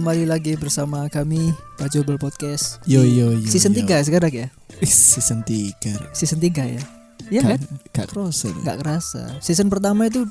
Kembali 0.00 0.24
lagi 0.24 0.56
bersama 0.56 1.04
kami 1.12 1.52
Pajobel 1.76 2.16
Podcast. 2.16 2.80
Yo, 2.88 3.04
yo, 3.04 3.36
yo, 3.36 3.44
Season 3.44 3.76
yo. 3.76 3.84
3 3.84 4.08
sekarang 4.08 4.32
ya? 4.32 4.48
Season 4.80 5.44
3 5.44 6.16
Season 6.16 6.40
3 6.40 6.48
ya? 6.72 6.82
Iya 7.28 7.40
kan? 7.44 7.60
Gak 7.92 8.08
kerasa 8.08 8.48
loh. 8.48 8.64
Gak 8.64 8.80
kerasa. 8.80 9.22
Season 9.44 9.68
pertama 9.68 10.08
itu 10.08 10.24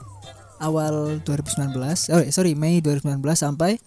awal 0.58 1.22
2019 1.22 1.78
Oh 1.86 2.22
sorry 2.34 2.58
Mei 2.58 2.82
2019 2.82 3.22
sampai 3.38 3.78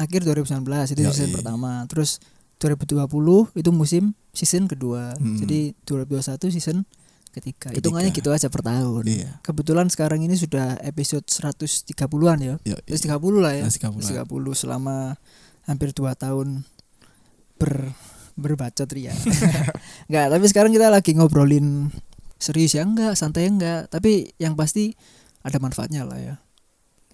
akhir 0.00 0.24
2019 0.24 0.64
Itu 0.96 1.04
season 1.04 1.36
pertama. 1.36 1.84
Terus 1.92 2.16
2020 2.56 3.60
itu 3.60 3.70
musim 3.76 4.16
season 4.32 4.72
kedua. 4.72 5.20
Hmm. 5.20 5.36
Jadi 5.36 5.76
2021 5.84 6.56
season 6.56 6.88
ketiga, 7.36 7.68
Ketiga. 7.68 7.78
Hitungannya 7.78 8.10
gitu 8.16 8.32
aja 8.32 8.48
per 8.48 8.64
tahun 8.64 9.04
Iya 9.04 9.30
Kebetulan 9.44 9.92
sekarang 9.92 10.24
ini 10.24 10.34
sudah 10.34 10.80
episode 10.80 11.28
130-an 11.28 12.38
ya 12.40 12.54
Yo, 12.64 12.76
Terus 12.88 13.02
30 13.04 13.44
lah 13.44 13.52
ya. 13.52 13.64
Terus 13.68 13.78
30. 13.84 14.24
30 14.24 14.56
selama 14.56 15.20
hampir 15.68 15.92
2 15.92 16.14
tahun 16.16 16.64
ber 17.60 17.92
berbacot 18.36 18.88
ria. 18.92 19.16
enggak, 20.08 20.26
tapi 20.28 20.44
sekarang 20.46 20.70
kita 20.70 20.92
lagi 20.92 21.16
ngobrolin 21.16 21.88
serius 22.36 22.76
ya 22.76 22.84
enggak, 22.84 23.16
santai 23.16 23.48
enggak, 23.48 23.88
tapi 23.88 24.36
yang 24.36 24.52
pasti 24.54 24.92
ada 25.40 25.56
manfaatnya 25.56 26.04
lah 26.04 26.20
ya. 26.20 26.34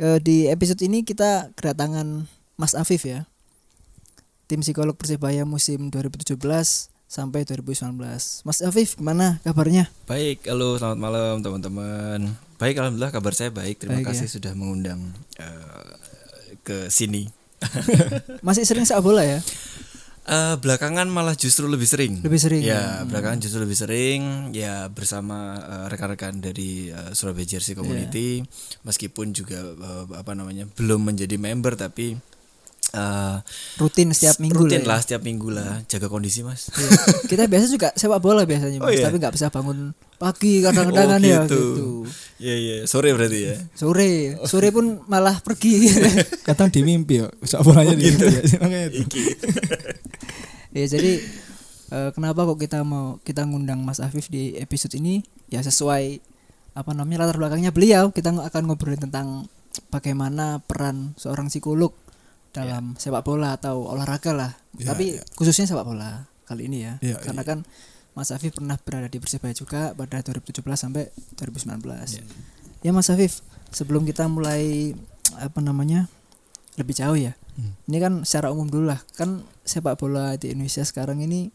E, 0.02 0.18
di 0.18 0.50
episode 0.50 0.82
ini 0.82 1.06
kita 1.06 1.54
kedatangan 1.54 2.26
Mas 2.58 2.74
Afif 2.74 3.06
ya. 3.06 3.30
Tim 4.50 4.60
psikolog 4.60 4.98
Persebaya 4.98 5.46
musim 5.46 5.88
2017 5.88 6.36
sampai 7.12 7.44
2019. 7.44 7.92
Mas 8.48 8.64
Afif 8.64 8.96
gimana 8.96 9.36
kabarnya? 9.44 9.92
Baik, 10.08 10.48
halo 10.48 10.80
selamat 10.80 10.96
malam 10.96 11.34
teman-teman. 11.44 12.32
Baik, 12.56 12.80
alhamdulillah 12.80 13.12
kabar 13.12 13.36
saya 13.36 13.52
baik. 13.52 13.84
Terima 13.84 14.00
Baik, 14.00 14.16
kasih 14.16 14.32
ya. 14.32 14.34
sudah 14.40 14.52
mengundang 14.56 15.12
eh, 15.36 15.92
ke 16.64 16.88
sini. 16.88 17.28
Masih 18.46 18.64
sering 18.64 18.88
sepak 18.88 19.04
bola 19.04 19.20
ya? 19.28 19.44
Eh, 20.22 20.54
belakangan 20.56 21.04
malah 21.10 21.36
justru 21.36 21.68
lebih 21.68 21.84
sering. 21.84 22.24
Lebih 22.24 22.40
sering. 22.40 22.62
Ya, 22.64 23.04
belakangan 23.04 23.44
justru 23.44 23.60
lebih 23.60 23.76
sering 23.76 24.54
ya 24.56 24.88
bersama 24.88 25.58
eh, 25.58 25.86
rekan-rekan 25.92 26.40
dari 26.40 26.88
eh, 26.88 27.12
Surabaya 27.12 27.44
Jersey 27.44 27.76
Community 27.76 28.40
meskipun 28.88 29.36
juga 29.36 29.60
eh, 29.60 30.04
apa 30.16 30.32
namanya 30.32 30.64
belum 30.64 31.12
menjadi 31.12 31.36
member 31.36 31.76
tapi 31.76 32.16
eh, 32.92 33.36
Rutin 33.76 34.10
setiap 34.10 34.36
minggu 34.38 34.62
rutin 34.62 34.80
lah. 34.80 34.84
ya? 34.84 34.90
lah 34.90 34.98
setiap 35.00 35.22
minggu 35.22 35.48
lah 35.48 35.80
jaga 35.84 36.06
kondisi 36.06 36.40
mas. 36.40 36.68
Iya. 36.70 36.90
kita 37.26 37.42
biasa 37.46 37.64
juga 37.66 37.88
sepak 37.92 38.18
bola 38.18 38.42
biasanya 38.42 38.78
Oh, 38.78 38.86
mas 38.86 38.96
iya? 38.96 39.04
tapi 39.04 39.16
nggak 39.16 39.32
bisa 39.32 39.48
bangun 39.48 39.90
pagi 40.16 40.60
kadang-kadang 40.64 41.08
kan 41.10 41.18
Oh, 41.18 41.26
ya 41.26 41.40
gitu. 41.42 41.56
gitu 41.58 41.88
Iya 42.38 42.54
iya 42.54 42.76
sore 42.84 43.10
berarti 43.10 43.38
ya. 43.44 43.56
sore 43.72 44.10
sore 44.44 44.68
pun 44.68 45.00
malah 45.06 45.38
pergi 45.38 45.88
Kadang 46.48 46.68
di 46.68 46.82
mimpi 46.82 47.18
ya 47.18 47.30
Sak 47.40 47.62
bolanya 47.62 47.94
di 47.94 48.04
mimpi 48.04 48.26
ya 48.26 48.82
itu. 48.88 49.18
ya 50.74 50.84
jadi 50.88 51.12
eh, 51.88 52.10
kenapa 52.12 52.44
kok 52.44 52.58
kita 52.58 52.82
mau 52.82 53.20
kita 53.20 53.44
ngundang 53.44 53.80
Mas 53.80 53.98
Afif 53.98 54.26
di 54.26 54.56
episode 54.56 54.94
ini 54.94 55.20
ya 55.48 55.60
sesuai 55.60 56.18
apa 56.72 56.90
namanya 56.92 57.22
latar 57.22 57.36
belakangnya 57.36 57.70
beliau 57.70 58.10
kita 58.10 58.32
akan 58.32 58.62
ngobrolin 58.64 58.96
tentang 58.98 59.44
bagaimana 59.88 60.58
peran 60.58 61.12
seorang 61.14 61.46
psikolog 61.46 61.92
dalam 62.52 62.94
sepak 63.00 63.24
bola 63.24 63.56
atau 63.56 63.88
olahraga 63.88 64.32
lah. 64.36 64.52
Ya, 64.76 64.92
tapi 64.92 65.16
ya. 65.18 65.24
khususnya 65.34 65.64
sepak 65.64 65.88
bola 65.88 66.28
kali 66.44 66.68
ini 66.68 66.84
ya. 66.84 66.94
Ya, 67.00 67.16
karena 67.18 67.42
kan 67.42 67.64
Mas 68.12 68.28
Afif 68.28 68.52
pernah 68.60 68.76
berada 68.76 69.08
di 69.08 69.16
Persebaya 69.16 69.56
juga 69.56 69.96
pada 69.96 70.20
2017 70.20 70.60
sampai 70.76 71.08
2019 71.40 72.20
ya. 72.84 72.92
Mas 72.92 73.08
Afif 73.08 73.40
sebelum 73.72 74.04
kita 74.04 74.28
mulai 74.28 74.92
apa 75.40 75.64
namanya 75.64 76.12
lebih 76.76 76.92
jauh 76.92 77.16
ya. 77.16 77.32
Hmm. 77.52 77.76
ini 77.84 78.00
kan 78.00 78.12
secara 78.24 78.48
umum 78.48 78.68
dulu 78.68 78.92
lah. 78.92 79.00
Kan 79.16 79.44
sepak 79.64 80.00
bola 80.00 80.36
di 80.40 80.52
Indonesia 80.52 80.84
sekarang 80.84 81.20
ini 81.20 81.52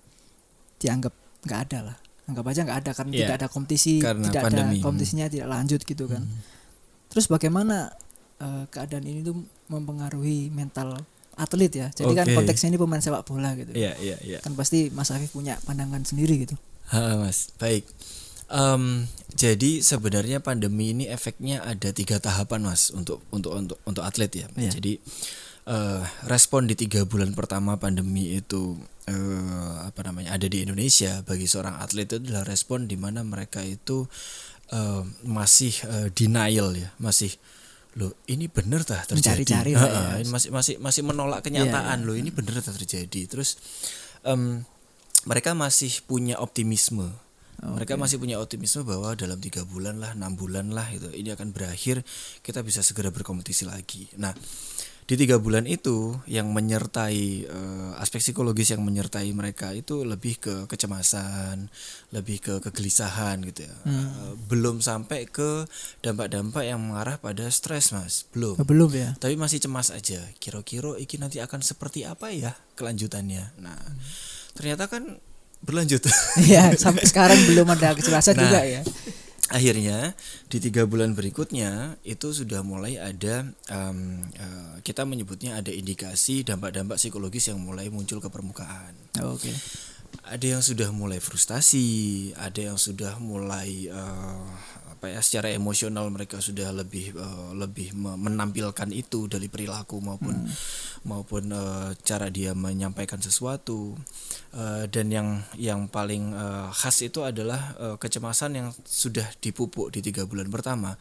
dianggap 0.78 1.14
nggak 1.46 1.60
ada 1.70 1.80
lah. 1.94 1.98
Anggap 2.28 2.46
aja 2.54 2.62
nggak 2.66 2.80
ada 2.86 2.92
karena 2.92 3.12
Iya, 3.14 3.20
tidak 3.24 3.38
ada 3.40 3.48
kompetisi 3.50 3.94
karena 4.04 4.26
tidak 4.30 4.44
pandemi. 4.46 4.78
ada 4.78 4.84
kompetisinya 4.84 5.26
tidak 5.30 5.48
lanjut 5.48 5.82
gitu 5.86 6.06
kan. 6.10 6.26
Hmm. 6.26 6.42
terus 7.08 7.32
bagaimana 7.32 7.96
eh, 8.42 8.64
keadaan 8.70 9.06
ini 9.06 9.22
tuh 9.22 9.38
mempengaruhi 9.68 10.50
mental 10.54 10.98
atlet 11.38 11.70
ya 11.70 11.88
jadi 11.94 12.14
kan 12.18 12.26
Oke. 12.26 12.36
konteksnya 12.42 12.74
ini 12.74 12.82
pemain 12.82 12.98
sepak 12.98 13.22
bola 13.30 13.54
gitu 13.54 13.70
Iya 13.70 13.94
iya 14.02 14.18
iya. 14.26 14.40
kan 14.42 14.58
pasti 14.58 14.90
Mas 14.90 15.14
Afif 15.14 15.38
punya 15.38 15.62
pandangan 15.70 16.02
sendiri 16.02 16.42
gitu 16.42 16.58
Ha, 16.88 17.20
mas, 17.20 17.52
baik. 17.60 17.84
Em, 18.48 19.12
jadi 19.36 19.84
sebenarnya 19.84 20.40
pandemi 20.40 20.96
ini 20.96 21.12
efeknya 21.12 21.60
ada 21.68 21.92
tiga 21.92 22.16
tahapan 22.16 22.64
mas 22.64 22.96
untuk 22.96 23.20
untuk 23.28 23.52
untuk 23.60 23.76
untuk 23.84 24.08
atlet 24.08 24.32
ya. 24.32 24.48
Iya. 24.56 24.72
Jadi 24.80 24.96
eh, 25.68 26.02
respon 26.32 26.64
di 26.64 26.80
tiga 26.80 27.04
bulan 27.04 27.36
pertama 27.36 27.76
pandemi 27.76 28.40
itu 28.40 28.80
eh, 29.04 29.76
apa 29.84 30.00
namanya 30.08 30.40
ada 30.40 30.48
di 30.48 30.64
Indonesia 30.64 31.20
bagi 31.28 31.44
seorang 31.44 31.76
atlet 31.84 32.08
itu 32.08 32.24
adalah 32.24 32.48
respon 32.48 32.88
di 32.88 32.96
mana 32.96 33.20
mereka 33.28 33.60
itu 33.68 34.08
eh, 34.72 35.04
masih 35.28 35.76
eh, 35.84 36.08
denial 36.16 36.72
ya, 36.72 36.96
masih 37.04 37.36
loh 37.98 38.14
ini 38.30 38.46
bener 38.46 38.86
tah 38.86 39.02
terjadi. 39.04 39.42
Mencari-cari 39.42 39.72
Ha, 39.74 40.22
ya. 40.22 40.30
masih 40.30 40.54
masih 40.54 40.76
masih 40.78 41.02
menolak 41.02 41.42
kenyataan 41.42 42.06
loh 42.06 42.14
ini 42.14 42.30
bener 42.30 42.62
tah 42.62 42.72
terjadi. 42.72 43.26
Terus 43.26 43.58
em, 44.22 44.62
mereka 45.26 45.58
masih 45.58 46.06
punya 46.06 46.38
optimisme. 46.38 47.10
Mereka 47.58 47.98
masih 47.98 48.22
punya 48.22 48.38
optimisme 48.38 48.86
bahwa 48.86 49.18
dalam 49.18 49.42
tiga 49.42 49.66
bulan 49.66 49.98
lah, 49.98 50.14
enam 50.14 50.38
bulan 50.38 50.70
lah 50.70 50.94
itu 50.94 51.10
ini 51.10 51.34
akan 51.34 51.50
berakhir, 51.50 52.06
kita 52.46 52.62
bisa 52.62 52.86
segera 52.86 53.10
berkompetisi 53.10 53.66
lagi. 53.66 54.06
Nah, 54.22 54.30
di 55.08 55.16
tiga 55.16 55.40
bulan 55.40 55.64
itu 55.64 56.20
yang 56.28 56.52
menyertai 56.52 57.20
eh, 57.48 57.92
aspek 58.04 58.20
psikologis 58.20 58.76
yang 58.76 58.84
menyertai 58.84 59.32
mereka 59.32 59.72
itu 59.72 60.04
lebih 60.04 60.36
ke 60.36 60.56
kecemasan, 60.68 61.72
lebih 62.12 62.44
ke 62.44 62.54
kegelisahan 62.60 63.40
gitu 63.48 63.64
ya. 63.72 63.76
Eh, 63.88 64.36
belum 64.52 64.84
sampai 64.84 65.24
ke 65.32 65.64
dampak-dampak 66.04 66.68
yang 66.68 66.84
mengarah 66.84 67.16
pada 67.24 67.48
stres 67.48 67.96
mas, 67.96 68.28
belum. 68.36 68.60
Oh, 68.60 68.68
belum 68.68 68.92
ya 68.92 69.10
Tapi 69.16 69.40
masih 69.40 69.64
cemas 69.64 69.96
aja. 69.96 70.20
Kira-kira 70.44 71.00
iki 71.00 71.16
nanti 71.16 71.40
akan 71.40 71.64
seperti 71.64 72.04
apa 72.04 72.28
ya 72.36 72.52
kelanjutannya. 72.76 73.64
Nah, 73.64 73.80
ternyata 74.60 74.92
kan 74.92 75.24
berlanjut. 75.64 76.04
Iya 76.38 76.76
sampai 76.76 77.08
sekarang 77.08 77.40
belum 77.48 77.66
ada 77.74 77.96
kejelasan 77.96 78.36
Nah. 78.38 78.44
juga 78.44 78.62
ya 78.68 78.82
Akhirnya 79.48 80.12
di 80.52 80.60
tiga 80.60 80.84
bulan 80.84 81.16
berikutnya 81.16 81.96
itu 82.04 82.36
sudah 82.36 82.68
mulai 82.68 83.00
ada 83.00 83.48
em, 83.72 84.20
eh, 84.36 84.76
kita 84.84 85.08
menyebutnya 85.08 85.56
ada 85.56 85.72
indikasi 85.72 86.44
dampak-dampak 86.44 87.00
psikologis 87.00 87.48
yang 87.48 87.64
mulai 87.64 87.88
muncul 87.88 88.20
ke 88.20 88.28
permukaan. 88.28 88.92
oke 89.24 89.52
Ada 90.28 90.60
yang 90.60 90.64
sudah 90.64 90.92
mulai 90.92 91.24
frustasi, 91.24 92.32
ada 92.36 92.60
yang 92.60 92.76
sudah 92.76 93.16
mulai 93.24 93.88
eh, 93.88 94.48
apa 94.98 95.14
ya 95.14 95.22
secara 95.22 95.54
emosional 95.54 96.10
mereka 96.10 96.42
sudah 96.42 96.74
lebih 96.74 97.14
eh, 97.14 97.50
lebih 97.54 97.94
me- 97.94 98.18
menampilkan 98.18 98.90
itu 98.90 99.30
dari 99.30 99.46
perilaku 99.46 100.02
maupun 100.02 100.50
maupun 101.06 101.54
eh, 101.54 101.94
cara 102.02 102.34
dia 102.34 102.58
menyampaikan 102.58 103.22
sesuatu. 103.22 103.94
Eh, 104.58 104.90
dan 104.90 105.14
yang 105.14 105.30
yang 105.54 105.86
paling 105.86 106.34
eh, 106.34 106.68
khas 106.74 107.06
itu 107.06 107.22
adalah 107.22 107.78
eh, 107.78 107.96
kecemasan 108.02 108.58
yang 108.58 108.68
sudah 108.82 109.30
dipupuk 109.38 109.94
di 109.94 110.02
tiga 110.02 110.26
bulan 110.26 110.50
pertama. 110.50 110.98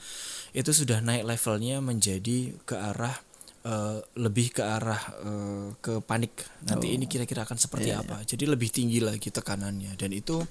Itu 0.52 0.76
sudah 0.76 1.00
naik 1.00 1.24
levelnya 1.24 1.80
menjadi 1.80 2.52
ke 2.68 2.76
arah 2.76 3.16
eh, 3.64 4.04
lebih 4.20 4.52
ke 4.52 4.62
arah 4.62 5.00
eh, 5.24 5.66
ke 5.80 6.04
panik. 6.04 6.44
Nanti 6.68 6.92
ini 6.92 7.08
kira-kira 7.08 7.48
akan 7.48 7.56
seperti 7.56 7.96
apa. 7.96 8.20
jadi 8.28 8.44
lebih 8.44 8.68
tinggi 8.68 9.00
lagi 9.00 9.32
tekanannya. 9.32 9.96
Dan 9.96 10.12
itu 10.12 10.44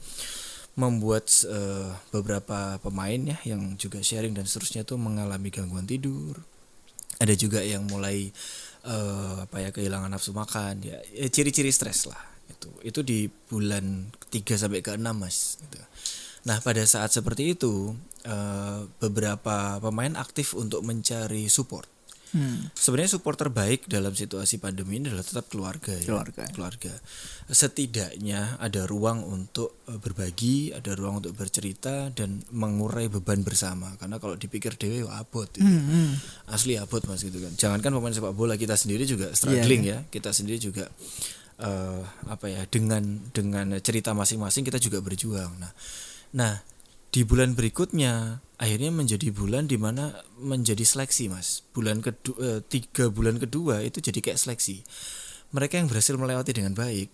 membuat 0.76 1.32
eh, 1.48 1.92
beberapa 2.12 2.80
pemain 2.84 3.20
ya 3.20 3.40
yang 3.48 3.80
juga 3.80 4.04
sharing 4.04 4.36
dan 4.36 4.44
seterusnya 4.44 4.84
itu 4.84 4.96
mengalami 5.00 5.48
gangguan 5.48 5.88
tidur 5.88 6.36
ada 7.20 7.32
juga 7.36 7.64
yang 7.64 7.88
mulai 7.88 8.32
eh, 8.84 9.36
apa 9.40 9.58
ya 9.64 9.70
kehilangan 9.72 10.12
nafsu 10.12 10.36
makan 10.36 10.84
ya 10.84 11.00
eh, 11.16 11.32
ciri-ciri 11.32 11.72
stres 11.72 12.08
lah 12.12 12.20
Itu 12.46 12.70
itu 12.86 13.00
di 13.02 13.26
bulan 13.26 14.14
3 14.30 14.46
sampai 14.62 14.86
ke 14.86 14.94
6 14.94 15.02
Mas 15.18 15.58
gitu. 15.58 15.82
Nah, 16.46 16.62
pada 16.62 16.86
saat 16.86 17.10
seperti 17.10 17.58
itu 17.58 17.98
eh, 18.22 18.86
beberapa 19.02 19.82
pemain 19.82 20.14
aktif 20.14 20.54
untuk 20.54 20.86
mencari 20.86 21.50
support. 21.50 21.90
Hmm. 22.36 22.68
Sebenarnya 22.76 23.16
support 23.16 23.40
terbaik 23.40 23.88
dalam 23.88 24.12
situasi 24.12 24.60
pandemi 24.60 25.00
ini 25.00 25.08
adalah 25.08 25.24
tetap 25.24 25.48
keluarga 25.48 25.96
ya. 25.96 26.04
Keluarga. 26.04 26.44
Keluarga. 26.52 26.94
Setidaknya 27.48 28.60
ada 28.60 28.84
ruang 28.84 29.24
untuk 29.24 29.80
eh, 29.88 29.96
berbagi, 29.96 30.76
ada 30.76 30.92
ruang 31.00 31.24
untuk 31.24 31.32
bercerita 31.32 32.12
dan 32.12 32.44
mengurai 32.52 33.08
beban 33.08 33.40
bersama. 33.48 33.96
Karena 33.96 34.20
kalau 34.20 34.36
dipikir 34.36 34.76
dewe 34.76 35.08
ya 35.08 35.16
abot 35.16 35.48
gitu. 35.48 35.64
Hmm, 35.64 36.12
hmm. 36.12 36.12
Asli 36.52 36.76
abot 36.76 37.00
Mas 37.08 37.24
gitu 37.24 37.40
kan. 37.40 37.56
Jangankan 37.56 37.96
pemain 37.96 38.12
sepak 38.12 38.36
bola 38.36 38.60
kita 38.60 38.76
sendiri 38.76 39.08
juga 39.08 39.32
struggling 39.32 39.88
Iya, 39.88 40.04
ya. 40.04 40.12
Kita 40.12 40.36
sendiri 40.36 40.60
juga 40.60 40.92
eh 41.56 42.04
apa 42.28 42.52
ya 42.52 42.68
dengan 42.68 43.32
dengan 43.32 43.80
cerita 43.80 44.12
masing-masing 44.12 44.68
kita 44.68 44.76
juga 44.76 45.00
berjuang. 45.00 45.56
Nah, 45.56 45.72
nah 46.36 46.60
di 47.16 47.24
bulan 47.24 47.56
berikutnya 47.56 48.44
akhirnya 48.58 48.92
menjadi 48.92 49.30
bulan 49.32 49.68
di 49.68 49.76
mana 49.76 50.16
menjadi 50.40 50.82
seleksi 50.84 51.28
mas. 51.32 51.62
Bulan 51.76 52.00
kedua 52.04 52.62
tiga 52.66 53.12
bulan 53.12 53.40
kedua 53.40 53.84
itu 53.84 54.00
jadi 54.00 54.20
kayak 54.20 54.40
seleksi. 54.40 54.84
Mereka 55.52 55.80
yang 55.80 55.88
berhasil 55.88 56.16
melewati 56.16 56.52
dengan 56.56 56.76
baik 56.76 57.12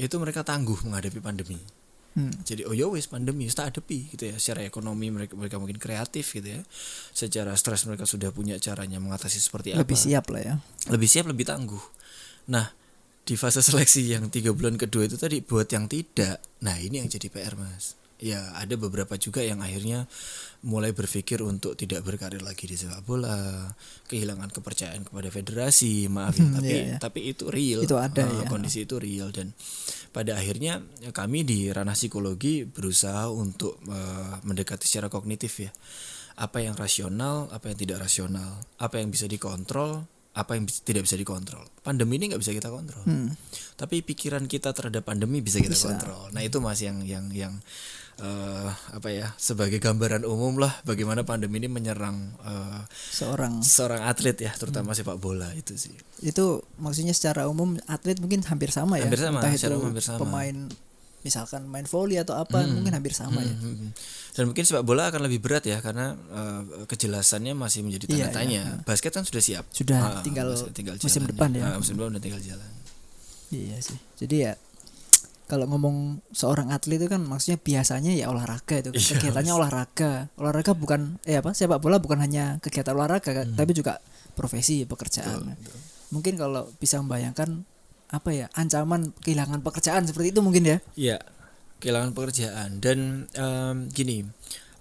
itu 0.00 0.14
mereka 0.16 0.40
tangguh 0.44 0.80
menghadapi 0.86 1.20
pandemi. 1.20 1.60
Hmm. 2.10 2.34
jadi 2.42 2.66
oh 2.66 2.74
ya 2.74 2.90
wis 2.90 3.06
pandemi 3.06 3.46
tak 3.46 3.70
hadapi 3.70 4.10
gitu 4.10 4.34
ya. 4.34 4.36
Secara 4.40 4.66
ekonomi 4.66 5.14
mereka 5.14 5.38
mereka 5.38 5.62
mungkin 5.62 5.78
kreatif 5.78 6.34
gitu 6.34 6.58
ya. 6.58 6.60
Secara 7.14 7.54
stres 7.54 7.86
mereka 7.86 8.02
sudah 8.08 8.34
punya 8.34 8.58
caranya 8.58 8.98
mengatasi 8.98 9.38
seperti 9.38 9.78
Lebih 9.78 9.94
apa. 9.94 10.04
siap 10.08 10.24
lah 10.34 10.42
ya. 10.42 10.54
lebih 10.90 11.06
siap 11.06 11.30
lebih 11.30 11.46
tangguh. 11.46 11.84
Nah 12.50 12.80
di 13.30 13.38
fase 13.38 13.62
seleksi 13.62 14.10
yang 14.10 14.26
tiga 14.26 14.50
bulan 14.50 14.74
kedua 14.74 15.06
itu 15.06 15.14
tadi 15.14 15.38
buat 15.44 15.70
yang 15.70 15.86
tidak 15.86 16.42
nah 16.66 16.74
ini 16.74 16.98
yang 16.98 17.06
jadi 17.06 17.30
PR 17.30 17.54
mas 17.54 17.94
ya 18.20 18.52
ada 18.54 18.76
beberapa 18.76 19.16
juga 19.16 19.40
yang 19.40 19.58
akhirnya 19.58 20.04
mulai 20.60 20.92
berpikir 20.92 21.40
untuk 21.40 21.72
tidak 21.72 22.04
berkarir 22.04 22.40
lagi 22.40 22.68
di 22.68 22.76
sepak 22.76 23.00
bola 23.00 23.64
kehilangan 24.06 24.52
kepercayaan 24.52 25.02
kepada 25.02 25.28
federasi 25.28 26.04
maaf 26.06 26.36
ya 26.36 26.44
Hmm, 26.44 26.54
tapi 26.54 26.68
iya, 26.68 26.82
iya. 26.84 26.96
tapi 27.00 27.20
itu 27.26 27.44
real 27.48 27.80
Itu 27.80 27.96
ada, 27.96 28.22
Eh, 28.22 28.44
ya. 28.44 28.46
kondisi 28.46 28.84
itu 28.84 28.96
real 28.96 29.32
dan 29.32 29.56
pada 30.10 30.36
akhirnya 30.36 30.84
ya, 31.00 31.10
kami 31.10 31.42
di 31.42 31.68
ranah 31.68 31.94
psikologi 31.94 32.62
berusaha 32.62 33.26
untuk 33.26 33.80
eh, 33.82 34.34
mendekati 34.42 34.84
secara 34.84 35.08
kognitif 35.08 35.56
ya 35.58 35.72
apa 36.36 36.60
yang 36.60 36.72
rasional 36.72 37.48
apa 37.48 37.68
yang 37.68 37.78
tidak 37.78 37.98
rasional 38.00 38.60
apa 38.76 38.96
yang 38.96 39.08
bisa 39.08 39.24
dikontrol 39.24 40.04
apa 40.30 40.54
yang 40.54 40.62
tidak 40.64 41.04
bisa 41.04 41.18
dikontrol 41.18 41.66
pandemi 41.80 42.16
ini 42.16 42.30
nggak 42.30 42.38
bisa 42.38 42.52
kita 42.52 42.68
kontrol 42.68 43.02
Hmm. 43.02 43.32
tapi 43.74 44.00
pikiran 44.00 44.44
kita 44.44 44.70
terhadap 44.70 45.02
pandemi 45.02 45.40
bisa 45.40 45.58
kita 45.58 45.72
Bisa. 45.72 45.90
kontrol 45.90 46.30
nah 46.30 46.40
itu 46.40 46.56
mas 46.58 46.78
yang 46.78 47.02
yang 47.02 47.28
yang 47.30 47.58
eh, 48.20 48.68
apa 48.92 49.08
ya 49.08 49.32
sebagai 49.34 49.76
gambaran 49.76 50.22
umum 50.22 50.56
lah 50.56 50.76
bagaimana 50.82 51.20
pandemi 51.22 51.56
ini 51.56 51.66
menyerang 51.66 52.16
eh, 52.38 52.80
Seorang 53.10 53.60
seorang 53.60 54.04
atlet 54.04 54.36
ya 54.38 54.50
Hmm. 54.50 54.60
terutama 54.60 54.92
sepak 54.92 55.16
bola 55.16 55.48
itu 55.52 55.72
sih 55.74 55.96
itu 56.20 56.44
maksudnya 56.76 57.10
secara 57.10 57.44
umum 57.44 57.80
atlet 57.86 58.16
mungkin 58.16 58.44
hampir 58.44 58.68
sama 58.68 58.96
ya. 58.96 59.04
Hampir 59.04 59.18
sama, 59.18 59.40
Entah 59.40 59.52
secara 59.52 59.72
itu 59.72 59.78
umum 59.78 59.88
hampir 59.90 60.04
sama. 60.04 60.20
pemain 60.20 60.56
misalkan 61.20 61.62
main 61.66 61.84
volley 61.84 62.16
atau 62.16 62.32
apa 62.34 62.64
mungkin 62.66 62.92
hampir 62.92 63.12
sama 63.12 63.40
ya. 63.40 63.52
Hmm, 63.52 63.76
hmm. 63.76 63.90
Dan 64.30 64.44
mungkin 64.46 64.64
sepak 64.64 64.80
bola 64.82 65.08
akan 65.08 65.20
lebih 65.22 65.40
berat 65.40 65.64
ya 65.64 65.80
karena 65.80 66.16
eh, 66.16 66.60
kejelasannya 66.86 67.52
masih 67.52 67.84
menjadi 67.84 68.04
tanda 68.06 68.16
Iya, 68.16 68.24
iya. 68.24 68.32
tanya. 68.32 68.62
Basket 68.82 69.12
kan 69.12 69.24
sudah 69.24 69.40
siap. 69.40 69.64
Sudah, 69.68 70.00
Ah, 70.00 70.22
tinggal 70.24 70.48
basket 70.48 70.72
musim 70.98 71.20
jalan. 71.20 71.30
depan 71.30 71.48
ya. 71.52 71.62
Ah, 71.62 71.76
musim 71.76 71.94
depan 71.94 72.08
udah 72.10 72.22
tinggal 72.22 72.40
jalan. 72.40 72.70
Iya 73.50 73.76
sih. 73.80 73.98
Jadi 74.16 74.36
ya 74.40 74.52
kalau 75.50 75.66
ngomong 75.66 76.22
seorang 76.30 76.70
atlet 76.70 77.02
itu 77.02 77.10
kan 77.10 77.18
maksudnya 77.26 77.58
biasanya 77.58 78.14
ya 78.14 78.30
olahraga 78.30 78.78
itu. 78.78 78.90
Iya, 78.94 79.18
Kegiatannya 79.18 79.52
olahraga. 79.52 80.30
Olahraga 80.38 80.72
bukan 80.78 81.18
eh 81.26 81.42
apa? 81.42 81.50
Sepak 81.50 81.82
bola 81.82 81.98
bukan 81.98 82.22
hanya 82.22 82.62
kegiatan 82.62 82.94
olahraga 82.94 83.42
Hmm. 83.42 83.58
tapi 83.58 83.74
juga 83.74 83.98
profesi, 84.38 84.86
pekerjaan. 84.86 85.58
Mungkin 86.14 86.38
kalau 86.38 86.70
bisa 86.78 87.02
membayangkan 87.02 87.66
apa 88.10 88.30
ya? 88.30 88.46
Ancaman 88.54 89.10
kehilangan 89.18 89.58
pekerjaan 89.60 90.06
seperti 90.06 90.30
itu 90.30 90.40
mungkin 90.40 90.62
ya. 90.64 90.78
Iya, 90.94 91.18
kehilangan 91.82 92.14
pekerjaan 92.14 92.78
dan 92.78 93.26
em, 93.34 93.76
gini, 93.90 94.22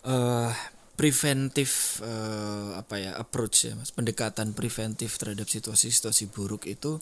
eh 0.05 0.51
preventif 0.99 2.03
eh, 2.03 2.69
apa 2.75 2.99
ya 2.99 3.15
approach 3.15 3.71
ya 3.71 3.73
mas, 3.79 3.95
pendekatan 3.95 4.51
preventif 4.51 5.15
terhadap 5.15 5.47
situasi-situasi 5.47 6.27
buruk 6.27 6.67
itu 6.67 6.99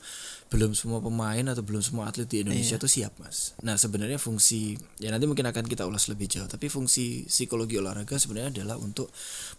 belum 0.53 0.77
semua 0.77 1.01
pemain 1.01 1.41
atau 1.49 1.65
belum 1.65 1.81
semua 1.81 2.05
atlet 2.05 2.29
di 2.29 2.45
Indonesia 2.45 2.77
Iya. 2.77 2.83
tuh 2.85 2.91
siap 2.93 3.13
mas. 3.17 3.57
Nah 3.65 3.73
sebenarnya 3.73 4.21
fungsi 4.21 4.77
ya 5.01 5.09
nanti 5.09 5.25
mungkin 5.25 5.49
akan 5.49 5.65
kita 5.65 5.89
ulas 5.89 6.05
lebih 6.13 6.29
jauh, 6.29 6.45
tapi 6.45 6.69
fungsi 6.69 7.25
psikologi 7.25 7.81
olahraga 7.81 8.21
sebenarnya 8.21 8.61
adalah 8.61 8.77
untuk 8.77 9.09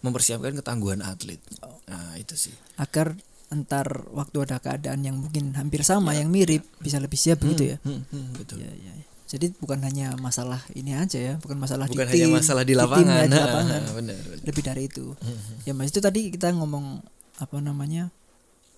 mempersiapkan 0.01 0.55
ketangguhan 0.55 1.03
atlet. 1.03 1.43
Nah 1.91 2.15
itu 2.15 2.39
sih. 2.39 2.55
Agar 2.79 3.19
entar 3.51 4.07
waktu 4.15 4.45
ada 4.45 4.63
keadaan 4.63 5.03
yang 5.03 5.19
mungkin 5.19 5.57
hampir 5.59 5.83
sama 5.83 6.15
yang 6.15 6.31
mirip 6.31 6.63
bisa 6.79 7.03
lebih 7.03 7.19
siap 7.19 7.43
begitu 7.43 7.75
ya. 7.75 7.77
Hmm, 7.83 8.07
hmm, 8.07 8.27
betul. 8.39 8.63
Ya, 8.63 8.71
ya, 8.71 8.93
ya. 8.95 9.07
Jadi 9.29 9.53
bukan 9.55 9.77
hanya 9.79 10.17
masalah 10.17 10.65
ini 10.73 10.93
aja 10.93 11.17
ya, 11.17 11.35
bukan 11.37 11.57
masalah 11.57 11.85
Bukan 11.85 12.01
di 12.03 12.17
hanya 12.17 12.27
tim, 12.27 12.35
masalah 12.35 12.63
di 12.63 12.73
tim 12.73 12.81
lapangan. 12.81 13.13
ya, 13.15 13.27
di 13.27 13.37
lapangan. 13.37 13.81
benar, 13.99 14.17
benar. 14.25 14.41
lebih 14.43 14.63
dari 14.63 14.83
itu 14.85 15.07
ya 15.63 15.73
mas 15.73 15.89
itu 15.89 16.01
tadi 16.01 16.21
kita 16.31 16.49
ngomong 16.51 17.05
apa 17.37 17.57
namanya 17.59 18.09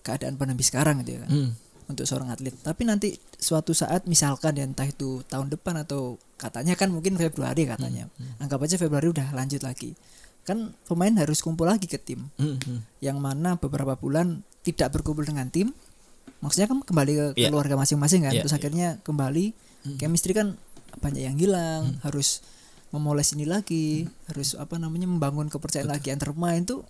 keadaan 0.00 0.34
pandemi 0.34 0.60
sekarang 0.60 1.00
gitu 1.00 1.14
ya 1.14 1.20
kan 1.22 1.30
Hmm. 1.30 1.50
untuk 1.86 2.02
seorang 2.04 2.28
atlet 2.28 2.50
tapi 2.56 2.82
nanti 2.82 3.08
suatu 3.32 3.70
saat 3.72 4.04
misalkan 4.04 4.52
ya 4.52 4.64
entah 4.64 4.84
itu 4.84 5.22
tahun 5.24 5.48
depan 5.48 5.80
atau 5.80 6.18
katanya 6.34 6.74
kan 6.74 6.88
mungkin 6.88 7.14
Februari 7.14 7.62
katanya 7.64 8.10
anggap 8.36 8.58
aja 8.60 8.74
Februari 8.76 9.06
udah 9.08 9.30
lanjut 9.30 9.60
lagi 9.60 9.94
kan 10.40 10.74
pemain 10.82 11.14
harus 11.14 11.38
kumpul 11.38 11.64
lagi 11.64 11.86
ke 11.86 11.96
tim 11.96 12.26
Hmm, 12.34 12.58
hmm. 12.58 12.80
yang 12.98 13.16
mana 13.16 13.54
beberapa 13.54 13.94
bulan 13.94 14.42
tidak 14.60 14.90
berkumpul 14.92 15.22
dengan 15.22 15.46
tim 15.46 15.70
maksudnya 16.38 16.66
kan 16.66 16.80
kembali 16.80 17.12
ke 17.12 17.26
Iya. 17.36 17.48
keluarga 17.48 17.76
masing-masing 17.76 18.24
kan 18.24 18.32
Iya, 18.32 18.42
terus 18.42 18.50
iya. 18.50 18.58
akhirnya 18.58 18.88
kembali 19.00 19.52
chemistry 19.96 20.32
kan 20.32 20.56
banyak 20.98 21.22
yang 21.22 21.36
hilang 21.36 21.82
Hmm. 21.86 21.98
harus 22.02 22.42
memoles 22.90 23.30
ini 23.32 23.46
lagi 23.46 24.04
harus 24.26 24.54
apa 24.54 24.74
namanya 24.74 25.06
membangun 25.06 25.46
kepercayaan 25.46 25.86
lagi 25.88 26.10
antar 26.10 26.34
pemain 26.34 26.58
tuh 26.60 26.82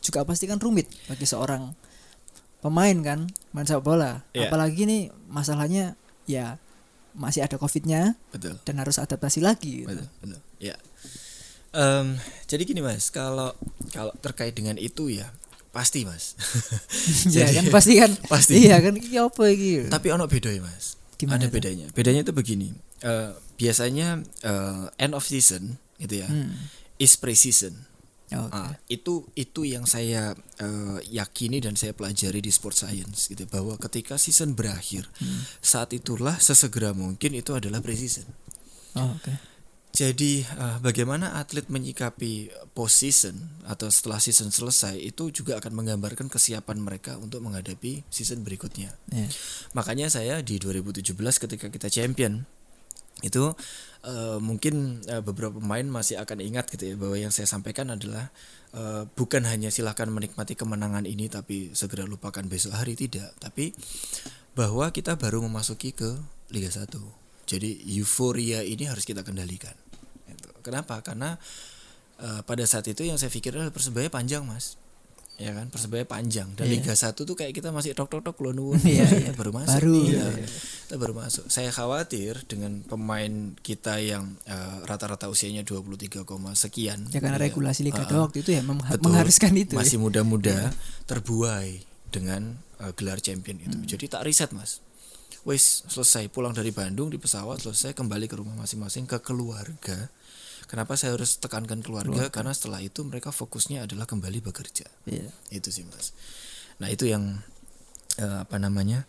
juga 0.00 0.24
pasti 0.24 0.46
kan 0.46 0.56
rumit 0.56 0.88
bagi 1.06 1.22
seorang 1.22 1.76
pemain 2.58 2.96
kan 2.98 3.20
main 3.50 3.66
sepak 3.66 3.82
bola 3.82 4.24
Iya. 4.32 4.48
apalagi 4.48 4.82
nih 4.82 5.02
masalahnya 5.26 5.94
ya 6.24 6.56
masih 7.12 7.44
ada 7.44 7.54
covidnya 7.54 8.16
Betul. 8.30 8.56
dan 8.64 8.74
harus 8.78 8.96
adaptasi 8.96 9.38
lagi 9.38 9.84
gitu. 9.84 9.92
Betul, 9.92 10.08
betul. 10.24 10.40
Ya. 10.56 10.74
Em, 11.72 12.16
jadi 12.46 12.62
gini 12.64 12.80
mas, 12.80 13.08
kalau 13.08 13.52
kalau 13.90 14.12
terkait 14.18 14.52
dengan 14.52 14.76
itu 14.76 15.08
ya 15.08 15.28
pasti 15.70 16.04
mas. 16.04 16.32
ya 17.28 17.44
Jadi- 17.44 17.56
kan 17.58 17.64
pasti 17.68 17.92
kan 17.96 18.10
Pasti. 18.32 18.54
iya 18.62 18.76
kan 18.78 18.92
iki 18.92 19.16
apa 19.16 19.44
iki 19.46 19.88
Tapi 19.88 20.08
ono 20.08 20.24
beda 20.24 20.48
ya 20.48 20.60
mas. 20.60 20.96
Gimana 21.22 21.38
Ada 21.38 21.46
tuh? 21.46 21.54
bedanya. 21.54 21.86
Bedanya 21.88 22.20
itu 22.20 22.34
begini. 22.34 22.68
eh, 23.00 23.30
biasanya 23.54 24.08
eh, 24.42 24.84
end 24.98 25.14
of 25.14 25.22
season 25.22 25.78
gitu 25.96 26.18
ya, 26.18 26.26
Hmm. 26.26 26.50
is 26.96 27.14
pre-season. 27.14 27.86
Oke. 28.28 28.48
Ah, 28.50 28.72
itu 28.88 29.28
itu 29.34 29.62
yang 29.62 29.84
saya 29.84 30.32
eh, 30.56 30.98
yakini 31.06 31.60
dan 31.60 31.76
saya 31.76 31.92
pelajari 31.92 32.40
di 32.40 32.48
sport 32.48 32.74
science 32.74 33.28
gitu 33.28 33.44
bahwa 33.44 33.76
ketika 33.76 34.16
season 34.16 34.52
berakhir 34.52 35.04
Hmm. 35.16 35.44
saat 35.60 35.92
itulah 35.92 36.38
sesegera 36.38 36.90
mungkin 36.90 37.32
itu 37.32 37.52
adalah 37.52 37.78
pre-season. 37.78 38.24
Oh, 38.94 39.14
oke 39.14 39.51
Jadi 39.92 40.40
eh, 40.40 40.78
bagaimana 40.80 41.36
atlet 41.36 41.68
menyikapi 41.68 42.48
post 42.72 43.04
season 43.04 43.36
atau 43.68 43.92
setelah 43.92 44.16
season 44.24 44.48
selesai 44.48 44.96
itu 44.96 45.28
juga 45.28 45.60
akan 45.60 45.84
menggambarkan 45.84 46.32
kesiapan 46.32 46.80
mereka 46.80 47.20
untuk 47.20 47.44
menghadapi 47.44 48.00
season 48.08 48.40
berikutnya. 48.40 48.96
ya 49.12 49.28
Makanya 49.76 50.08
saya 50.08 50.40
di 50.40 50.56
2017 50.56 51.12
ketika 51.16 51.68
kita 51.68 51.92
champion 51.92 52.48
itu 53.20 53.52
eh, 54.08 54.38
mungkin 54.40 55.04
eh, 55.04 55.20
beberapa 55.20 55.60
pemain 55.60 55.84
masih 55.84 56.16
akan 56.24 56.40
ingat 56.40 56.72
gitu 56.72 56.92
ya 56.92 56.94
bahwa 56.96 57.16
yang 57.20 57.28
saya 57.28 57.44
sampaikan 57.44 57.92
adalah 57.92 58.32
eh, 58.72 59.04
bukan 59.12 59.44
hanya 59.44 59.68
silahkan 59.68 60.08
menikmati 60.08 60.56
kemenangan 60.56 61.04
ini 61.04 61.28
tapi 61.28 61.76
segera 61.76 62.08
lupakan 62.08 62.42
besok 62.48 62.72
hari 62.72 62.96
tidak, 62.96 63.36
tapi 63.38 63.76
bahwa 64.56 64.88
kita 64.88 65.20
baru 65.20 65.44
memasuki 65.44 65.92
ke 65.92 66.16
Liga 66.48 66.72
1. 66.72 66.88
Jadi 67.44 67.84
euforia 68.00 68.64
ini 68.64 68.88
harus 68.88 69.04
kita 69.04 69.20
kendalikan. 69.20 69.81
Kenapa? 70.62 71.02
Karena 71.02 71.36
eh, 72.16 72.40
pada 72.42 72.64
saat 72.64 72.86
itu 72.86 73.02
yang 73.02 73.18
saya 73.18 73.28
pikir 73.28 73.52
adalah 73.52 73.68
persebaya 73.68 74.06
panjang 74.08 74.42
mas 74.42 74.78
ya 75.40 75.48
kan 75.50 75.66
persebaya 75.66 76.04
panjang 76.04 76.44
dan 76.54 76.68
Iya. 76.68 76.78
Liga 76.78 76.92
1 76.92 77.16
tuh 77.16 77.32
kayak 77.32 77.50
kita 77.50 77.72
masih 77.72 77.96
tok 77.96 78.06
tok 78.06 78.22
tok 78.22 78.36
lo 78.38 78.52
nuwun 78.52 78.76
Iya, 78.84 79.02
Kita 79.02 79.16
iya. 79.18 79.32
baru 79.32 79.50
masuk 79.50 79.74
Baru, 79.80 79.96
iya, 80.04 80.22
ya. 80.22 80.26
iya. 80.38 80.46
kita 80.84 80.96
baru 81.00 81.12
masuk 81.16 81.44
saya 81.48 81.70
khawatir 81.72 82.32
dengan 82.44 82.84
pemain 82.84 83.32
kita 83.58 83.96
yang 83.98 84.36
eh, 84.44 84.76
rata-rata 84.84 85.26
usianya 85.26 85.64
23, 85.64 86.22
sekian 86.54 87.08
ya 87.08 87.18
karena 87.18 87.40
ya. 87.40 87.48
regulasi 87.48 87.80
liga 87.80 88.04
dua 88.04 88.28
waktu 88.28 88.44
itu 88.44 88.52
ya 88.52 88.60
mem- 88.60 88.84
Betul. 88.84 89.08
mengharuskan 89.08 89.52
itu 89.56 89.74
masih 89.74 89.96
ya. 89.98 90.04
muda-muda 90.04 90.56
terbuai 91.08 91.80
dengan 92.08 92.54
eh, 92.78 92.92
gelar 92.94 93.18
champion 93.18 93.56
itu 93.56 93.72
Hmm. 93.72 93.88
jadi 93.88 94.04
tak 94.12 94.28
riset 94.28 94.52
mas 94.52 94.84
wis 95.42 95.82
selesai 95.88 96.28
pulang 96.28 96.52
dari 96.52 96.70
Bandung 96.70 97.08
di 97.08 97.18
pesawat 97.18 97.58
selesai 97.58 97.96
kembali 97.96 98.30
ke 98.30 98.36
rumah 98.36 98.54
masing-masing 98.54 99.08
ke 99.08 99.18
keluarga 99.18 100.06
kenapa 100.66 100.98
saya 100.98 101.14
harus 101.14 101.38
tekankan 101.38 101.80
keluarga? 101.80 102.28
Karena 102.28 102.52
setelah 102.54 102.80
itu 102.82 103.02
mereka 103.06 103.30
fokusnya 103.30 103.86
adalah 103.86 104.06
kembali 104.06 104.42
bekerja. 104.44 104.86
Iya. 105.08 105.28
itu 105.52 105.68
sih 105.68 105.84
mas. 105.88 106.16
Nah 106.82 106.88
itu 106.88 107.06
yang 107.06 107.40
eh, 108.18 108.38
apa 108.42 108.56
namanya? 108.58 109.04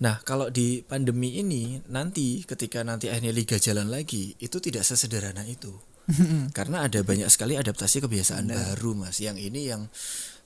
Nah 0.00 0.20
kalau 0.22 0.48
di 0.48 0.80
pandemi 0.82 1.40
ini 1.40 1.82
nanti 1.90 2.42
ketika 2.44 2.82
nanti 2.86 3.12
akhirnya 3.12 3.34
liga 3.34 3.56
jalan 3.60 3.90
lagi 3.92 4.36
itu 4.38 4.56
tidak 4.58 4.86
sesederhana 4.86 5.44
itu. 5.44 5.72
Karena 6.56 6.88
ada 6.88 7.04
banyak 7.04 7.28
sekali 7.28 7.60
adaptasi 7.60 8.00
kebiasaan 8.04 8.48
baru 8.48 8.96
mas. 8.96 9.20
Yang 9.20 9.52
ini 9.52 9.60
yang 9.68 9.82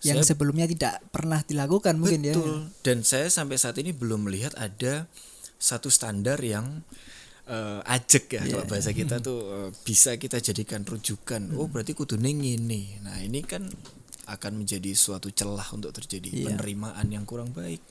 yang 0.02 0.19
saya 0.19 0.35
sebelumnya 0.35 0.66
tidak 0.66 0.99
pernah 1.14 1.38
dilakukan 1.47 1.95
mungkin 1.95 2.26
ya. 2.26 2.35
Betul. 2.35 2.75
Dan 2.83 3.07
saya 3.07 3.31
sampai 3.31 3.54
saat 3.54 3.78
ini 3.78 3.95
belum 3.95 4.26
melihat 4.26 4.50
ada 4.59 5.07
satu 5.62 5.87
standar 5.87 6.42
yang 6.42 6.83
eh, 7.43 7.81
ajek 7.85 8.25
ya 8.31 8.43
Iya. 8.43 8.51
kalau 8.53 8.65
bahasa 8.67 8.91
kita 8.91 9.19
tuh 9.19 9.39
eh, 9.43 9.71
bisa 9.83 10.15
kita 10.15 10.39
jadikan 10.39 10.83
rujukan. 10.83 11.51
Oh, 11.55 11.67
Hmm. 11.67 11.73
berarti 11.75 11.93
kudu 11.93 12.15
ini. 12.17 12.99
Nah, 13.03 13.19
ini 13.19 13.43
kan 13.43 13.67
akan 14.23 14.53
menjadi 14.55 14.95
suatu 14.95 15.29
celah 15.29 15.67
untuk 15.75 15.91
terjadi 15.91 16.31
Iya. 16.31 16.45
penerimaan 16.49 17.07
yang 17.11 17.27
kurang 17.27 17.51
baik. 17.51 17.83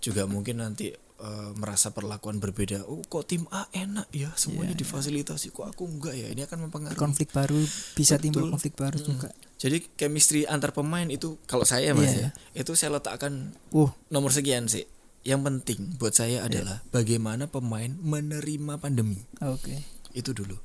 Juga 0.00 0.26
mungkin 0.26 0.58
nanti 0.58 0.90
eh, 1.20 1.52
merasa 1.52 1.92
perlakuan 1.92 2.40
berbeda. 2.40 2.88
Oh, 2.88 3.04
kok 3.04 3.28
tim 3.28 3.44
A 3.52 3.68
enak 3.76 4.08
ya, 4.08 4.32
semuanya 4.34 4.72
difasilitasi. 4.72 5.52
Kok 5.52 5.76
aku 5.76 5.84
enggak 5.84 6.16
ya? 6.16 6.32
Ini 6.32 6.48
akan 6.48 6.64
mempengaruhi. 6.64 6.96
Iya, 6.96 7.04
Konflik 7.04 7.28
baru 7.30 7.60
bisa 7.92 8.16
timbul 8.16 8.48
Betul. 8.48 8.52
konflik 8.56 8.74
baru 8.74 8.96
juga. 8.96 9.28
Jadi 9.60 9.84
chemistry 10.00 10.48
antar 10.48 10.72
pemain 10.72 11.04
itu 11.04 11.36
kalau 11.44 11.68
saya 11.68 11.92
Mas 11.92 12.16
Iya, 12.16 12.32
ya, 12.32 12.64
itu 12.64 12.72
saya 12.72 12.96
letakkan 12.96 13.52
Uh, 13.68 13.92
nomor 14.08 14.32
sekian 14.32 14.64
sih. 14.64 14.88
Yang 15.20 15.40
penting 15.44 15.80
buat 15.96 16.12
saya 16.12 16.42
adalah 16.42 16.80
bagaimana 16.88 17.44
pemain 17.44 17.92
menerima 17.92 18.76
pandemi. 18.76 19.20
oke. 19.38 19.76
Itu 20.10 20.32
dulu. 20.32 20.56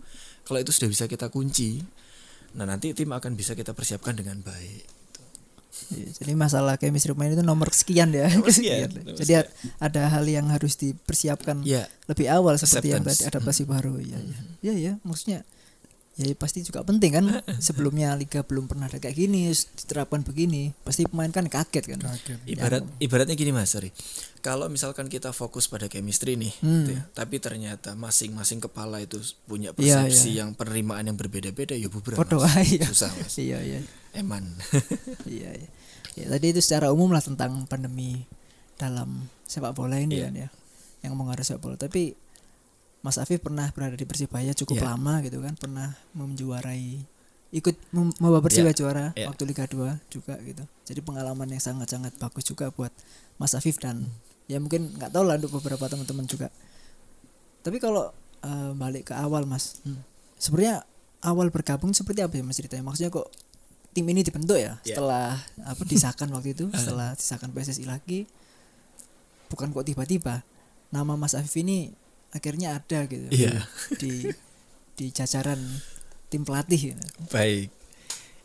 Kalau 0.41 0.57
itu 0.57 0.71
sudah 0.71 0.88
bisa 0.88 1.05
kita 1.05 1.27
kunci, 1.27 1.83
nah 2.53 2.63
nanti 2.63 2.93
tim 2.93 3.09
akan 3.09 3.33
bisa 3.33 3.53
kita 3.53 3.74
persiapkan 3.74 4.13
dengan 4.13 4.39
baik. 4.39 4.85
Iya, 5.91 6.07
jadi 6.15 6.33
masalah 6.33 6.79
chemistry 6.79 7.12
pemain 7.12 7.29
itu 7.29 7.43
nomor 7.43 7.67
sekian 7.69 8.09
ya. 8.09 8.31
Nomor 8.31 8.47
sekian, 8.47 8.88
Sekian. 8.88 9.03
nomor 9.03 9.19
Jadi 9.19 9.33
ad- 9.35 9.51
ada 9.77 10.01
hal 10.07 10.24
yang 10.24 10.47
harus 10.47 10.79
dipersiapkan 10.79 11.62
Ya, 11.62 11.91
lebih 12.07 12.31
awal 12.31 12.55
seperti 12.55 12.95
yang 12.95 13.03
Acceptance. 13.03 13.21
tadi 13.21 13.29
adaptasi 13.29 13.63
baru. 13.67 14.00
Iya, 14.00 14.17
iya. 14.17 14.39
Iya, 14.63 14.74
iya, 14.74 14.93
maksudnya 15.03 15.43
ya 16.15 16.31
pasti 16.34 16.63
juga 16.63 16.79
penting 16.79 17.12
kan 17.12 17.25
sebelumnya 17.60 18.15
liga 18.15 18.39
belum 18.39 18.65
pernah 18.65 18.88
ada 18.88 18.98
kayak 18.98 19.13
gini 19.13 19.51
diterapkan 19.51 20.24
begini 20.24 20.72
pasti 20.81 21.03
pemain 21.03 21.27
kan 21.27 21.43
kaget 21.45 21.91
kan 21.91 22.00
Kaget. 22.00 22.39
ibarat 22.48 22.84
ibaratnya 22.98 23.36
gini 23.36 23.51
Mas, 23.51 23.69
sorry. 23.69 23.91
Kalau 24.39 24.69
misalkan 24.69 25.10
kita 25.10 25.34
fokus 25.34 25.65
pada 25.65 25.89
chemistry 25.89 26.38
nih, 26.38 26.53
Hmm. 26.62 26.86
gitu 26.86 26.91
ya, 26.95 27.03
tapi 27.12 27.36
ternyata 27.38 27.98
masing-masing 27.98 28.62
kepala 28.62 29.01
itu 29.01 29.17
punya 29.43 29.74
Iya, 29.75 30.05
persepsi 30.05 30.31
iya. 30.31 30.45
yang 30.45 30.53
penerimaan 30.53 31.03
yang 31.03 31.17
berbeda-beda, 31.17 31.74
ya. 31.74 31.89
Podo 31.89 32.39
Mas. 32.39 32.63
iya. 32.77 32.86
Susah, 32.86 33.10
Mas. 33.12 33.36
iya 33.36 33.60
iya 33.60 33.81
Eman. 34.13 34.45
iya 35.27 35.51
iya 35.51 35.69
ya 36.15 36.25
tadi 36.29 36.55
itu 36.55 36.63
secara 36.63 36.95
umum 36.95 37.12
lah 37.12 37.19
tentang 37.19 37.67
pandemi 37.67 38.24
dalam 38.79 39.27
sepak 39.43 39.75
bola 39.75 40.00
ini 40.00 40.15
Iya. 40.15 40.31
kan 40.31 40.36
ya 40.38 40.50
yang 41.03 41.13
mengaruhi 41.19 41.43
sepak 41.43 41.60
bola 41.60 41.75
tapi 41.75 42.15
Mas 43.05 43.15
Afif 43.15 43.38
pernah 43.38 43.69
berada 43.69 43.93
di 43.93 44.01
Persibaya 44.03 44.50
cukup 44.51 44.81
Iya. 44.81 44.89
lama 44.89 45.21
gitu 45.21 45.38
kan 45.39 45.53
pernah 45.53 45.93
menjuarai 46.12 47.05
ikut 47.51 47.75
mem- 47.91 48.17
membawa 48.17 48.41
Persibaya 48.41 48.74
Iya. 48.74 48.79
juara 48.81 49.05
Iya. 49.13 49.29
waktu 49.29 49.43
Liga 49.45 49.63
2 49.63 50.01
juga 50.09 50.33
gitu 50.41 50.63
jadi 50.83 51.00
pengalaman 51.00 51.45
yang 51.47 51.62
sangat-sangat 51.62 52.17
bagus 52.17 52.41
juga 52.43 52.67
buat 52.69 52.89
Mas 53.38 53.53
Afif 53.53 53.77
dan 53.77 54.09
ya 54.45 54.57
mungkin 54.57 54.89
nggak 54.91 55.09
tahu 55.09 55.24
lah 55.24 55.38
untuk 55.38 55.53
beberapa 55.55 55.85
teman-teman 55.85 56.25
juga 56.25 56.50
tapi 57.62 57.77
kalau 57.77 58.09
eh, 58.41 58.71
balik 58.74 59.09
ke 59.09 59.15
awal 59.15 59.45
Mas 59.45 59.81
Hmm. 59.81 60.01
sebenarnya 60.35 60.81
awal 61.21 61.50
bergabung 61.50 61.89
seperti 61.91 62.21
apa 62.21 62.35
ya 62.35 62.43
Mas 62.43 62.55
ceritanya 62.55 62.81
maksudnya 62.83 63.09
kok 63.09 63.29
tim 63.91 64.05
ini 64.05 64.21
dibentuk 64.21 64.53
ya 64.55 64.77
Iya. 64.81 64.97
setelah 64.97 65.38
apa 65.63 65.81
disahkan 65.83 66.27
waktu 66.29 66.53
itu 66.53 66.65
setelah 66.75 67.13
disahkan 67.13 67.50
PSSI 67.50 67.85
lagi 67.85 68.25
bukan 69.47 69.69
kok 69.71 69.85
tiba-tiba 69.85 70.41
nama 70.89 71.13
Mas 71.13 71.33
Afif 71.33 71.53
ini 71.55 71.93
akhirnya 72.32 72.77
ada 72.77 73.05
gitu 73.05 73.27
Iya. 73.29 73.65
di 73.96 74.29
di 74.96 75.05
jajaran 75.10 75.60
tim 76.27 76.41
pelatih 76.41 76.94
gitu. 76.94 77.03
Baik. 77.29 77.70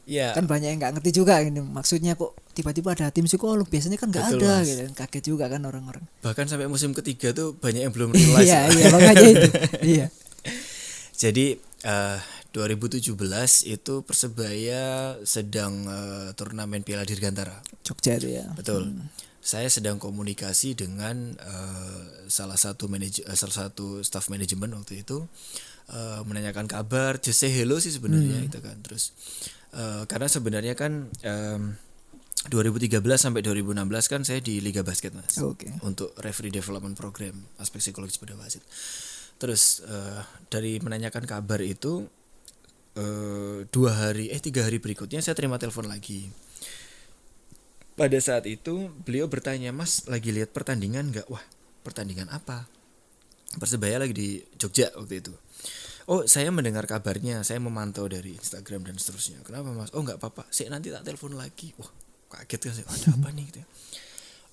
Ya. 0.04 0.34
kan 0.34 0.42
banyak 0.42 0.68
yang 0.68 0.80
nggak 0.82 0.98
ngerti 0.98 1.10
juga 1.14 1.38
ini 1.38 1.62
maksudnya 1.62 2.18
kok 2.18 2.34
tiba-tiba 2.50 2.92
ada 2.92 3.14
tim 3.14 3.24
psikolog 3.24 3.62
biasanya 3.62 3.94
kan 3.94 4.10
nggak 4.10 4.26
ada 4.34 4.58
Mas. 4.58 4.66
gitu 4.66 4.82
kaget 4.90 5.24
juga 5.24 5.46
kan 5.46 5.62
orang-orang 5.62 6.02
bahkan 6.18 6.50
sampai 6.50 6.66
musim 6.66 6.90
ketiga 6.90 7.30
tuh 7.30 7.54
banyak 7.54 7.86
yang 7.86 7.94
belum 7.94 8.10
realize. 8.16 8.42
iya 8.42 8.66
iya 8.68 8.86
makanya 8.90 9.22
itu 9.22 9.48
iya 9.94 10.06
Jadi 11.14 11.46
eh 11.84 12.18
2017 12.50 13.14
itu 13.68 13.94
Persebaya 14.02 14.82
sedang 15.22 15.86
eh, 15.86 16.28
turnamen 16.34 16.82
Piala 16.82 17.06
Dirgantara. 17.06 17.62
Jogja 17.80 18.18
itu 18.18 18.34
ya 18.34 18.50
Betul. 18.52 18.90
Saya 19.40 19.72
sedang 19.72 19.96
komunikasi 19.96 20.76
dengan 20.76 21.32
eh, 21.34 22.02
salah 22.28 22.60
satu 22.60 22.92
manajer 22.92 23.24
eh, 23.24 23.36
salah 23.36 23.66
satu 23.66 24.04
staff 24.04 24.28
manajemen 24.28 24.76
waktu 24.76 25.00
itu 25.00 25.24
eh, 25.88 26.20
menanyakan 26.28 26.68
kabar, 26.68 27.16
just 27.18 27.40
say 27.40 27.48
hello 27.48 27.80
sih 27.80 27.90
sebenarnya 27.90 28.44
gitu 28.46 28.60
kan. 28.60 28.76
Terus 28.84 29.16
eh, 29.72 30.04
karena 30.04 30.28
sebenarnya 30.28 30.76
kan 30.76 31.08
em, 31.24 31.80
2013 32.48 33.04
sampai 33.20 33.44
2016 33.44 33.84
kan 34.08 34.20
saya 34.24 34.40
di 34.40 34.64
Liga 34.64 34.80
Basket 34.80 35.12
Mas 35.12 35.36
oke 35.44 35.68
untuk 35.84 36.16
referee 36.24 36.48
development 36.48 36.96
program 36.96 37.36
aspek 37.60 37.84
psikologis 37.84 38.16
pada 38.16 38.32
wasit. 38.40 38.64
Terus 39.36 39.84
eh, 39.84 40.20
dari 40.48 40.80
menanyakan 40.80 41.28
kabar 41.28 41.60
itu 41.60 42.08
eh, 42.96 43.68
dua 43.68 43.92
hari 43.92 44.32
eh 44.32 44.40
tiga 44.40 44.64
hari 44.64 44.80
berikutnya 44.80 45.20
saya 45.20 45.36
terima 45.36 45.60
telepon 45.60 45.88
lagi. 45.88 46.32
Pada 48.00 48.16
saat 48.16 48.48
itu 48.48 48.88
beliau 49.04 49.28
bertanya 49.28 49.76
Mas 49.76 50.08
lagi 50.08 50.32
lihat 50.32 50.56
pertandingan 50.56 51.12
nggak? 51.12 51.28
Wah 51.28 51.44
pertandingan 51.84 52.32
apa? 52.32 52.64
Persebaya 53.60 54.00
lagi 54.00 54.16
di 54.16 54.28
Jogja 54.56 54.88
waktu 54.96 55.20
itu. 55.20 55.36
Oh 56.08 56.24
saya 56.24 56.48
mendengar 56.48 56.88
kabarnya, 56.88 57.44
saya 57.44 57.60
memantau 57.60 58.08
dari 58.08 58.32
Instagram 58.40 58.88
dan 58.88 58.96
seterusnya. 58.96 59.44
Kenapa 59.44 59.68
Mas? 59.76 59.92
Oh 59.92 60.00
nggak 60.00 60.16
apa-apa, 60.16 60.48
saya 60.48 60.72
nanti 60.72 60.88
tak 60.88 61.04
telepon 61.04 61.36
lagi. 61.36 61.76
Wah 61.76 61.92
kaget 62.40 62.60
kan 62.64 62.72
saya, 62.72 62.86
ada 62.88 63.08
apa 63.20 63.28
nih 63.36 63.44
gitu. 63.52 63.58
ya. 63.60 63.66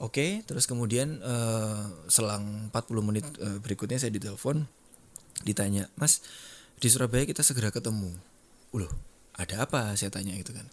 Oke, 0.03 0.43
terus 0.43 0.67
kemudian 0.67 1.23
eh, 1.23 1.83
selang 2.11 2.67
40 2.75 2.99
menit 2.99 3.23
eh, 3.39 3.63
berikutnya 3.63 3.95
saya 3.95 4.11
ditelepon, 4.11 4.67
ditanya, 5.47 5.87
Mas 5.95 6.19
di 6.83 6.91
Surabaya 6.91 7.23
kita 7.23 7.47
segera 7.47 7.71
ketemu. 7.71 8.11
Loh, 8.75 8.91
ada 9.39 9.63
apa? 9.63 9.95
Saya 9.95 10.11
tanya 10.11 10.35
gitu 10.35 10.51
kan. 10.51 10.67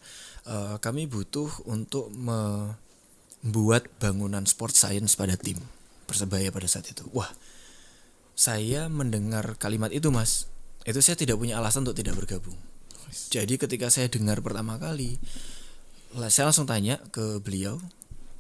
"Eh, 0.44 0.76
kami 0.80 1.08
butuh 1.08 1.48
untuk 1.64 2.12
membuat 2.12 3.88
bangunan 3.96 4.44
sport 4.44 4.76
science 4.76 5.16
pada 5.16 5.40
tim 5.40 5.56
Persebaya 6.04 6.52
pada 6.52 6.68
saat 6.68 6.84
itu. 6.92 7.00
Wah, 7.16 7.32
saya 8.36 8.92
mendengar 8.92 9.56
kalimat 9.56 9.88
itu 9.88 10.12
mas, 10.12 10.52
itu 10.84 11.00
saya 11.00 11.16
tidak 11.16 11.40
punya 11.40 11.56
alasan 11.56 11.88
untuk 11.88 11.96
tidak 11.96 12.20
bergabung. 12.20 12.60
Jadi 13.32 13.56
ketika 13.56 13.88
saya 13.88 14.12
dengar 14.12 14.44
pertama 14.44 14.76
kali, 14.76 15.16
saya 16.28 16.52
langsung 16.52 16.68
tanya 16.68 17.00
ke 17.08 17.40
beliau, 17.40 17.80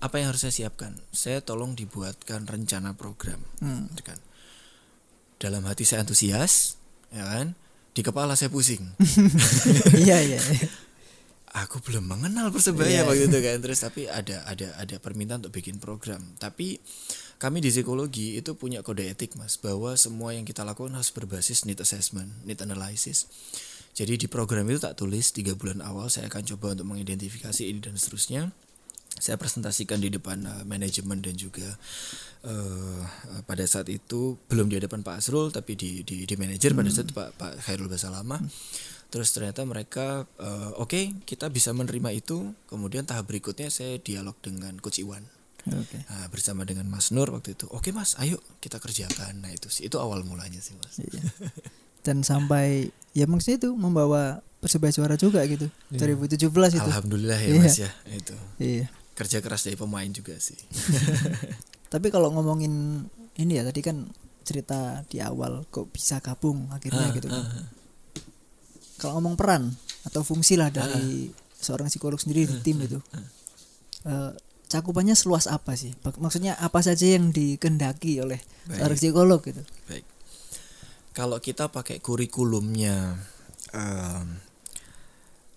apa 0.04 0.20
yang 0.20 0.28
harus 0.28 0.44
saya 0.44 0.52
siapkan? 0.52 1.00
Saya 1.08 1.40
tolong 1.40 1.72
dibuatkan 1.72 2.44
rencana 2.44 2.92
program, 2.92 3.40
Hmm. 3.64 3.88
gitu 3.96 4.12
kan. 4.12 4.20
Dalam 5.40 5.64
hati 5.64 5.88
saya 5.88 6.04
antusias, 6.04 6.76
ya 7.08 7.24
kan. 7.24 7.56
Di 7.94 8.02
kepala 8.04 8.34
saya 8.36 8.50
pusing. 8.52 8.82
iya 10.04 10.20
iya 10.20 10.36
iya. 10.36 10.68
Aku 11.54 11.78
belum 11.78 12.10
mengenal 12.10 12.50
persebaya 12.50 13.02
Iya. 13.02 13.06
waktu 13.06 13.30
itu 13.30 13.38
kan. 13.38 13.56
Terus 13.62 13.78
tapi 13.78 14.10
ada 14.10 14.42
ada 14.42 14.74
ada 14.74 14.96
permintaan 14.98 15.38
untuk 15.46 15.54
bikin 15.54 15.78
program. 15.78 16.18
Tapi 16.42 16.82
kami 17.38 17.62
di 17.62 17.70
psikologi 17.70 18.34
itu 18.34 18.58
punya 18.58 18.82
kode 18.82 19.06
etik 19.06 19.38
mas 19.38 19.54
bahwa 19.54 19.94
semua 19.94 20.34
yang 20.34 20.42
kita 20.42 20.66
lakukan 20.66 20.90
harus 20.98 21.14
berbasis 21.14 21.62
need 21.62 21.78
assessment, 21.78 22.26
need 22.42 22.58
analysis. 22.58 23.30
Jadi 23.94 24.18
di 24.18 24.26
program 24.26 24.66
itu 24.66 24.82
tak 24.82 24.98
tulis 24.98 25.30
tiga 25.30 25.54
bulan 25.54 25.78
awal 25.78 26.10
saya 26.10 26.26
akan 26.26 26.42
coba 26.42 26.74
untuk 26.74 26.90
mengidentifikasi 26.90 27.62
ini 27.62 27.78
dan 27.78 27.94
seterusnya. 27.94 28.50
Saya 29.14 29.38
presentasikan 29.38 30.02
di 30.02 30.10
depan 30.10 30.42
uh, 30.42 30.66
manajemen 30.66 31.22
dan 31.22 31.38
juga 31.38 31.78
uh, 32.42 32.98
pada 33.46 33.62
saat 33.62 33.86
itu 33.86 34.34
belum 34.50 34.66
di 34.66 34.82
hadapan 34.82 35.06
Pak 35.06 35.22
Asrul 35.22 35.54
tapi 35.54 35.78
di 35.78 36.02
di, 36.02 36.26
di 36.26 36.34
manajer 36.34 36.74
pada 36.74 36.90
saat 36.90 37.06
itu 37.06 37.14
Pak 37.14 37.38
Pak 37.38 37.52
Khairul 37.62 37.86
Basalama. 37.86 38.42
Terus 39.14 39.30
ternyata 39.30 39.62
mereka 39.62 40.26
uh, 40.36 40.74
oke 40.76 41.22
kita 41.22 41.46
bisa 41.46 41.70
menerima 41.70 42.10
itu. 42.10 42.50
Kemudian 42.66 43.06
tahap 43.06 43.30
berikutnya 43.30 43.70
saya 43.70 43.94
dialog 43.96 44.34
dengan 44.42 44.74
Coach 44.76 44.98
Iwan. 44.98 45.22
oke 45.64 45.96
Nah, 46.04 46.26
bersama 46.28 46.66
dengan 46.66 46.84
Mas 46.84 47.08
Nur 47.08 47.30
waktu 47.30 47.54
itu. 47.54 47.70
Oke 47.70 47.88
Mas, 47.88 48.18
ayo 48.18 48.42
kita 48.58 48.76
kerjakan. 48.76 49.38
Nah 49.38 49.48
itu 49.48 49.70
sih 49.70 49.86
itu 49.86 49.96
awal 49.96 50.26
mulanya 50.26 50.58
sih 50.58 50.74
Mas. 50.74 50.98
Iya. 50.98 51.22
dan 52.02 52.20
sampai 52.20 52.90
ya 53.14 53.24
maksudnya 53.24 53.56
itu 53.56 53.70
membawa 53.72 54.44
persebaya 54.60 54.92
juara 54.92 55.16
juga 55.16 55.40
gitu 55.44 55.72
2017 55.88 56.36
itu 56.76 56.84
Alhamdulillah 56.84 57.38
ya 57.38 57.48
Iya. 57.48 57.60
Mas 57.64 57.76
ya 57.78 57.90
itu 58.12 58.36
iya 58.58 58.86
kerja 59.14 59.40
keras 59.40 59.64
dari 59.64 59.78
pemain 59.78 60.10
juga 60.10 60.36
sih. 60.36 60.58
tapi 61.92 62.10
kalau 62.10 62.28
ngomongin 62.28 63.06
ini 63.36 63.56
ya 63.56 63.64
tadi 63.64 63.80
kan 63.80 64.04
cerita 64.44 65.00
di 65.08 65.22
awal 65.24 65.64
kok 65.70 65.88
bisa 65.88 66.20
gabung 66.20 66.68
akhirnya 66.68 67.08
Ah, 67.08 67.14
gitu 67.14 67.26
kan. 67.30 67.40
ah, 67.40 67.48
ah. 67.62 67.66
Kalau 68.98 69.18
ngomong 69.18 69.34
peran 69.34 69.74
atau 70.04 70.22
fungsi 70.22 70.54
lah 70.54 70.70
dari 70.70 71.32
seorang 71.58 71.88
psikolog 71.88 72.20
sendiri 72.20 72.44
di 72.46 72.56
tim 72.60 72.78
itu. 72.84 73.00
eh, 74.04 74.32
cakupannya 74.68 75.14
seluas 75.14 75.46
apa 75.46 75.78
sih? 75.78 75.94
Maksudnya 76.02 76.58
apa 76.58 76.82
saja 76.82 77.06
yang 77.06 77.30
dikendaki 77.30 78.20
oleh 78.20 78.42
seorang 78.68 78.98
Baik. 78.98 79.02
psikolog 79.02 79.40
gitu? 79.44 79.62
Baik. 79.86 80.04
Kalau 81.14 81.38
kita 81.38 81.70
pakai 81.70 82.02
kurikulumnya 82.02 83.14
em, 83.70 84.42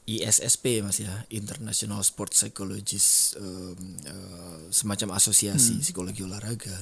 ISSP 0.08 0.86
mas 0.86 1.02
ya, 1.02 1.26
International 1.34 2.00
Sport 2.06 2.38
Psychologist 2.38 3.36
em, 3.42 3.98
eh, 4.06 4.60
semacam 4.70 5.18
asosiasi 5.18 5.82
psikologi 5.82 6.22
olahraga. 6.22 6.78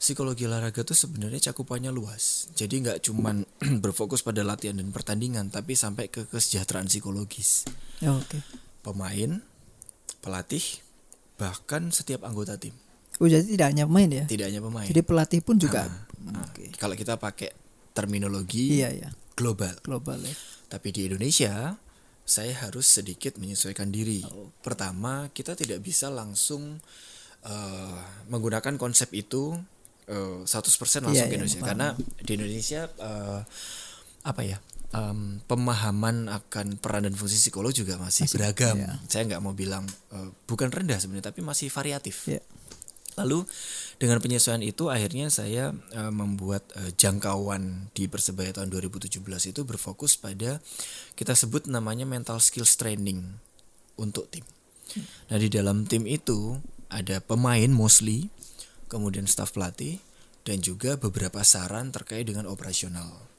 Psikologi 0.00 0.48
olahraga 0.48 0.80
itu 0.80 0.96
sebenarnya 0.96 1.52
cakupannya 1.52 1.92
luas. 1.92 2.48
Jadi 2.56 2.80
nggak 2.80 3.04
cuman 3.04 3.44
berfokus 3.84 4.24
pada 4.24 4.40
latihan 4.40 4.80
dan 4.80 4.88
pertandingan, 4.88 5.52
tapi 5.52 5.76
sampai 5.76 6.08
ke 6.08 6.24
kesejahteraan 6.24 6.88
psikologis. 6.88 7.68
Ya, 8.00 8.16
Oke. 8.16 8.40
Pemain, 8.80 9.44
pelatih, 10.24 10.64
bahkan 11.36 11.92
setiap 11.92 12.24
anggota 12.24 12.56
tim. 12.56 12.72
Oh 13.20 13.28
jadi 13.28 13.44
tidak 13.44 13.76
hanya 13.76 13.84
pemain 13.84 14.08
ya? 14.08 14.24
Tidak 14.24 14.46
hanya 14.48 14.64
pemain. 14.64 14.88
Jadi 14.88 15.00
pelatih 15.04 15.40
pun 15.44 15.60
juga. 15.60 15.84
Ah, 16.32 16.48
Oke. 16.48 16.72
Kalau 16.80 16.96
kita 16.96 17.20
pakai 17.20 17.52
terminologi 17.92 18.80
Iya 18.80 19.04
ya, 19.04 19.08
global. 19.36 19.76
global 19.84 20.16
ya. 20.24 20.32
Tapi 20.72 20.96
di 20.96 21.12
Indonesia 21.12 21.76
saya 22.24 22.56
harus 22.64 22.88
sedikit 22.88 23.36
menyesuaikan 23.36 23.92
diri. 23.92 24.24
Pertama, 24.64 25.28
kita 25.36 25.52
tidak 25.52 25.84
bisa 25.84 26.08
langsung 26.08 26.80
eh, 27.44 28.00
menggunakan 28.32 28.80
konsep 28.80 29.12
itu 29.12 29.60
eh, 30.10 30.36
100% 30.42 31.06
langsung 31.06 31.14
Iya, 31.14 31.24
ke 31.24 31.30
iya, 31.30 31.36
Indonesia 31.38 31.60
paham. 31.62 31.68
karena 31.70 31.86
di 32.20 32.32
Indonesia 32.34 32.80
eh, 32.90 33.40
apa 34.22 34.42
ya? 34.42 34.58
em, 34.90 35.38
pemahaman 35.46 36.26
akan 36.26 36.74
peran 36.82 37.06
dan 37.06 37.14
fungsi 37.14 37.38
psikolog 37.38 37.70
juga 37.70 37.94
masih, 37.94 38.26
Masih, 38.26 38.34
beragam. 38.34 38.74
iya. 38.74 38.98
Saya 39.06 39.22
nggak 39.30 39.38
mau 39.38 39.54
bilang 39.54 39.86
eh, 40.10 40.28
bukan 40.50 40.66
rendah 40.66 40.98
sebenarnya, 40.98 41.30
tapi 41.30 41.46
masih 41.46 41.70
variatif. 41.70 42.26
Iya. 42.26 42.42
Lalu 43.14 43.46
dengan 44.02 44.18
penyesuaian 44.18 44.62
itu 44.62 44.90
akhirnya 44.90 45.30
saya 45.30 45.70
eh, 45.94 46.10
membuat 46.10 46.66
eh, 46.74 46.90
jangkauan 46.98 47.86
di 47.94 48.10
Persebaya 48.10 48.50
tahun 48.50 48.66
2017 48.66 49.22
itu 49.46 49.60
berfokus 49.62 50.18
pada 50.18 50.58
kita 51.14 51.38
sebut 51.38 51.70
namanya 51.70 52.02
mental 52.02 52.42
skills 52.42 52.74
training 52.74 53.38
untuk 53.94 54.26
tim. 54.26 54.42
Nah, 55.30 55.38
di 55.38 55.46
dalam 55.46 55.86
tim 55.86 56.02
itu 56.02 56.58
ada 56.90 57.22
pemain 57.22 57.70
mostly, 57.70 58.26
kemudian 58.90 59.30
staf 59.30 59.54
pelatih 59.54 60.02
dan 60.42 60.58
juga 60.58 60.98
beberapa 60.98 61.40
saran 61.46 61.94
terkait 61.94 62.26
dengan 62.26 62.50
operasional. 62.50 63.30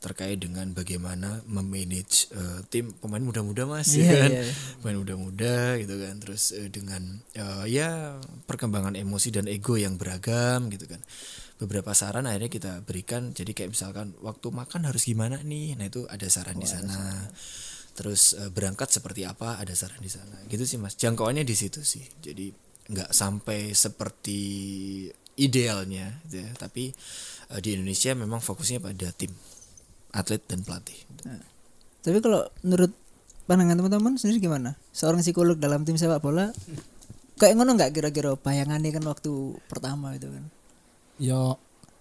Terkait 0.00 0.36
dengan 0.36 0.68
bagaimana 0.76 1.40
memanage 1.48 2.28
eh, 2.32 2.60
tim 2.68 2.92
pemain 3.00 3.24
muda-muda 3.24 3.64
Mas 3.64 3.88
ya 3.96 4.04
Iya, 4.04 4.12
kan? 4.20 4.30
iya. 4.36 4.44
pemain 4.80 4.98
muda-muda 5.00 5.56
gitu 5.80 5.94
kan? 5.96 6.14
Terus 6.20 6.52
eh, 6.52 6.68
dengan 6.68 7.02
eh, 7.32 7.64
ya 7.72 8.20
perkembangan 8.44 9.00
emosi 9.00 9.32
dan 9.32 9.48
ego 9.48 9.80
yang 9.80 9.96
beragam 9.96 10.68
gitu 10.68 10.84
kan? 10.84 11.00
Beberapa 11.56 11.96
saran 11.96 12.28
akhirnya 12.28 12.52
kita 12.52 12.72
berikan. 12.84 13.32
Jadi 13.32 13.56
kayak 13.56 13.72
misalkan 13.72 14.12
waktu 14.20 14.52
makan 14.52 14.84
harus 14.84 15.08
gimana 15.08 15.40
nih? 15.40 15.72
Nah 15.80 15.88
itu 15.88 16.04
ada 16.08 16.28
saran 16.28 16.60
di 16.60 16.68
sana. 16.68 17.28
terus 17.94 18.34
berangkat 18.50 18.90
seperti 18.90 19.22
apa? 19.22 19.56
Ada 19.62 19.72
saran 19.86 20.02
di 20.02 20.10
sana. 20.10 20.36
Gitu 20.50 20.66
sih 20.66 20.76
mas. 20.82 20.98
Jangkauannya 20.98 21.46
di 21.46 21.54
situ 21.56 21.80
sih. 21.80 22.02
Jadi 22.20 22.50
nggak 22.84 23.10
sampai 23.16 23.72
seperti 23.72 24.40
idealnya 25.34 26.20
gitu 26.28 26.44
ya 26.44 26.50
tapi 26.54 26.92
eh, 27.50 27.60
di 27.60 27.74
Indonesia 27.74 28.12
memang 28.14 28.44
fokusnya 28.44 28.78
pada 28.78 29.08
tim 29.16 29.32
atlet 30.14 30.42
dan 30.46 30.62
pelatih 30.62 30.98
Tapi 32.04 32.20
kalau 32.20 32.44
menurut 32.62 32.92
pandangan 33.48 33.80
teman-teman 33.80 34.14
sendiri 34.20 34.44
gimana? 34.44 34.76
Seorang 34.92 35.24
psikolog 35.24 35.56
dalam 35.56 35.88
tim 35.88 35.96
sepak 35.96 36.20
bola 36.20 36.52
kayak 37.40 37.56
ngono 37.58 37.74
nggak 37.74 37.96
kira-kira 37.96 38.36
bayangannya 38.38 38.92
kan 38.94 39.04
waktu 39.08 39.32
pertama 39.66 40.12
itu 40.12 40.28
kan? 40.28 40.44
Yo 41.16 41.56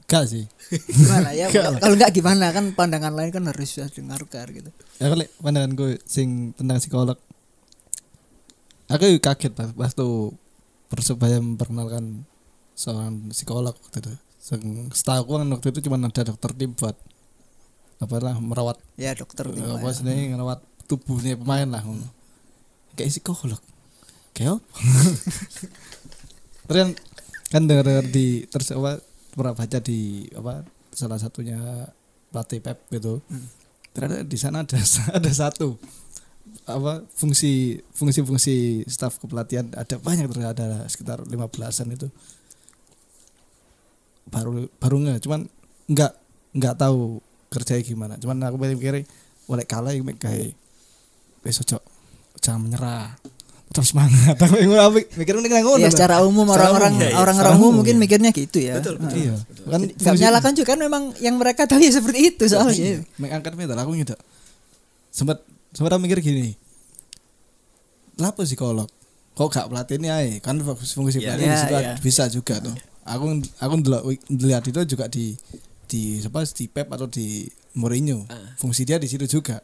gak 0.06 0.30
sih. 0.30 0.46
Gimana 0.92 1.32
ya? 1.34 1.50
Kalau 1.82 1.96
nggak 1.96 2.14
gimana 2.14 2.52
kan 2.54 2.76
pandangan 2.76 3.16
lain 3.16 3.32
kan 3.32 3.48
harus 3.48 3.80
dengarkan 3.96 4.46
gitu. 4.52 4.70
Ya 5.00 5.10
kali 5.10 5.26
pandangan 5.42 5.72
gue 5.74 5.98
sing 6.06 6.54
tentang 6.54 6.78
psikolog. 6.78 7.18
Aku 8.92 9.08
kaget 9.18 9.56
pas 9.56 9.72
waktu 9.74 10.06
persebaya 10.94 11.42
memperkenalkan 11.42 12.22
seorang 12.78 13.34
psikolog 13.34 13.74
waktu 13.74 13.98
itu. 14.06 14.14
Setahu 14.94 15.18
aku 15.26 15.32
kan 15.42 15.50
waktu 15.50 15.68
itu 15.74 15.80
cuma 15.90 15.98
ada 15.98 16.22
dokter 16.22 16.52
tim 16.54 16.78
buat 16.78 16.94
apa 18.04 18.16
lah 18.20 18.36
merawat 18.38 18.76
Ya 19.00 19.16
dokter 19.16 19.48
tim 19.48 19.64
lah 19.64 19.80
apa 19.80 19.90
ya. 19.90 19.98
sih 19.98 20.30
merawat 20.30 20.60
tubuhnya 20.86 21.34
pemain 21.34 21.66
lah 21.66 21.82
ngono. 21.82 22.06
Kayak 22.94 23.18
psikolog. 23.18 23.62
Kayak 24.38 24.60
apa? 24.60 24.62
Terus 26.70 26.78
kan, 26.78 26.90
kan 27.50 27.62
dengar 27.66 28.06
di 28.08 28.48
terus 28.48 28.72
apa 28.72 29.02
pernah 29.34 29.54
baca 29.58 29.78
di 29.84 30.30
apa 30.32 30.64
salah 30.94 31.18
satunya 31.18 31.90
pelatih 32.30 32.62
Pep 32.62 32.78
gitu. 32.94 33.20
Ternyata 33.94 34.26
di 34.26 34.38
sana 34.38 34.62
ada 34.62 34.78
ada 35.18 35.32
satu 35.34 35.76
apa 36.64 37.04
fungsi 37.12 37.82
fungsi 37.92 38.20
fungsi 38.24 38.56
staf 38.88 39.20
kepelatihan 39.20 39.68
ada 39.74 40.00
banyak 40.00 40.30
ternyata 40.30 40.52
ada 40.56 40.68
sekitar 40.88 41.22
15-an 41.26 41.88
itu 41.92 42.08
baru 44.30 44.66
baru 44.80 44.96
nggak 45.04 45.20
cuman 45.24 45.42
nggak 45.92 46.12
nggak 46.56 46.76
tahu 46.80 47.20
kerjanya 47.52 47.84
gimana 47.84 48.14
cuman 48.18 48.38
aku 48.48 48.56
mikir 48.58 49.04
oleh 49.52 49.66
kalah 49.68 49.92
yang 49.92 50.08
kayak 50.16 50.56
besok 51.44 51.76
cok 51.76 51.84
jangan 52.40 52.66
menyerah 52.66 53.14
terus 53.74 53.90
semangat 53.90 54.38
aku 54.38 54.62
mikir 55.18 55.34
nih 55.34 55.66
ngono 55.66 55.82
Ya 55.82 55.90
secara 55.90 56.22
umum 56.22 56.46
orang-orang 56.46 56.94
orang-orang 57.18 57.58
umum 57.58 57.82
mungkin 57.82 57.98
ya. 57.98 58.02
mikirnya 58.06 58.30
gitu 58.30 58.58
ya. 58.62 58.78
betul 58.78 59.02
betul, 59.02 59.18
iya 59.18 59.34
betul. 59.34 59.66
kan 59.66 59.82
fungsi- 59.82 60.14
menyalahkan 60.14 60.52
juga 60.54 60.68
kan 60.78 60.80
memang 60.80 61.04
yang 61.18 61.36
mereka 61.42 61.66
tahu 61.66 61.82
ya 61.82 61.90
seperti 61.90 62.20
itu 62.30 62.44
soalnya. 62.46 62.78
Iya, 62.78 63.00
mengangkat 63.18 63.58
metal 63.58 63.74
aku 63.82 63.98
gitu. 63.98 64.14
Sempat 65.10 65.42
sempat 65.74 65.98
mikir 65.98 66.22
gini. 66.22 66.54
Lapo 68.22 68.46
psikolog? 68.46 68.86
Kok 69.34 69.50
gak 69.50 69.68
pelatih 69.74 69.98
ini 69.98 70.14
ae? 70.14 70.30
Kan 70.38 70.62
fungsi 70.62 71.18
Iya. 71.18 71.34
pelatih 71.34 71.48
di 71.50 71.50
iya. 71.50 71.66
ada- 71.66 71.98
bisa 71.98 72.30
juga 72.30 72.62
tuh. 72.62 72.78
Aku 73.04 73.26
aku 73.60 73.74
ndelok 73.82 74.04
lihat 74.30 74.64
itu 74.70 74.80
juga 74.86 75.10
di 75.10 75.34
di 75.90 76.22
apa 76.22 76.46
di 76.46 76.66
Pep 76.70 76.88
atau 76.94 77.10
di 77.10 77.50
Mourinho. 77.74 78.30
Ah. 78.30 78.54
Fungsi 78.62 78.86
dia 78.86 79.02
di 79.02 79.10
situ 79.10 79.26
juga. 79.26 79.58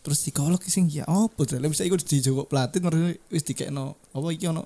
Terus 0.00 0.22
psikolog 0.22 0.62
sing 0.64 0.88
ya 0.88 1.04
opo 1.10 1.44
to? 1.44 1.58
Lah 1.58 1.68
bisa 1.68 1.84
ikut 1.84 2.00
dijogok 2.00 2.48
pelatih 2.48 2.80
terus 2.80 3.18
wis 3.28 3.44
dikekno 3.44 3.98
apa 4.14 4.26
iki 4.32 4.48
ono 4.48 4.64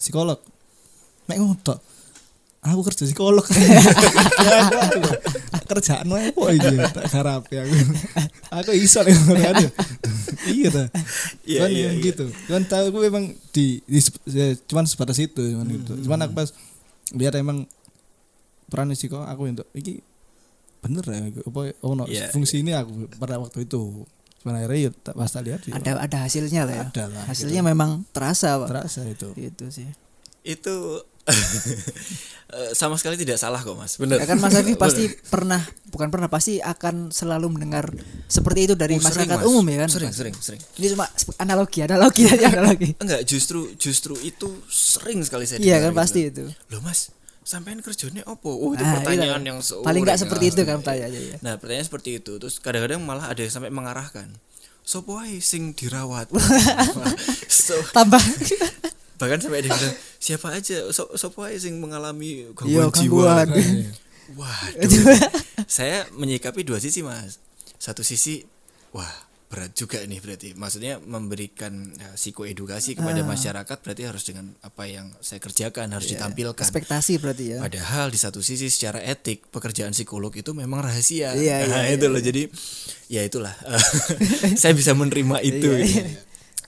psikolog. 0.00 0.40
Nek 1.28 1.36
ngono 1.38 1.54
tok. 1.60 1.78
Aku 2.64 2.80
kerja 2.82 3.04
psikolog. 3.04 3.44
Kerjaan 5.72 6.06
wae 6.06 6.28
apa 6.28 6.42
iki 6.50 6.68
tak 6.92 7.04
garape 7.08 7.54
aku. 7.58 7.74
Aku 8.60 8.70
iso 8.72 9.00
nek 9.00 9.16
ngono 9.16 9.40
aduh. 9.50 9.70
Iya 10.44 10.68
ta. 10.68 10.84
Iya, 11.42 11.58
Cuman 11.58 11.70
iya, 11.70 11.88
iya. 11.88 12.02
gitu. 12.02 12.24
Cuman 12.46 12.62
tahu 12.64 12.84
gue 12.90 13.02
memang 13.06 13.24
di, 13.50 13.80
di 13.82 13.98
ya, 14.28 14.52
cuman 14.62 14.84
sebatas 14.84 15.16
itu 15.16 15.40
cuman 15.40 15.64
Hmm, 15.64 15.74
gitu. 15.74 15.92
Cuman 16.02 16.18
aku 16.20 16.32
pas 16.34 16.48
lihat 17.12 17.32
emang 17.34 17.64
peran 18.66 18.88
psikolog 18.90 19.24
aku 19.24 19.42
untuk 19.46 19.68
iki 19.72 20.00
bener 20.80 21.04
ya 21.04 21.18
apa 21.38 21.60
ono 21.80 22.04
Iya. 22.04 22.28
fungsi 22.28 22.60
ini 22.60 22.72
aku 22.72 23.08
pada 23.14 23.38
waktu 23.38 23.64
itu. 23.64 24.04
Cuman 24.38 24.58
akhirnya 24.58 24.78
ya 24.78 24.90
tak 24.92 25.14
pas 25.14 25.30
tak 25.30 25.42
lihat 25.44 25.60
ya, 25.62 25.72
Ada 25.76 25.90
ada 26.02 26.18
hasilnya 26.26 26.62
lah 26.64 26.74
ya. 26.74 26.84
ada 26.84 27.04
lah. 27.08 27.22
Hasilnya 27.24 27.62
gitu. 27.62 27.70
memang 27.70 27.90
terasa, 28.10 28.58
Pak. 28.58 28.68
terasa 28.68 29.00
itu. 29.04 29.28
Itu 29.34 29.70
sih. 29.70 29.86
itu 30.42 30.74
sama 32.72 32.94
sekali 32.94 33.16
tidak 33.16 33.36
salah 33.36 33.58
kok 33.58 33.72
mas 33.72 33.96
benar 33.96 34.20
Ya 34.20 34.26
kan 34.26 34.36
Mas 34.36 34.52
Afif 34.52 34.76
pasti 34.84 35.08
pernah 35.24 35.62
bukan 35.88 36.08
pernah 36.08 36.26
pasti 36.26 36.58
akan 36.58 37.08
selalu 37.08 37.48
mendengar 37.48 37.88
seperti 38.26 38.66
itu 38.66 38.74
dari 38.74 38.94
Oh, 38.94 39.00
sering, 39.00 39.24
masyarakat 39.24 39.38
Mas. 39.38 39.48
umum 39.48 39.64
ya 39.64 39.76
kan. 39.78 39.88
sering 39.88 40.10
Mas? 40.10 40.18
sering 40.18 40.34
sering 40.36 40.60
Ini 40.76 40.86
cuma 40.92 41.06
analogi, 41.38 41.78
analogi 41.80 42.22
aja 42.26 42.46
analogi. 42.52 42.92
enggak 42.98 43.22
justru 43.24 43.72
justru 43.74 44.18
itu 44.20 44.52
sering 44.66 45.22
sekali 45.22 45.44
saya 45.44 45.58
Iya 45.58 45.80
kan 45.80 45.92
pasti 45.92 46.26
gitu. 46.26 46.44
itu. 46.44 46.52
loh 46.68 46.82
mas 46.82 47.08
sampean 47.42 47.80
kerjanya 47.80 48.22
apa 48.22 48.46
oh 48.46 48.70
itu 48.70 48.80
Ah, 48.80 49.00
pertanyaan 49.00 49.40
iya. 49.40 49.48
yang 49.48 49.58
seorang 49.58 49.88
Paling 49.88 50.02
nggak 50.04 50.18
seperti 50.20 50.44
itu 50.48 50.62
kan 50.62 50.78
pertanyaannya 50.78 51.20
ya. 51.24 51.36
nah 51.40 51.54
pertanyaan 51.56 51.86
seperti 51.86 52.10
itu 52.18 52.36
terus 52.36 52.58
kadang-kadang 52.58 53.00
malah 53.00 53.26
ada 53.26 53.40
yang 53.40 53.50
sampai 53.50 53.70
mengarahkan 53.70 54.28
sopo 54.78 55.16
ae 55.16 55.38
sing 55.38 55.72
dirawat 55.72 56.26
so, 57.48 57.74
Tambah 57.92 58.18
bahkan 59.22 59.38
sampai 59.38 59.62
ada 59.62 59.70
yang 59.70 59.78
bilang 59.78 59.94
siapa 60.18 60.48
aja 60.50 60.90
so, 60.90 61.06
sopo 61.14 61.46
sing 61.54 61.78
mengalami 61.78 62.50
Iya, 62.66 62.90
gangguan 62.90 62.90
jiwa 62.90 63.22
gangguan. 63.46 63.48
Waduh. 64.32 65.18
saya 65.68 66.08
menyikapi 66.10 66.64
dua 66.64 66.78
sisi 66.78 67.04
mas. 67.04 67.38
Satu 67.76 68.00
sisi, 68.00 68.42
wah 68.90 69.10
berat 69.46 69.76
juga 69.76 70.00
nih 70.00 70.16
berarti. 70.16 70.48
Maksudnya 70.56 70.96
memberikan 70.96 71.92
ya, 71.92 72.16
psikoedukasi 72.16 72.96
kepada 72.96 73.20
Ah. 73.20 73.28
masyarakat 73.28 73.76
berarti 73.84 74.02
harus 74.08 74.24
dengan 74.24 74.56
apa 74.58 74.88
yang 74.88 75.12
saya 75.20 75.36
kerjakan 75.36 75.92
harus 75.92 76.08
ditampilkan. 76.08 76.56
Ekspektasi 76.56 77.20
berarti 77.20 77.44
ya. 77.52 77.58
Padahal 77.60 78.08
di 78.08 78.16
satu 78.16 78.40
sisi 78.40 78.72
secara 78.72 79.04
etik 79.04 79.52
pekerjaan 79.52 79.92
psikolog 79.92 80.32
itu 80.32 80.56
memang 80.56 80.80
rahasia. 80.80 81.36
Iya, 81.36 81.68
Nah, 81.68 81.84
iya, 81.84 82.00
itu 82.00 82.08
iya, 82.08 82.14
loh. 82.16 82.22
Jadi 82.24 82.42
ya 83.12 83.20
itulah. 83.20 83.52
saya 84.62 84.72
bisa 84.72 84.96
menerima 84.96 85.44
itu. 85.44 85.68
Iya, 85.68 85.84
gitu. 85.84 86.00
iya. 86.00 86.04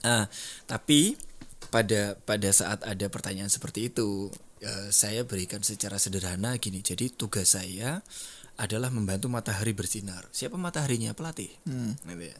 Ah, 0.05 0.23
tapi 0.69 1.17
pada 1.75 2.15
pada 2.23 2.49
saat 2.55 2.87
ada 2.87 3.05
pertanyaan 3.11 3.51
seperti 3.51 3.91
itu, 3.91 4.31
eh, 4.63 4.87
saya 4.95 5.27
berikan 5.27 5.59
secara 5.59 5.99
sederhana 5.99 6.55
gini. 6.55 6.79
Jadi 6.79 7.11
tugas 7.11 7.51
saya 7.51 7.99
adalah 8.55 8.87
membantu 8.87 9.27
matahari 9.27 9.75
bersinar. 9.75 10.23
Siapa 10.31 10.55
mataharinya? 10.55 11.11
Pelatih. 11.11 11.51
Hmm. 11.67 11.99
Gitu 11.99 12.31
ya. 12.31 12.37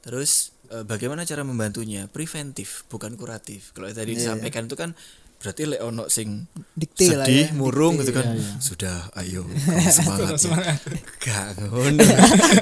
Terus 0.00 0.56
eh, 0.72 0.80
bagaimana 0.88 1.28
cara 1.28 1.44
membantunya? 1.44 2.08
Preventif, 2.08 2.88
bukan 2.88 3.20
kuratif. 3.20 3.76
Kalau 3.76 3.84
tadi 3.92 4.16
Iya, 4.16 4.32
disampaikan 4.32 4.64
itu 4.64 4.80
kan 4.80 4.96
berarti 5.40 5.64
lek 5.64 5.80
ono 5.80 6.04
sing 6.12 6.44
Dikte 6.76 7.16
lah 7.16 7.24
sedih, 7.24 7.48
ya, 7.48 7.56
murung 7.56 7.96
dikte. 7.96 8.12
gitu 8.12 8.12
kan. 8.20 8.26
Iya, 8.28 8.44
iya. 8.44 8.52
Sudah, 8.60 8.96
ayo 9.16 9.40
kamu 9.48 10.36
semangat. 10.36 10.76
ya. 10.84 11.00
Gak 11.16 11.48
ngono. 11.64 12.04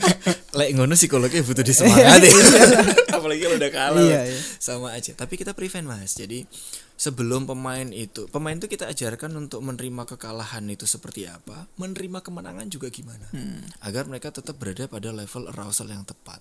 lek 0.63 0.71
ngono 0.79 0.95
psikolognya 0.95 1.43
butuh 1.43 1.67
disemangati. 1.67 2.31
Apalagi 3.19 3.41
kalau 3.43 3.57
udah 3.59 3.71
kalah. 3.75 3.99
Iya, 3.99 4.21
iya. 4.31 4.41
Sama 4.63 4.95
aja. 4.95 5.11
Tapi 5.19 5.35
kita 5.35 5.59
prevent 5.59 5.91
Mas. 5.91 6.15
Jadi 6.15 6.47
sebelum 6.95 7.51
pemain 7.51 7.91
itu, 7.91 8.31
pemain 8.31 8.55
itu 8.55 8.71
kita 8.71 8.87
ajarkan 8.87 9.35
untuk 9.35 9.59
menerima 9.63 10.07
kekalahan 10.15 10.63
itu 10.71 10.87
seperti 10.87 11.27
apa, 11.27 11.67
menerima 11.83 12.23
kemenangan 12.23 12.71
juga 12.71 12.95
gimana. 12.95 13.27
Hmm. 13.35 13.59
Agar 13.83 14.07
mereka 14.07 14.31
tetap 14.31 14.55
berada 14.55 14.87
pada 14.87 15.11
level 15.11 15.51
arousal 15.51 15.91
yang 15.91 16.07
tepat. 16.07 16.39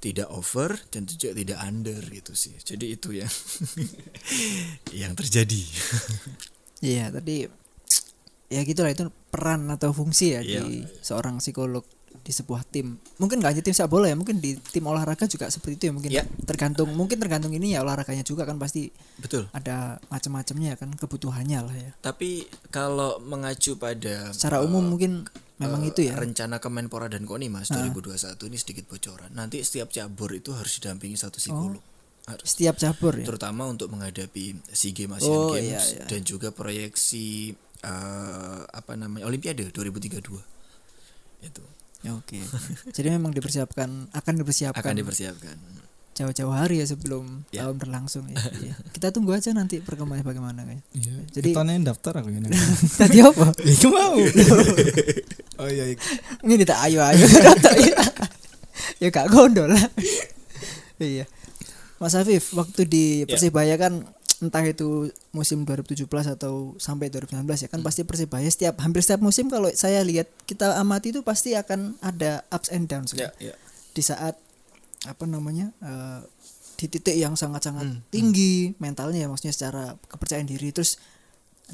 Tidak 0.00 0.32
over 0.32 0.80
dan 0.88 1.04
juga 1.04 1.36
tidak 1.36 1.60
under 1.60 2.00
gitu 2.08 2.32
sih. 2.32 2.56
Jadi 2.56 2.96
itu 2.96 3.12
yang 3.12 3.28
yang 5.04 5.12
terjadi. 5.12 5.60
Iya, 6.80 7.12
tadi 7.12 7.44
ya 8.50 8.60
gitulah 8.64 8.90
itu 8.90 9.06
peran 9.30 9.68
atau 9.70 9.92
fungsi 9.92 10.34
ya 10.34 10.40
Iya. 10.42 10.64
di 10.64 10.82
seorang 11.04 11.38
psikolog 11.38 11.84
di 12.20 12.32
sebuah 12.34 12.66
tim. 12.66 12.98
Mungkin 13.16 13.38
nggak 13.38 13.52
hanya 13.54 13.62
tim 13.62 13.72
sepak 13.72 13.92
bola 13.92 14.08
ya, 14.08 14.16
mungkin 14.18 14.42
di 14.42 14.58
tim 14.58 14.82
olahraga 14.82 15.24
juga 15.24 15.46
seperti 15.48 15.78
itu 15.78 15.84
ya. 15.88 15.92
Mungkin 15.94 16.10
Iya. 16.10 16.24
tergantung 16.44 16.90
mungkin 16.92 17.20
tergantung 17.20 17.52
ini 17.54 17.76
ya 17.76 17.84
olahraganya 17.84 18.24
juga 18.24 18.44
kan 18.44 18.56
pasti 18.56 18.88
Betul. 19.20 19.46
ada 19.52 20.00
macam-macamnya 20.08 20.74
kan 20.76 20.90
kebutuhannya 20.96 21.60
lah 21.60 21.76
ya. 21.76 21.90
Tapi 22.00 22.48
kalau 22.72 23.20
mengacu 23.20 23.76
pada 23.76 24.32
Secara 24.32 24.60
umum 24.60 24.84
mungkin 24.84 25.28
memang 25.60 25.84
eh, 25.84 25.90
itu 25.92 26.00
ya. 26.08 26.16
rencana 26.16 26.56
Kemenpora 26.56 27.06
dan 27.06 27.22
KONI 27.22 27.46
Mas 27.46 27.68
2021 27.68 28.16
ini 28.48 28.56
sedikit 28.56 28.84
bocoran. 28.88 29.30
Nanti 29.30 29.60
setiap 29.60 29.88
cabur 29.88 30.32
itu 30.32 30.50
harus 30.50 30.80
didampingi 30.80 31.14
satu 31.14 31.36
psikolog. 31.36 31.84
Harus. 32.26 32.46
Setiap 32.48 32.76
cabur 32.76 33.16
ya. 33.16 33.26
Terutama 33.26 33.64
untuk 33.64 33.90
menghadapi 33.90 34.56
SEA 34.66 34.92
Games 34.92 35.20
Asian 35.20 35.30
Oh, 35.30 35.52
Games 35.52 35.66
iya, 35.66 35.80
iya. 36.00 36.04
dan 36.06 36.20
juga 36.22 36.48
proyeksi 36.50 37.52
eh, 37.80 38.60
apa 38.64 38.92
namanya 38.94 39.24
Olimpiade 39.24 39.68
2032. 39.68 40.20
Itu 41.40 41.64
Ya, 42.00 42.16
Oke. 42.16 42.40
Jadi 42.96 43.12
memang 43.12 43.28
dipersiapkan 43.28 44.08
akan 44.10 44.34
dipersiapkan 44.40 44.80
akan 44.80 44.94
dipersiapkan. 44.96 45.56
jauh-jauh 46.10 46.52
hari 46.52 46.80
ya 46.80 46.88
sebelum 46.88 47.44
Ya. 47.48 47.64
tahun 47.68 47.76
berlangsung 47.76 48.24
ya. 48.28 48.40
Iya. 48.64 48.72
Kita 48.92 49.12
tunggu 49.12 49.36
aja 49.36 49.52
nanti 49.52 49.84
perkembangannya 49.84 50.24
bagaimana 50.24 50.60
kayak. 50.64 50.80
Iya. 50.96 51.16
Jadi- 51.28 51.52
kita 51.52 51.60
daftar 51.84 52.24
aku 52.24 52.28
ini. 52.32 52.48
Tadi 53.04 53.18
apa? 53.20 53.52
Iya 53.68 53.88
mau. 53.92 54.16
Oh 55.60 55.68
iya. 55.68 55.84
iya. 55.86 55.96
Ini 56.42 56.64
tak 56.64 56.80
ayo 56.82 57.04
ayo. 57.04 57.24
ya 59.02 59.08
gak 59.08 59.28
gondol 59.28 59.68
lah. 59.68 59.86
iya. 60.98 61.24
Mas 61.96 62.16
Afif, 62.16 62.52
waktu 62.52 62.84
di 62.84 63.04
Ya. 63.22 63.28
Persibaya 63.28 63.76
kan 63.76 64.08
entah 64.40 64.64
itu 64.64 65.12
musim 65.30 65.68
2017 65.68 66.08
atau 66.32 66.72
sampai 66.76 67.12
2019 67.12 67.44
ya 67.44 67.68
Hmm. 67.68 67.68
kan 67.70 67.80
pasti 67.84 68.02
Persibaya 68.02 68.48
setiap 68.48 68.80
hampir 68.80 69.04
setiap 69.04 69.20
musim 69.20 69.52
kalau 69.52 69.68
saya 69.70 70.00
lihat 70.00 70.32
kita 70.44 70.80
amati 70.80 71.12
itu 71.12 71.20
pasti 71.20 71.52
akan 71.52 72.00
ada 72.00 72.40
ups 72.48 72.72
and 72.72 72.88
downs 72.88 73.12
kan. 73.12 73.28
Ya, 73.36 73.52
ya. 73.52 73.54
di 73.90 74.00
saat 74.00 74.40
apa 75.02 75.24
namanya 75.24 75.76
eh, 75.78 76.20
di 76.74 76.88
titik 76.88 77.12
yang 77.12 77.36
sangat-sangat 77.36 77.84
Hmm, 77.84 78.00
tinggi 78.08 78.72
mentalnya 78.76 79.20
ya 79.20 79.28
maksudnya 79.28 79.52
secara 79.52 79.84
kepercayaan 80.08 80.48
diri 80.48 80.72
terus 80.72 80.96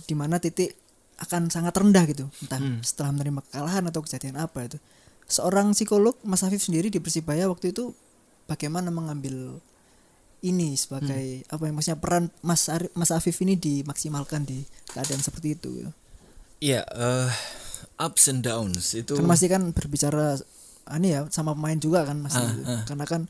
di 0.03 0.19
mana 0.19 0.37
titik 0.37 0.75
akan 1.17 1.49
sangat 1.49 1.73
rendah 1.73 2.05
gitu 2.05 2.29
entah 2.41 2.59
Hmm. 2.59 2.81
setelah 2.81 3.11
menerima 3.11 3.41
kekalahan 3.43 3.85
atau 3.87 4.01
kejadian 4.01 4.37
apa 4.37 4.67
itu 4.67 4.77
seorang 5.25 5.73
psikolog 5.73 6.15
Mas 6.23 6.41
Afif 6.41 6.61
sendiri 6.63 6.87
di 6.87 7.01
Persibaya 7.01 7.47
waktu 7.47 7.73
itu 7.73 7.97
bagaimana 8.45 8.89
mengambil 8.89 9.59
ini 10.41 10.77
sebagai 10.77 11.43
Hmm. 11.43 11.51
apa 11.51 11.63
ya 11.65 11.73
maksudnya 11.73 11.99
peran 11.99 12.25
Mas 12.41 12.69
Ari- 12.69 12.93
Mas 12.93 13.11
Afif 13.11 13.41
ini 13.41 13.57
dimaksimalkan 13.57 14.45
di 14.45 14.63
keadaan 14.87 15.19
seperti 15.19 15.57
itu 15.57 15.69
gitu. 15.75 15.93
Iya, 16.59 16.85
eh, 16.87 17.29
ups 17.99 18.29
and 18.29 18.41
downs 18.41 18.93
itu 18.93 19.13
kan 19.13 19.25
masih 19.25 19.49
kan 19.49 19.63
berbicara 19.71 20.37
ini 20.95 21.09
ya 21.11 21.25
sama 21.29 21.53
pemain 21.53 21.77
juga 21.77 22.05
kan 22.05 22.17
masih 22.17 22.39
Ah, 22.39 22.53
ah. 22.71 22.83
karena 22.87 23.05
kan 23.05 23.23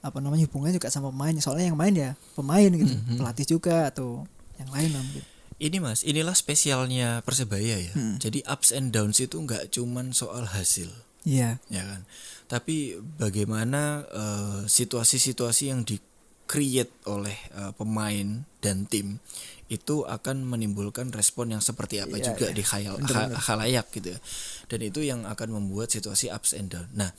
apa 0.00 0.18
namanya 0.18 0.44
hubungannya 0.44 0.76
juga 0.76 0.90
sama 0.90 1.08
pemain 1.08 1.32
soalnya 1.38 1.70
yang 1.70 1.78
main 1.78 1.94
ya 1.94 2.10
pemain 2.34 2.66
gitu 2.68 2.90
Mhm. 2.92 3.16
pelatih 3.16 3.46
juga 3.48 3.86
atau 3.88 4.26
yang 4.58 4.68
lain 4.68 4.90
lah 4.90 5.00
mungkin 5.00 5.24
Ini 5.62 5.78
mas, 5.78 6.02
inilah 6.02 6.34
spesialnya 6.34 7.22
Persebaya 7.22 7.78
ya. 7.78 7.92
Hmm. 7.94 8.18
Jadi 8.18 8.42
ups 8.42 8.74
and 8.74 8.90
downs 8.90 9.22
itu 9.22 9.38
nggak 9.38 9.70
cuman 9.70 10.10
soal 10.10 10.50
hasil, 10.50 10.90
iya 11.22 11.62
ya 11.70 11.86
kan. 11.86 12.02
Tapi 12.50 12.98
bagaimana 12.98 14.02
eh, 14.10 14.60
situasi-situasi 14.66 15.70
yang 15.70 15.86
di 15.86 16.02
create 16.50 16.90
oleh 17.06 17.38
eh, 17.54 17.70
pemain 17.78 18.42
dan 18.58 18.90
tim 18.90 19.22
itu 19.70 20.04
akan 20.04 20.44
menimbulkan 20.44 21.08
respon 21.14 21.54
yang 21.54 21.62
seperti 21.64 22.02
apa 22.02 22.18
Iya, 22.20 22.34
juga 22.34 22.50
iya. 22.50 22.56
di 22.58 22.62
khayal 22.66 22.94
ha- 23.00 23.32
khalayak 23.38 23.86
gitu 23.94 24.12
ya. 24.12 24.20
Dan 24.68 24.82
itu 24.82 25.00
yang 25.00 25.24
akan 25.24 25.62
membuat 25.62 25.88
situasi 25.88 26.28
ups 26.28 26.52
and 26.52 26.74
down. 26.74 26.90
Nah, 26.92 27.14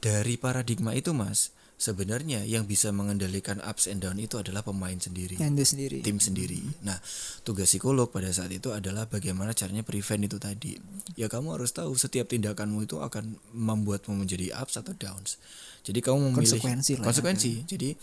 dari 0.00 0.38
paradigma 0.40 0.94
itu 0.96 1.10
mas, 1.12 1.52
sebenarnya 1.80 2.44
yang 2.44 2.68
bisa 2.68 2.92
mengendalikan 2.92 3.56
ups 3.64 3.88
and 3.88 4.04
down 4.04 4.20
itu 4.20 4.36
adalah 4.36 4.60
pemain 4.60 5.00
sendiri 5.00 5.40
sendiri 5.64 6.04
tim 6.04 6.20
sendiri. 6.20 6.60
Nah, 6.84 7.00
tugas 7.40 7.72
psikolog 7.72 8.12
pada 8.12 8.28
saat 8.28 8.52
itu 8.52 8.68
adalah 8.76 9.08
bagaimana 9.08 9.56
caranya 9.56 9.80
prevent 9.80 10.28
itu 10.28 10.36
tadi. 10.36 10.76
Ya 11.16 11.32
kamu 11.32 11.56
harus 11.56 11.72
tahu 11.72 11.96
setiap 11.96 12.28
tindakanmu 12.28 12.84
itu 12.84 13.00
akan 13.00 13.40
membuatmu 13.56 14.12
menjadi 14.12 14.52
ups 14.60 14.76
atau 14.76 14.92
downs. 14.92 15.40
Jadi 15.80 16.04
kamu 16.04 16.36
memilih 16.36 16.60
Konsekuensi 16.60 16.92
lah 16.92 17.00
ya. 17.00 17.04
konsekuensi. 17.08 17.52
Jadi 17.64 17.96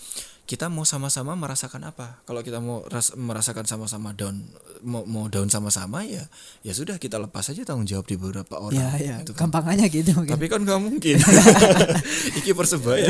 kita 0.49 0.65
mau 0.65 0.81
sama-sama 0.81 1.37
merasakan 1.37 1.93
apa? 1.93 2.25
Kalau 2.25 2.41
kita 2.41 2.57
mau 2.57 2.81
ras- 2.89 3.13
merasakan 3.13 3.69
sama-sama 3.69 4.17
down, 4.17 4.41
mau, 4.83 5.05
mau 5.05 5.25
down 5.27 5.47
sama-sama 5.47 6.03
ya, 6.03 6.25
ya 6.61 6.73
sudah 6.73 6.97
kita 6.97 7.17
lepas 7.17 7.49
aja 7.49 7.61
tanggung 7.63 7.87
jawab 7.87 8.05
di 8.05 8.15
beberapa 8.17 8.57
orang. 8.59 8.75
ya 8.75 8.89
ya 8.97 9.15
gitu 9.21 9.33
kan. 9.33 9.47
gitu 9.87 10.11
mungkin 10.13 10.33
Tapi 10.35 10.45
kan 10.49 10.61
nggak 10.65 10.81
mungkin. 10.81 11.17
Iki 12.43 12.51
persebaya. 12.53 13.07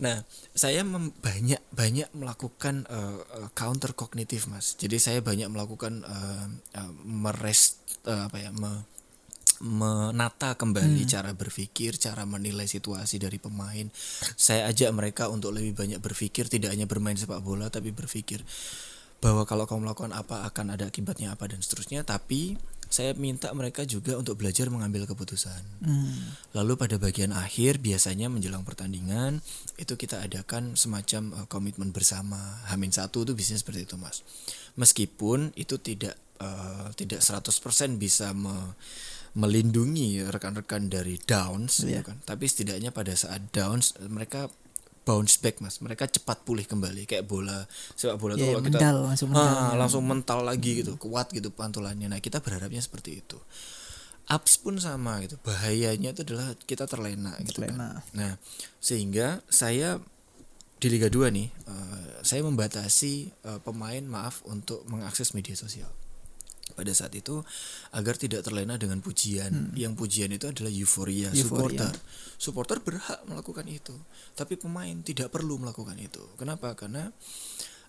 nah, 0.00 0.22
saya 0.56 0.84
banyak 0.84 1.60
banyak 1.72 2.08
melakukan 2.16 2.84
eh, 2.88 3.18
counter 3.52 3.92
kognitif 3.92 4.48
mas. 4.48 4.76
Jadi 4.76 4.96
saya 4.96 5.18
banyak 5.20 5.48
melakukan 5.50 6.04
eh, 6.04 6.44
eh, 6.78 6.92
meres 7.04 7.80
eh, 8.06 8.26
apa 8.28 8.36
ya 8.38 8.50
me- 8.52 8.86
menata 9.60 10.56
kembali 10.56 11.04
cara 11.04 11.36
berpikir, 11.36 12.00
cara 12.00 12.24
menilai 12.24 12.64
situasi 12.64 13.20
dari 13.20 13.36
pemain. 13.36 13.92
Saya 14.32 14.64
ajak 14.72 14.88
mereka 14.96 15.28
untuk 15.28 15.52
lebih 15.52 15.76
banyak 15.76 16.00
berpikir, 16.00 16.48
tidak 16.48 16.72
hanya 16.72 16.88
bermain 16.88 17.12
sepak 17.12 17.44
bola, 17.44 17.68
tapi 17.68 17.92
berpikir 17.92 18.40
bahwa 19.20 19.44
kalau 19.44 19.68
kamu 19.68 19.84
melakukan 19.84 20.12
apa 20.12 20.48
akan 20.48 20.74
ada 20.74 20.88
akibatnya 20.88 21.32
apa 21.32 21.44
dan 21.46 21.60
seterusnya. 21.60 22.02
Tapi 22.02 22.56
saya 22.90 23.14
minta 23.14 23.46
mereka 23.54 23.86
juga 23.86 24.18
untuk 24.18 24.34
belajar 24.34 24.66
mengambil 24.66 25.06
keputusan. 25.06 25.62
Hmm. 25.84 26.34
Lalu 26.52 26.74
pada 26.74 26.98
bagian 26.98 27.30
akhir 27.30 27.78
biasanya 27.78 28.26
menjelang 28.26 28.66
pertandingan 28.66 29.38
itu 29.78 29.94
kita 29.94 30.18
adakan 30.24 30.74
semacam 30.74 31.36
eh, 31.38 31.46
komitmen 31.46 31.94
bersama. 31.94 32.36
Hamin 32.66 32.90
satu 32.90 33.22
itu 33.22 33.36
biasanya 33.36 33.60
seperti 33.62 33.86
itu 33.86 33.94
mas. 33.94 34.26
Meskipun 34.74 35.54
itu 35.54 35.78
tidak 35.78 36.18
eh, 36.42 36.88
tidak 36.98 37.20
100% 37.22 37.46
bisa 38.00 38.34
me- 38.34 38.74
melindungi 39.30 40.26
rekan-rekan 40.26 40.90
dari 40.90 41.14
downs, 41.22 41.86
gitu 41.86 42.02
Iya. 42.02 42.02
kan. 42.02 42.18
Tapi 42.26 42.50
setidaknya 42.50 42.90
pada 42.90 43.14
saat 43.14 43.54
downs 43.54 43.94
mereka 44.10 44.50
bounce 45.04 45.40
back 45.40 45.58
mas. 45.64 45.80
Mereka 45.80 46.06
cepat 46.08 46.44
pulih 46.44 46.64
kembali 46.68 47.08
kayak 47.08 47.24
bola 47.24 47.64
sepak 47.96 48.16
bola 48.20 48.36
tuh 48.36 48.44
Iya, 48.44 48.54
kalau 48.56 48.62
kita 48.64 48.78
mental, 48.78 48.96
langsung 49.08 49.28
mental. 49.32 49.48
Ah, 49.48 49.74
langsung 49.76 50.02
mental 50.04 50.40
lagi 50.44 50.70
gitu, 50.84 50.92
kuat 51.00 51.32
gitu 51.32 51.48
pantulannya. 51.50 52.08
Nah, 52.12 52.20
kita 52.20 52.38
berharapnya 52.44 52.80
seperti 52.80 53.24
itu. 53.24 53.38
Ups 54.30 54.62
pun 54.62 54.78
sama 54.78 55.18
gitu. 55.26 55.40
Bahayanya 55.42 56.14
itu 56.14 56.22
adalah 56.22 56.54
kita 56.62 56.86
terlena 56.86 57.34
gitu 57.42 57.66
kan. 57.66 57.74
Terlena. 57.74 57.90
Nah, 58.14 58.32
sehingga 58.78 59.42
saya 59.50 59.98
di 60.80 60.88
Liga 60.88 61.12
2 61.12 61.28
nih, 61.28 61.48
eh, 61.50 62.10
saya 62.22 62.40
membatasi 62.46 63.14
eh, 63.28 63.60
pemain 63.60 64.04
maaf 64.06 64.46
untuk 64.46 64.86
mengakses 64.86 65.34
media 65.34 65.58
sosial. 65.58 65.90
Pada 66.80 66.96
saat 66.96 67.12
itu 67.12 67.44
agar 67.92 68.16
tidak 68.16 68.40
terlena 68.40 68.80
dengan 68.80 69.04
pujian. 69.04 69.76
Yang 69.76 69.92
pujian 70.00 70.32
itu 70.32 70.48
adalah 70.48 70.72
euforia, 70.72 71.28
Euforia. 71.28 71.44
supporter. 71.44 71.92
Supporter 72.40 72.78
berhak 72.80 73.20
melakukan 73.28 73.68
itu, 73.68 73.92
tapi 74.32 74.56
pemain 74.56 74.96
tidak 75.04 75.28
perlu 75.28 75.60
melakukan 75.60 76.00
itu. 76.00 76.24
Kenapa? 76.40 76.72
Karena 76.72 77.12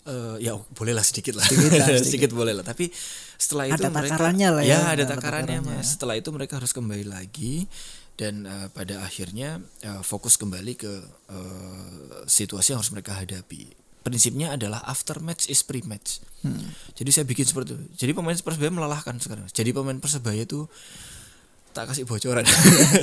eh, 0.03 0.35
ya 0.43 0.59
bolehlah 0.75 1.05
sedikit 1.07 1.39
lah, 1.39 1.47
Sedikit 1.47 1.71
lah, 1.79 1.87
sedikit. 1.95 2.03
sedikit 2.03 2.31
boleh 2.35 2.53
lah. 2.59 2.65
Tapi 2.67 2.91
setelah 3.39 3.71
itu 3.71 3.79
Ada 3.79 3.87
mereka 3.89 4.13
takarannya 4.19 4.49
lah 4.59 4.63
ya, 4.67 4.75
ya, 4.75 4.79
ada 4.83 4.91
ada 4.91 5.03
takarannya 5.15 5.57
takarannya. 5.63 5.79
mas. 5.79 5.95
Setelah 5.95 6.15
itu 6.19 6.29
mereka 6.35 6.59
harus 6.59 6.75
kembali 6.75 7.05
lagi 7.07 7.65
dan 8.19 8.43
eh, 8.45 8.67
pada 8.75 9.01
akhirnya 9.01 9.63
eh, 9.81 10.01
fokus 10.03 10.35
kembali 10.35 10.73
ke 10.75 10.93
eh, 11.31 12.27
situasi 12.27 12.75
yang 12.75 12.83
harus 12.83 12.91
mereka 12.91 13.15
hadapi. 13.17 13.80
Prinsipnya 14.01 14.57
adalah 14.57 14.81
after 14.89 15.21
match 15.21 15.45
is 15.45 15.61
pre 15.61 15.85
match. 15.85 16.25
Jadi 16.97 17.09
saya 17.13 17.25
bikin 17.25 17.45
seperti 17.45 17.77
itu. 17.77 17.85
Jadi 17.93 18.11
pemain 18.17 18.33
Persebaya 18.33 18.73
melelahkan 18.73 19.13
sekarang. 19.21 19.45
Jadi 19.45 19.69
pemain 19.71 19.97
Persebaya 20.01 20.41
itu 20.41 20.65
tak 21.71 21.93
kasih 21.93 22.09
bocoran. 22.09 22.41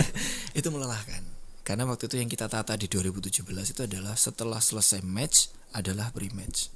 itu 0.59 0.69
melelahkan. 0.75 1.23
Karena 1.63 1.87
waktu 1.87 2.11
itu 2.11 2.17
yang 2.19 2.27
kita 2.27 2.51
tata 2.51 2.75
di 2.75 2.91
2017 2.91 3.47
itu 3.47 3.81
adalah 3.85 4.19
setelah 4.19 4.59
selesai 4.59 5.05
match 5.07 5.55
adalah 5.71 6.11
pre 6.11 6.33
match. 6.35 6.73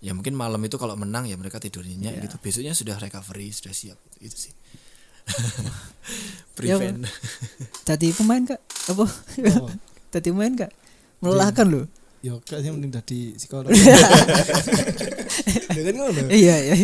Ya 0.00 0.16
mungkin 0.16 0.32
malam 0.36 0.60
itu 0.64 0.76
kalau 0.76 0.96
menang 0.96 1.28
ya 1.28 1.36
mereka 1.36 1.60
tidur 1.60 1.84
nyenyak 1.84 2.16
Iya. 2.16 2.22
gitu. 2.28 2.36
Besoknya 2.40 2.72
sudah 2.72 2.96
recovery, 2.96 3.52
sudah 3.52 3.74
siap. 3.76 3.98
Itu 4.20 4.36
sih. 4.36 4.54
Ya, 6.64 6.78
Prevent. 6.78 7.04
Jadi 7.82 8.14
pemain 8.14 8.44
kak 8.46 8.60
apa? 8.94 9.04
Oh. 9.04 9.68
Jadi 10.14 10.28
pemain 10.30 10.54
kak 10.54 10.70
melelahkan 11.18 11.66
loh. 11.66 11.84
Yo 12.24 12.40
kayaknya 12.40 12.72
mending 12.72 12.88
dadi 12.90 13.36
psikolog. 13.36 13.68
Ya 15.74 15.82
kan 15.82 15.94
ngono. 15.94 16.22
iya 16.30 16.54
iya. 16.62 16.74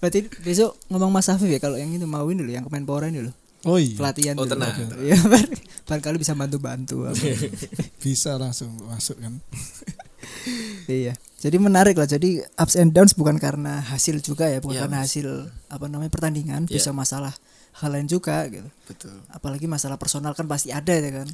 Berarti 0.00 0.18
besok 0.40 0.78
ngomong 0.88 1.10
Mas 1.10 1.28
Afif 1.28 1.46
ya 1.46 1.58
kalau 1.58 1.76
yang 1.76 1.90
itu 1.90 2.06
mau 2.06 2.24
ini 2.26 2.40
loh 2.40 2.52
yang 2.52 2.64
Power 2.64 3.04
ini 3.06 3.26
loh 3.26 3.34
Oh 3.60 3.76
iya. 3.76 3.92
pelatihan 3.92 4.40
Oh, 4.40 4.48
dulu. 4.48 4.56
tenang. 4.56 4.72
Iya, 4.96 5.20
bar- 5.20 5.52
barangkali 5.90 6.16
bisa 6.16 6.32
bantu-bantu. 6.32 7.12
Bisa 8.00 8.40
langsung 8.40 8.72
masuk 8.88 9.20
kan. 9.20 9.36
iya. 10.88 11.12
Jadi 11.36 11.60
menarik 11.60 11.92
lah. 11.92 12.08
Jadi 12.08 12.40
ups 12.40 12.80
and 12.80 12.96
downs 12.96 13.12
bukan 13.12 13.36
karena 13.36 13.84
hasil 13.84 14.24
juga 14.24 14.48
ya, 14.48 14.64
bukan 14.64 14.72
Iya, 14.72 14.82
karena 14.88 14.98
hasil 15.04 15.28
apa 15.68 15.92
namanya 15.92 16.08
pertandingan, 16.08 16.64
Iya. 16.64 16.80
bisa 16.80 16.96
masalah 16.96 17.36
hal 17.76 17.92
lain 17.92 18.08
juga 18.08 18.48
gitu. 18.48 18.64
Betul. 18.88 19.20
Apalagi 19.28 19.68
masalah 19.68 20.00
personal 20.00 20.32
kan 20.32 20.48
pasti 20.48 20.72
ada 20.72 20.96
ya 20.96 21.12
kan. 21.12 21.28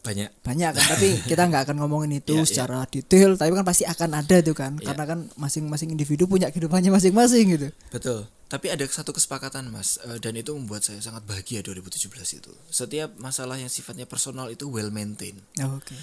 Banyak. 0.00 0.30
Banyak 0.40 0.70
kan, 0.72 0.84
tapi 0.96 1.08
kita 1.28 1.44
nggak 1.44 1.68
akan 1.68 1.76
ngomongin 1.84 2.24
itu 2.24 2.32
Iya, 2.32 2.40
iya. 2.40 2.48
secara 2.48 2.78
detail, 2.88 3.36
tapi 3.36 3.52
kan 3.52 3.66
pasti 3.68 3.84
akan 3.84 4.10
ada 4.16 4.36
itu 4.40 4.52
kan. 4.56 4.80
Iya. 4.80 4.86
Karena 4.92 5.04
kan 5.04 5.18
masing-masing 5.36 5.92
individu 5.92 6.24
punya 6.24 6.48
kehidupannya 6.48 6.88
masing-masing 6.88 7.44
gitu. 7.52 7.68
Betul. 7.92 8.24
Tapi 8.50 8.66
ada 8.66 8.82
satu 8.82 9.14
kesepakatan 9.14 9.70
mas 9.70 10.00
eh, 10.02 10.18
dan 10.18 10.34
itu 10.34 10.50
membuat 10.50 10.82
saya 10.82 10.98
sangat 10.98 11.22
bahagia 11.22 11.62
2017 11.62 12.10
itu. 12.42 12.50
Setiap 12.66 13.14
masalah 13.20 13.54
yang 13.54 13.70
sifatnya 13.70 14.08
personal 14.08 14.50
itu 14.50 14.66
well 14.66 14.90
maintained. 14.90 15.38
Oh, 15.62 15.78
Oke. 15.78 15.94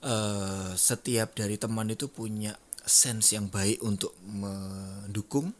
eh 0.00 0.70
setiap 0.80 1.36
dari 1.36 1.60
teman 1.60 1.92
itu 1.92 2.08
punya 2.08 2.56
sense 2.80 3.36
yang 3.36 3.52
baik 3.52 3.84
untuk 3.84 4.16
mendukung, 4.24 5.52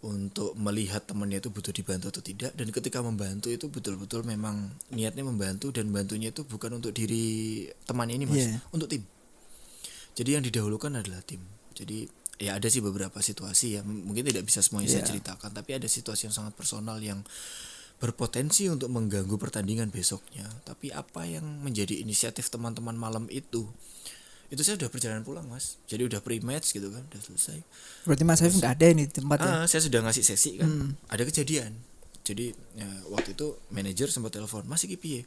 untuk 0.00 0.56
melihat 0.56 1.04
temannya 1.04 1.44
itu 1.44 1.52
butuh 1.52 1.76
dibantu 1.76 2.08
atau 2.08 2.24
tidak, 2.24 2.56
dan 2.56 2.72
ketika 2.72 3.04
membantu 3.04 3.52
itu 3.52 3.68
betul-betul 3.68 4.24
memang 4.24 4.72
niatnya 4.88 5.20
membantu 5.28 5.68
dan 5.76 5.92
bantunya 5.92 6.32
itu 6.32 6.40
bukan 6.48 6.80
untuk 6.80 6.96
diri 6.96 7.68
temannya 7.84 8.16
ini 8.16 8.24
mas, 8.24 8.40
Iya. 8.40 8.64
untuk 8.72 8.88
tim. 8.88 9.04
Jadi 10.16 10.30
yang 10.40 10.44
didahulukan 10.44 10.96
adalah 10.96 11.20
tim. 11.20 11.44
Jadi 11.76 12.08
ya 12.40 12.56
ada 12.56 12.64
sih 12.72 12.80
beberapa 12.80 13.20
situasi 13.20 13.76
ya 13.76 13.84
mungkin 13.84 14.24
tidak 14.24 14.48
bisa 14.48 14.64
semuanya 14.64 14.88
saya 14.88 15.04
Iya. 15.04 15.10
ceritakan, 15.12 15.52
tapi 15.52 15.76
ada 15.76 15.84
situasi 15.84 16.32
yang 16.32 16.34
sangat 16.34 16.56
personal 16.56 16.96
yang 17.04 17.20
berpotensi 18.00 18.72
untuk 18.72 18.88
mengganggu 18.88 19.36
pertandingan 19.36 19.92
besoknya. 19.92 20.48
Tapi 20.64 20.88
apa 20.88 21.28
yang 21.28 21.44
menjadi 21.60 22.00
inisiatif 22.00 22.48
teman-teman 22.48 22.96
malam 22.96 23.28
itu? 23.28 23.68
Itu 24.50 24.66
saya 24.66 24.74
udah 24.82 24.90
perjalanan 24.90 25.22
pulang, 25.22 25.46
Mas. 25.46 25.78
Jadi 25.86 26.10
udah 26.10 26.18
pre-match 26.18 26.74
gitu 26.74 26.90
kan, 26.90 27.06
udah 27.06 27.22
selesai. 27.22 27.62
Berarti 28.02 28.24
Mas 28.26 28.42
Afif 28.42 28.58
nggak 28.58 28.72
ada 28.74 28.86
ini 28.90 29.06
di 29.06 29.14
tempat 29.14 29.38
ya? 29.38 29.46
Ah, 29.46 29.64
saya 29.70 29.80
sudah 29.86 30.02
ngasih 30.02 30.24
sesi 30.26 30.58
kan. 30.58 30.66
Hmm. 30.66 30.90
Ada 31.06 31.22
kejadian. 31.22 31.72
Jadi 32.26 32.52
ya, 32.74 32.86
waktu 33.08 33.32
itu 33.38 33.56
manajer 33.70 34.10
sempat 34.10 34.34
telepon, 34.34 34.66
"Mas 34.66 34.82
iki 34.84 34.98
piye?" 34.98 35.22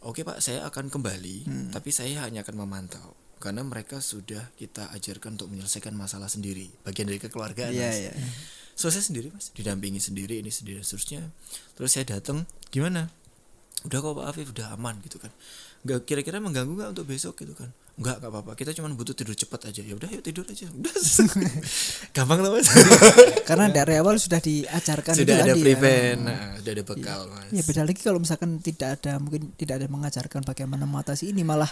Oke, 0.00 0.22
Pak, 0.22 0.38
saya 0.38 0.62
akan 0.64 0.88
kembali, 0.94 1.36
Hmm. 1.44 1.68
tapi 1.74 1.90
saya 1.90 2.22
hanya 2.22 2.46
akan 2.46 2.54
memantau. 2.54 3.18
Karena 3.38 3.62
mereka 3.62 3.98
sudah 4.02 4.50
kita 4.54 4.90
ajarkan 4.94 5.38
untuk 5.38 5.50
menyelesaikan 5.50 5.94
masalah 5.94 6.26
sendiri, 6.30 6.70
bagian 6.82 7.06
dari 7.06 7.18
kekeluargaan. 7.22 7.70
Iya, 7.70 7.90
Mas. 7.90 7.98
iya. 7.98 8.12
So 8.78 8.94
saya 8.94 9.02
sendiri 9.02 9.34
mas, 9.34 9.50
didampingi 9.50 9.98
sendiri 9.98 10.38
ini 10.38 10.54
sendiri 10.54 10.78
seterusnya. 10.86 11.34
Terus 11.74 11.90
saya 11.90 12.06
datang, 12.06 12.46
gimana? 12.70 13.10
Udah 13.84 13.98
kok 14.00 14.10
Pak 14.12 14.26
Afif, 14.26 14.46
udah 14.50 14.74
aman 14.74 14.98
gitu 15.00 15.16
kan. 15.16 15.30
Nggak 15.78 16.02
kira-kira 16.02 16.42
mengganggu 16.42 16.74
nggak 16.74 16.90
untuk 16.92 17.06
besok 17.06 17.38
gitu 17.38 17.54
kan? 17.54 17.70
Enggak, 17.94 18.18
nggak 18.18 18.30
apa-apa. 18.30 18.50
Kita 18.54 18.70
cuma 18.72 18.90
butuh 18.90 19.10
tidur 19.12 19.34
cepat 19.34 19.70
aja. 19.70 19.80
Ya 19.80 19.94
udah, 19.94 20.06
yuk 20.08 20.22
tidur 20.22 20.42
aja. 20.44 20.66
Udah. 20.66 20.90
Gampang 22.14 22.38
lah 22.40 22.50
mas. 22.50 22.66
Karena 23.48 23.66
dari 23.68 23.94
awal 23.96 24.18
sudah 24.18 24.38
diajarkan 24.38 25.14
itu 25.14 25.22
sudah 25.22 25.36
ada 25.36 25.44
tadi 25.44 25.50
ya. 25.52 25.62
prevent, 25.62 26.18
nah, 26.20 26.58
sudah 26.58 26.72
ada 26.72 26.82
bekal 26.84 27.20
mas. 27.28 27.50
Ya 27.50 27.62
beda 27.62 27.82
lagi 27.84 28.00
kalau 28.00 28.18
misalkan 28.18 28.50
tidak 28.58 28.98
ada 28.98 29.12
mungkin 29.16 29.54
tidak 29.54 29.74
ada 29.78 29.86
mengajarkan 29.86 30.42
bagaimana 30.42 30.82
mengatasi 30.84 31.30
ini 31.30 31.42
malah 31.42 31.70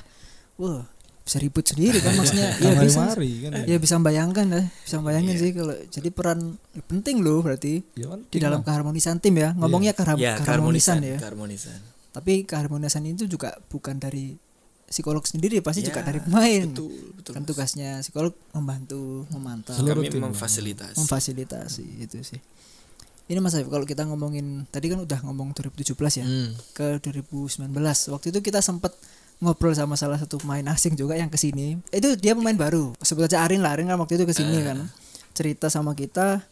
wah 0.57 0.87
bisa 1.21 1.43
ribut 1.43 1.67
sendiri 1.67 1.99
kan 1.99 2.15
maksudnya 2.15 2.55
ya 2.57 2.71
bisa 2.79 3.03
kan. 3.03 3.19
ya. 3.19 3.67
ya 3.67 3.77
bisa 3.77 3.99
bayangkan 3.99 4.47
ya 4.47 4.63
bisa 4.79 5.03
bayangin 5.03 5.35
Iya. 5.35 5.43
sih 5.43 5.51
kalau 5.53 5.75
jadi 5.91 6.09
peran 6.15 6.39
ya, 6.71 6.83
penting 6.87 7.19
loh 7.19 7.43
berarti 7.43 7.83
Ya 7.93 8.07
kan, 8.07 8.23
di 8.25 8.39
dalam 8.39 8.63
keharmonisan 8.63 9.19
tim 9.19 9.35
ya 9.35 9.51
ngomongnya 9.53 9.91
kehar- 9.91 10.15
Ya, 10.15 10.39
keharmonisan 10.39 11.03
keharmonisan, 11.03 11.03
ya 11.03 11.19
keharmonisan. 11.19 11.81
Tapi 12.17 12.43
keharmonisan 12.43 13.05
itu 13.05 13.29
juga 13.29 13.53
bukan 13.67 13.97
dari 13.97 14.41
psikolog 14.87 15.21
sendiri 15.21 15.61
pasti 15.61 15.83
juga 15.83 16.01
Ya, 16.01 16.07
dari 16.07 16.21
pemain 16.21 16.63
Betul, 16.65 17.13
betul. 17.13 17.33
kan 17.35 17.43
Mas. 17.43 17.49
tugasnya 17.49 17.91
psikolog 18.01 18.33
membantu 18.53 19.27
memantau 19.29 19.75
Seluruh 19.75 20.01
Kami 20.01 20.09
tim. 20.09 20.23
memfasilitasi. 20.23 20.97
memfasilitasi 20.97 21.85
itu 22.01 22.17
sih 22.25 22.41
ini 23.27 23.37
Mas 23.37 23.53
Afif 23.53 23.67
kalau 23.67 23.83
kita 23.83 24.03
ngomongin 24.03 24.65
tadi 24.67 24.87
kan 24.87 24.97
udah 24.99 25.21
ngomong 25.21 25.51
2017 25.53 25.93
ya 26.17 26.25
Hmm. 26.25 26.55
ke 26.73 27.03
2019 27.03 27.67
waktu 28.09 28.27
itu 28.29 28.39
kita 28.41 28.59
sempat 28.61 28.95
ngobrol 29.37 29.75
sama 29.75 29.93
salah 29.95 30.17
satu 30.17 30.39
pemain 30.39 30.65
asing 30.67 30.95
juga 30.95 31.13
yang 31.13 31.27
ke 31.27 31.37
sini 31.37 31.77
itu 31.91 32.15
dia 32.15 32.33
pemain 32.33 32.57
baru 32.57 32.95
sebut 32.97 33.27
aja 33.27 33.43
Arin 33.43 33.61
lah 33.61 33.75
Arin 33.75 33.85
kan 33.85 33.99
waktu 33.99 34.17
itu 34.17 34.25
ke 34.25 34.33
sini 34.33 34.63
kan 34.63 34.87
cerita 35.33 35.67
sama 35.67 35.93
kita 35.93 36.47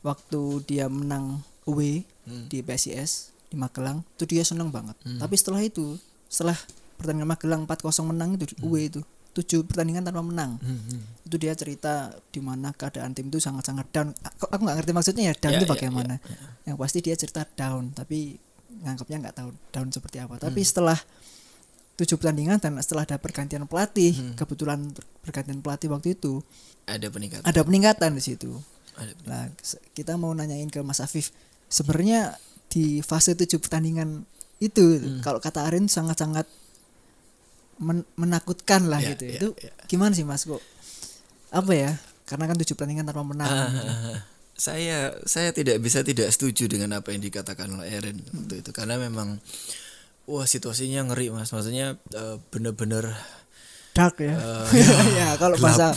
waktu 0.00 0.40
dia 0.66 0.86
menang 0.86 1.38
away 1.64 2.02
Hmm. 2.20 2.46
di 2.46 2.60
PSIS 2.60 3.29
di 3.50 3.56
Magelang 3.56 4.06
itu 4.14 4.24
dia 4.26 4.42
seneng 4.42 4.70
banget 4.70 4.94
Hmm. 5.00 5.18
tapi 5.18 5.34
setelah 5.34 5.60
itu 5.60 5.98
setelah 6.24 6.54
pertandingan 6.96 7.26
Magelang 7.28 7.62
4-0 7.64 7.82
menang 8.06 8.30
itu 8.34 8.46
away 8.60 8.86
itu 8.86 9.02
tujuh 9.30 9.62
pertandingan 9.62 10.02
tanpa 10.02 10.20
menang 10.20 10.58
Hmm, 10.58 10.78
hmm. 10.80 11.02
itu 11.24 11.36
dia 11.36 11.52
cerita 11.52 11.92
di 12.28 12.38
mana 12.38 12.70
keadaan 12.72 13.10
tim 13.10 13.26
itu 13.26 13.38
sangat-sangat 13.38 13.86
down 13.88 14.08
aku 14.40 14.58
nggak 14.60 14.76
ngerti 14.76 14.92
maksudnya 14.92 15.24
ya 15.24 15.34
down 15.36 15.52
Ya, 15.52 15.58
itu 15.58 15.66
ya, 15.66 15.72
bagaimana 15.72 16.14
ya, 16.16 16.24
ya. 16.24 16.46
yang 16.66 16.76
pasti 16.76 16.98
dia 17.00 17.14
cerita 17.14 17.42
down 17.48 17.90
tapi 17.90 18.38
nganggapnya 18.80 19.16
nggak 19.20 19.36
tahu 19.36 19.50
down 19.68 19.88
seperti 19.88 20.16
apa 20.18 20.34
tapi 20.36 20.60
Hmm. 20.60 20.68
setelah 20.68 20.98
tujuh 21.96 22.16
pertandingan 22.16 22.56
dan 22.56 22.78
setelah 22.78 23.04
ada 23.04 23.16
pergantian 23.16 23.62
pelatih 23.64 24.12
Hmm. 24.12 24.34
kebetulan 24.34 24.78
per- 24.88 25.06
pergantian 25.22 25.58
pelatih 25.58 25.88
waktu 25.88 26.14
itu 26.14 26.40
Ada 26.84 27.06
peningkatan. 27.06 27.44
ada 27.44 27.60
peningkatan 27.60 28.10
di 28.10 28.22
situ 28.24 28.50
Ada 28.94 29.12
peningkatan. 29.12 29.28
nah 29.28 29.44
kita 29.92 30.12
mau 30.16 30.32
nanyain 30.32 30.66
ke 30.66 30.80
Mas 30.80 30.98
Afif 30.98 31.30
sebenarnya 31.68 32.34
di 32.70 33.02
fase 33.02 33.34
tujuh 33.34 33.58
pertandingan 33.58 34.22
itu. 34.58 34.96
Hmm. 34.96 35.20
kalau 35.20 35.38
kata 35.38 35.66
Arin 35.66 35.86
sangat-sangat 35.86 36.46
men- 37.78 38.06
menakutkan 38.14 38.86
lah 38.86 39.00
Ya, 39.00 39.12
gitu. 39.14 39.24
ya, 39.26 39.32
itu 39.34 39.48
ya. 39.58 39.72
gimana 39.86 40.12
sih 40.12 40.22
Mas? 40.22 40.44
Kok 40.44 40.60
apa 41.50 41.72
ya? 41.72 41.90
Karena 42.24 42.46
kan 42.46 42.56
tujuh 42.56 42.74
pertandingan 42.74 43.04
tanpa 43.04 43.24
menang 43.24 43.50
Ah, 43.50 44.22
saya 44.54 45.16
saya 45.24 45.50
tidak 45.50 45.80
bisa 45.80 46.04
tidak 46.04 46.28
setuju 46.28 46.68
dengan 46.68 46.94
apa 46.94 47.10
yang 47.10 47.18
dikatakan 47.18 47.66
oleh 47.72 47.90
Erin 47.90 48.20
waktu 48.22 48.60
itu. 48.60 48.70
Karena 48.70 48.94
memang 48.96 49.40
wah 50.24 50.44
situasinya 50.44 51.08
ngeri 51.08 51.32
mas. 51.32 51.50
Maksudnya 51.50 51.96
eh, 51.96 52.36
bener-bener 52.52 53.10
dark 53.90 54.20
ya? 54.20 54.36
Eh, 54.36 54.66
ya 55.18 55.28
kalau 55.34 55.56
bahasa 55.56 55.96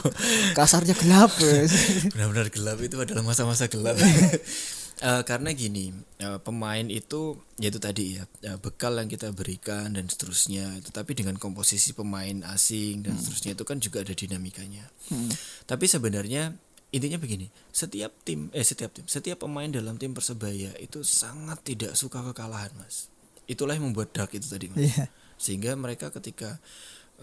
kasarnya 0.56 0.96
gelap 0.96 1.30
ya. 1.38 1.68
benar-benar 2.16 2.48
gelap. 2.50 2.78
Itu 2.80 2.98
adalah 2.98 3.22
masa-masa 3.22 3.68
gelap 3.68 4.00
Eh, 5.04 5.24
karena 5.28 5.52
gini 5.52 5.92
eh, 6.24 6.39
pemain 6.39 6.88
itu 6.88 7.36
yaitu 7.60 7.76
tadi 7.76 8.16
ya 8.16 8.24
eh, 8.48 8.56
bekal 8.56 8.96
yang 8.96 9.12
kita 9.12 9.36
berikan 9.36 9.92
dan 9.92 10.08
seterusnya. 10.08 10.80
Tetapi 10.80 11.12
dengan 11.12 11.36
komposisi 11.36 11.92
pemain 11.92 12.39
asing 12.56 13.04
dan 13.04 13.20
seterusnya 13.20 13.52
itu 13.60 13.68
kan 13.68 13.84
juga 13.84 14.00
ada 14.00 14.16
dinamikanya. 14.16 14.88
Hmm. 15.12 15.28
tapi 15.68 15.84
sebenarnya 15.84 16.56
intinya 16.96 17.20
begini 17.20 17.52
setiap 17.76 18.16
tim 18.24 18.48
eh 18.56 18.63
setiap 18.63 18.96
tim 18.96 19.04
setiap 19.04 19.44
pemain 19.44 19.68
dalam 19.68 20.00
tim 20.00 20.16
persebaya 20.16 20.72
itu 20.80 21.04
sangat 21.04 21.60
tidak 21.68 22.00
suka 22.00 22.24
kekalahan 22.32 22.72
mas. 22.80 23.12
Itulah 23.44 23.76
yang 23.76 23.92
membuat 23.92 24.16
dark 24.16 24.32
itu 24.32 24.48
tadi 24.48 24.72
mas. 24.72 24.88
Iya. 24.88 25.12
sehingga 25.36 25.76
mereka 25.76 26.16
ketika 26.16 26.63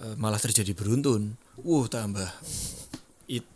eh, 0.04 0.14
malah 0.20 0.36
terjadi 0.36 0.76
beruntun, 0.76 1.40
wuh 1.64 1.88
tambah 1.88 2.28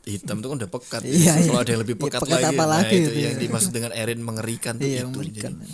hitam 0.07 0.39
itu 0.39 0.47
kan 0.47 0.57
udah 0.63 0.71
pekat. 0.71 1.01
ya. 1.03 1.11
Iya, 1.11 1.33
iya. 1.43 1.47
Kalau 1.51 1.61
ada 1.61 1.71
yang 1.75 1.83
lebih 1.83 1.97
Iya, 1.99 2.05
pekat, 2.07 2.21
pekat 2.23 2.39
lagi, 2.39 2.55
apa 2.55 2.65
nah 2.71 2.81
itu 2.87 2.95
itu 2.95 3.11
yang 3.19 3.35
ya. 3.35 3.41
dimaksud 3.43 3.73
dengan 3.75 3.91
Erin 3.91 4.21
mengerikan 4.23 4.75
tuh 4.79 4.87
Iya, 4.87 5.03
itu. 5.03 5.11
mengerikan. 5.11 5.53
Jadi, 5.59 5.73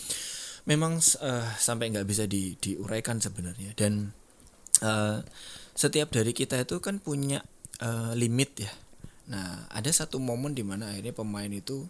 memang 0.65 0.93
eh, 1.01 1.47
sampai 1.57 1.85
nggak 1.93 2.07
bisa 2.09 2.25
di, 2.25 2.57
diuraikan 2.57 3.21
sebenarnya 3.21 3.77
dan 3.77 4.13
eh, 4.81 5.19
setiap 5.77 6.09
dari 6.13 6.33
kita 6.33 6.57
itu 6.61 6.81
kan 6.81 6.97
punya 7.01 7.45
eh, 7.81 8.13
limit 8.17 8.51
ya. 8.65 8.73
Nah 9.31 9.69
ada 9.71 9.91
satu 9.93 10.19
momen 10.19 10.57
di 10.57 10.65
mana 10.67 10.91
akhirnya 10.91 11.15
pemain 11.15 11.47
itu 11.47 11.87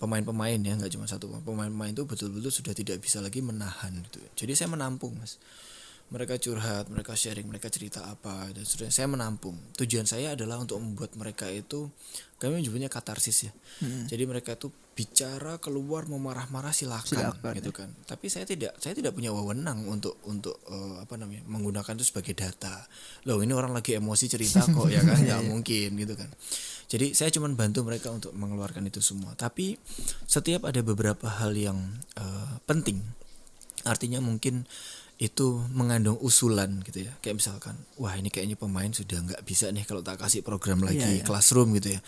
pemain-pemain 0.00 0.56
ya 0.56 0.78
nggak 0.78 0.94
cuma 0.96 1.04
satu 1.04 1.28
pemain-pemain 1.44 1.92
itu 1.92 2.06
betul-betul 2.08 2.48
sudah 2.48 2.72
tidak 2.72 3.02
bisa 3.04 3.20
lagi 3.20 3.44
menahan 3.44 3.90
gitu. 4.06 4.22
Jadi 4.32 4.52
saya 4.56 4.72
menampung 4.72 5.12
mas. 5.18 5.36
Mereka 6.08 6.40
curhat, 6.40 6.88
mereka 6.88 7.12
sharing, 7.12 7.44
mereka 7.44 7.68
cerita 7.68 8.08
apa 8.08 8.48
dan 8.56 8.64
seterusnya. 8.64 9.04
Saya 9.04 9.08
menampung. 9.12 9.60
Tujuan 9.76 10.08
saya 10.08 10.32
adalah 10.32 10.56
untuk 10.56 10.80
membuat 10.80 11.12
mereka 11.20 11.44
itu 11.52 11.92
kami 12.38 12.62
menyebutnya 12.62 12.86
katarsis 12.86 13.50
ya. 13.50 13.52
Jadi 14.08 14.22
mereka 14.24 14.54
itu 14.54 14.70
bicara 14.98 15.58
keluar 15.62 16.06
mau 16.10 16.18
marah-marah 16.18 16.74
silakan, 16.74 17.34
Silakan, 17.34 17.54
gitu 17.58 17.70
kan. 17.70 17.90
Tapi 18.06 18.26
saya 18.26 18.46
tidak 18.46 18.78
saya 18.78 18.94
tidak 18.94 19.14
punya 19.14 19.30
wewenang 19.30 19.86
untuk 19.86 20.18
untuk 20.26 20.58
eh, 20.70 21.02
apa 21.02 21.14
namanya 21.18 21.42
menggunakan 21.46 21.98
itu 21.98 22.06
sebagai 22.14 22.34
data. 22.34 22.82
Loh 23.26 23.38
ini 23.42 23.54
orang 23.54 23.74
lagi 23.74 23.94
emosi 23.94 24.26
cerita 24.30 24.66
kok 24.74 24.90
ya 24.90 25.02
kan 25.02 25.18
nggak 25.18 25.42
mungkin 25.50 25.98
gitu 25.98 26.14
kan. 26.18 26.30
Jadi 26.88 27.12
saya 27.12 27.28
cuma 27.34 27.50
bantu 27.52 27.84
mereka 27.84 28.10
untuk 28.10 28.34
mengeluarkan 28.34 28.86
itu 28.86 28.98
semua. 28.98 29.34
Tapi 29.34 29.78
setiap 30.26 30.66
ada 30.66 30.82
beberapa 30.82 31.26
hal 31.26 31.52
yang 31.52 31.78
eh, 32.18 32.54
penting 32.66 33.02
artinya 33.86 34.18
mungkin 34.18 34.66
itu 35.18 35.66
mengandung 35.74 36.14
usulan 36.22 36.78
gitu 36.86 37.10
ya. 37.10 37.12
Kayak 37.18 37.42
misalkan 37.42 37.74
wah 37.98 38.14
ini 38.14 38.30
kayaknya 38.30 38.54
pemain 38.54 38.88
sudah 38.94 39.18
nggak 39.18 39.42
bisa 39.42 39.66
nih 39.74 39.82
kalau 39.82 39.98
tak 39.98 40.22
kasih 40.22 40.46
program 40.46 40.78
lagi 40.86 41.02
Iya, 41.02 41.22
iya. 41.22 41.24
classroom 41.26 41.74
gitu 41.74 41.98
ya. 41.98 42.00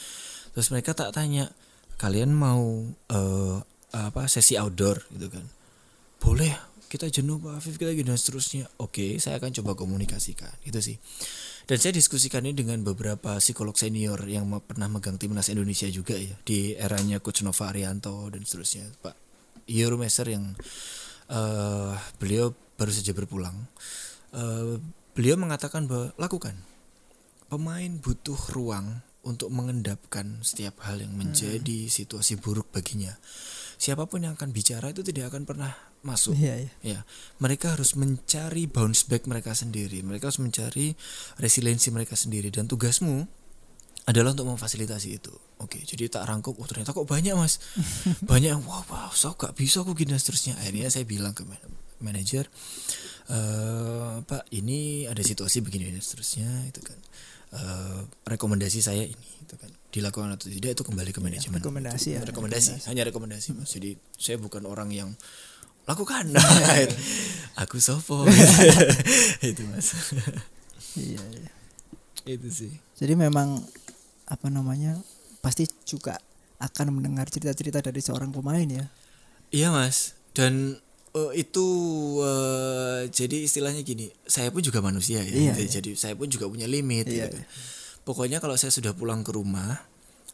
Terus 0.54 0.70
mereka 0.70 0.94
tak 0.94 1.10
tanya 1.10 1.50
kalian 1.98 2.30
mau 2.30 2.86
eh, 3.10 3.56
apa 3.90 4.30
sesi 4.30 4.54
outdoor? 4.54 5.02
Gitu 5.10 5.26
kan. 5.26 5.42
Boleh 6.22 6.54
kita 6.90 7.06
jenuh 7.10 7.38
pak 7.38 7.58
Afif 7.58 7.82
kita 7.82 7.90
gini 7.98 8.14
dan 8.14 8.18
seterusnya. 8.18 8.70
Oke 8.78 9.18
saya 9.18 9.42
akan 9.42 9.58
coba 9.58 9.74
komunikasikan 9.74 10.54
itu 10.62 10.78
sih. 10.78 10.96
Dan 11.66 11.78
saya 11.82 11.94
diskusikan 11.94 12.46
ini 12.46 12.54
dengan 12.54 12.82
beberapa 12.86 13.38
psikolog 13.42 13.74
senior 13.74 14.22
yang 14.26 14.46
pernah 14.62 14.86
megang 14.90 15.18
timnas 15.18 15.50
Indonesia 15.50 15.86
juga 15.90 16.14
ya 16.18 16.34
di 16.46 16.74
eranya 16.78 17.18
Coach 17.18 17.42
Nova 17.42 17.70
Arianto 17.74 18.26
dan 18.30 18.42
seterusnya 18.46 18.86
Pak 19.02 19.14
Euro 19.66 19.98
Messer 19.98 20.30
yang 20.30 20.54
eh 21.30 21.94
beliau 22.18 22.50
baru 22.80 22.88
saja 22.96 23.12
berpulang 23.12 23.68
Eh, 24.30 24.78
beliau 25.10 25.34
mengatakan 25.34 25.90
bahwa 25.90 26.14
lakukan 26.14 26.54
pemain 27.50 27.90
butuh 27.98 28.38
ruang 28.54 29.02
untuk 29.26 29.50
mengendapkan 29.50 30.38
setiap 30.46 30.86
hal 30.86 31.02
yang 31.02 31.18
menjadi 31.18 31.90
situasi 31.90 32.38
buruk 32.38 32.70
baginya 32.70 33.18
siapa 33.74 34.06
pun 34.06 34.22
yang 34.22 34.38
akan 34.38 34.54
bicara 34.54 34.94
itu 34.94 35.02
tidak 35.02 35.34
akan 35.34 35.50
pernah 35.50 35.74
masuk 36.06 36.38
Iya, 36.38 36.62
iya. 36.62 36.70
Ya, 36.80 37.00
mereka 37.42 37.74
harus 37.74 37.98
mencari 37.98 38.70
bounce 38.70 39.04
back 39.04 39.28
mereka 39.28 39.52
sendiri. 39.52 40.00
Mereka 40.00 40.32
harus 40.32 40.40
mencari 40.40 40.96
resiliensi 41.36 41.92
mereka 41.92 42.16
sendiri 42.16 42.48
dan 42.48 42.64
tugasmu 42.70 43.26
adalah 44.08 44.32
untuk 44.32 44.48
memfasilitasi 44.48 45.08
itu. 45.20 45.34
Oke, 45.60 45.82
jadi 45.84 46.08
tak 46.08 46.24
rangkum. 46.24 46.56
Oh 46.56 46.64
ternyata 46.64 46.96
kok 46.96 47.04
banyak 47.04 47.36
mas, 47.36 47.60
banyak 48.30 48.56
yang 48.56 48.64
wow 48.64 48.80
wow, 48.88 49.10
so 49.12 49.36
gak 49.36 49.52
bisa 49.58 49.84
aku 49.84 49.92
gini 49.92 50.16
dan 50.16 50.22
seterusnya. 50.22 50.56
Akhirnya 50.56 50.88
saya 50.88 51.04
bilang 51.04 51.36
ke 51.36 51.44
manajer, 52.02 52.48
eh 53.30 54.16
Pak 54.24 54.48
ini 54.52 55.06
ada 55.06 55.20
situasi 55.20 55.64
begini 55.64 55.92
dan 55.92 56.02
seterusnya 56.02 56.50
itu 56.68 56.80
kan. 56.82 56.98
Eh, 57.50 58.02
rekomendasi 58.30 58.78
saya 58.78 59.02
ini 59.02 59.28
itu 59.42 59.54
kan. 59.58 59.70
Dilakukan 59.90 60.38
atau 60.38 60.46
tidak 60.46 60.78
itu 60.78 60.82
kembali 60.86 61.10
ke 61.10 61.18
manajemen. 61.18 61.58
rekomendasi 61.58 62.08
ya, 62.14 62.22
rekomendasi. 62.22 62.86
hanya 62.86 63.02
rekomendasi 63.10 63.58
mas. 63.58 63.74
Jadi 63.74 63.98
saya 64.14 64.38
bukan 64.38 64.70
orang 64.70 64.94
yang 64.94 65.10
lakukan. 65.90 66.30
Aku 67.66 67.82
sopo. 67.82 68.22
Itu 69.42 69.66
mas. 69.74 69.98
Iya, 70.94 71.22
iya. 71.34 71.50
itu 72.30 72.48
sih. 72.50 72.72
Jadi 72.98 73.18
memang 73.18 73.58
apa 74.30 74.46
namanya 74.46 74.94
pasti 75.42 75.66
juga 75.82 76.18
akan 76.62 77.00
mendengar 77.00 77.26
cerita-cerita 77.26 77.82
dari 77.82 77.98
seorang 77.98 78.30
pemain 78.30 78.66
ya. 78.66 78.86
iya 79.50 79.68
mas. 79.74 80.14
Dan 80.30 80.78
eh, 81.12 81.32
itu 81.36 81.66
eh, 82.20 83.00
jadi 83.08 83.36
istilahnya 83.42 83.82
gini 83.82 84.08
saya 84.24 84.48
pun 84.48 84.60
juga 84.60 84.78
manusia 84.78 85.20
ya 85.20 85.26
Iya, 85.26 85.52
gitu. 85.52 85.60
iya. 85.60 85.70
jadi 85.76 85.90
saya 85.94 86.14
pun 86.14 86.26
juga 86.26 86.46
punya 86.46 86.66
limit 86.66 87.06
Iya, 87.06 87.28
gitu. 87.28 87.38
pokoknya 88.02 88.38
kalau 88.38 88.54
saya 88.54 88.70
sudah 88.70 88.92
pulang 88.92 89.20
ke 89.20 89.30
rumah 89.30 89.82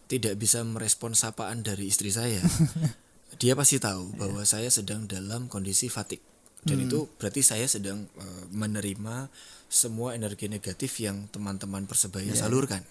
tidak 0.07 0.37
bisa 0.37 0.63
merespon 0.63 1.13
sapaan 1.13 1.61
dari 1.61 1.89
istri 1.89 2.09
saya 2.09 2.39
dia 3.41 3.53
pasti 3.53 3.77
tahu 3.77 4.13
Iya. 4.13 4.19
bahwa 4.19 4.43
saya 4.43 4.69
sedang 4.69 5.05
dalam 5.05 5.47
kondisi 5.47 5.89
fatik 5.89 6.21
dan 6.63 6.77
Hmm. 6.77 6.87
itu 6.89 6.99
berarti 7.17 7.41
saya 7.41 7.67
sedang 7.67 8.11
eh, 8.13 8.45
menerima 8.51 9.31
semua 9.67 10.13
energi 10.13 10.47
negatif 10.47 10.99
yang 10.99 11.27
teman-teman 11.29 11.85
persebaya 11.85 12.27
Iya. 12.29 12.43
salurkan 12.43 12.83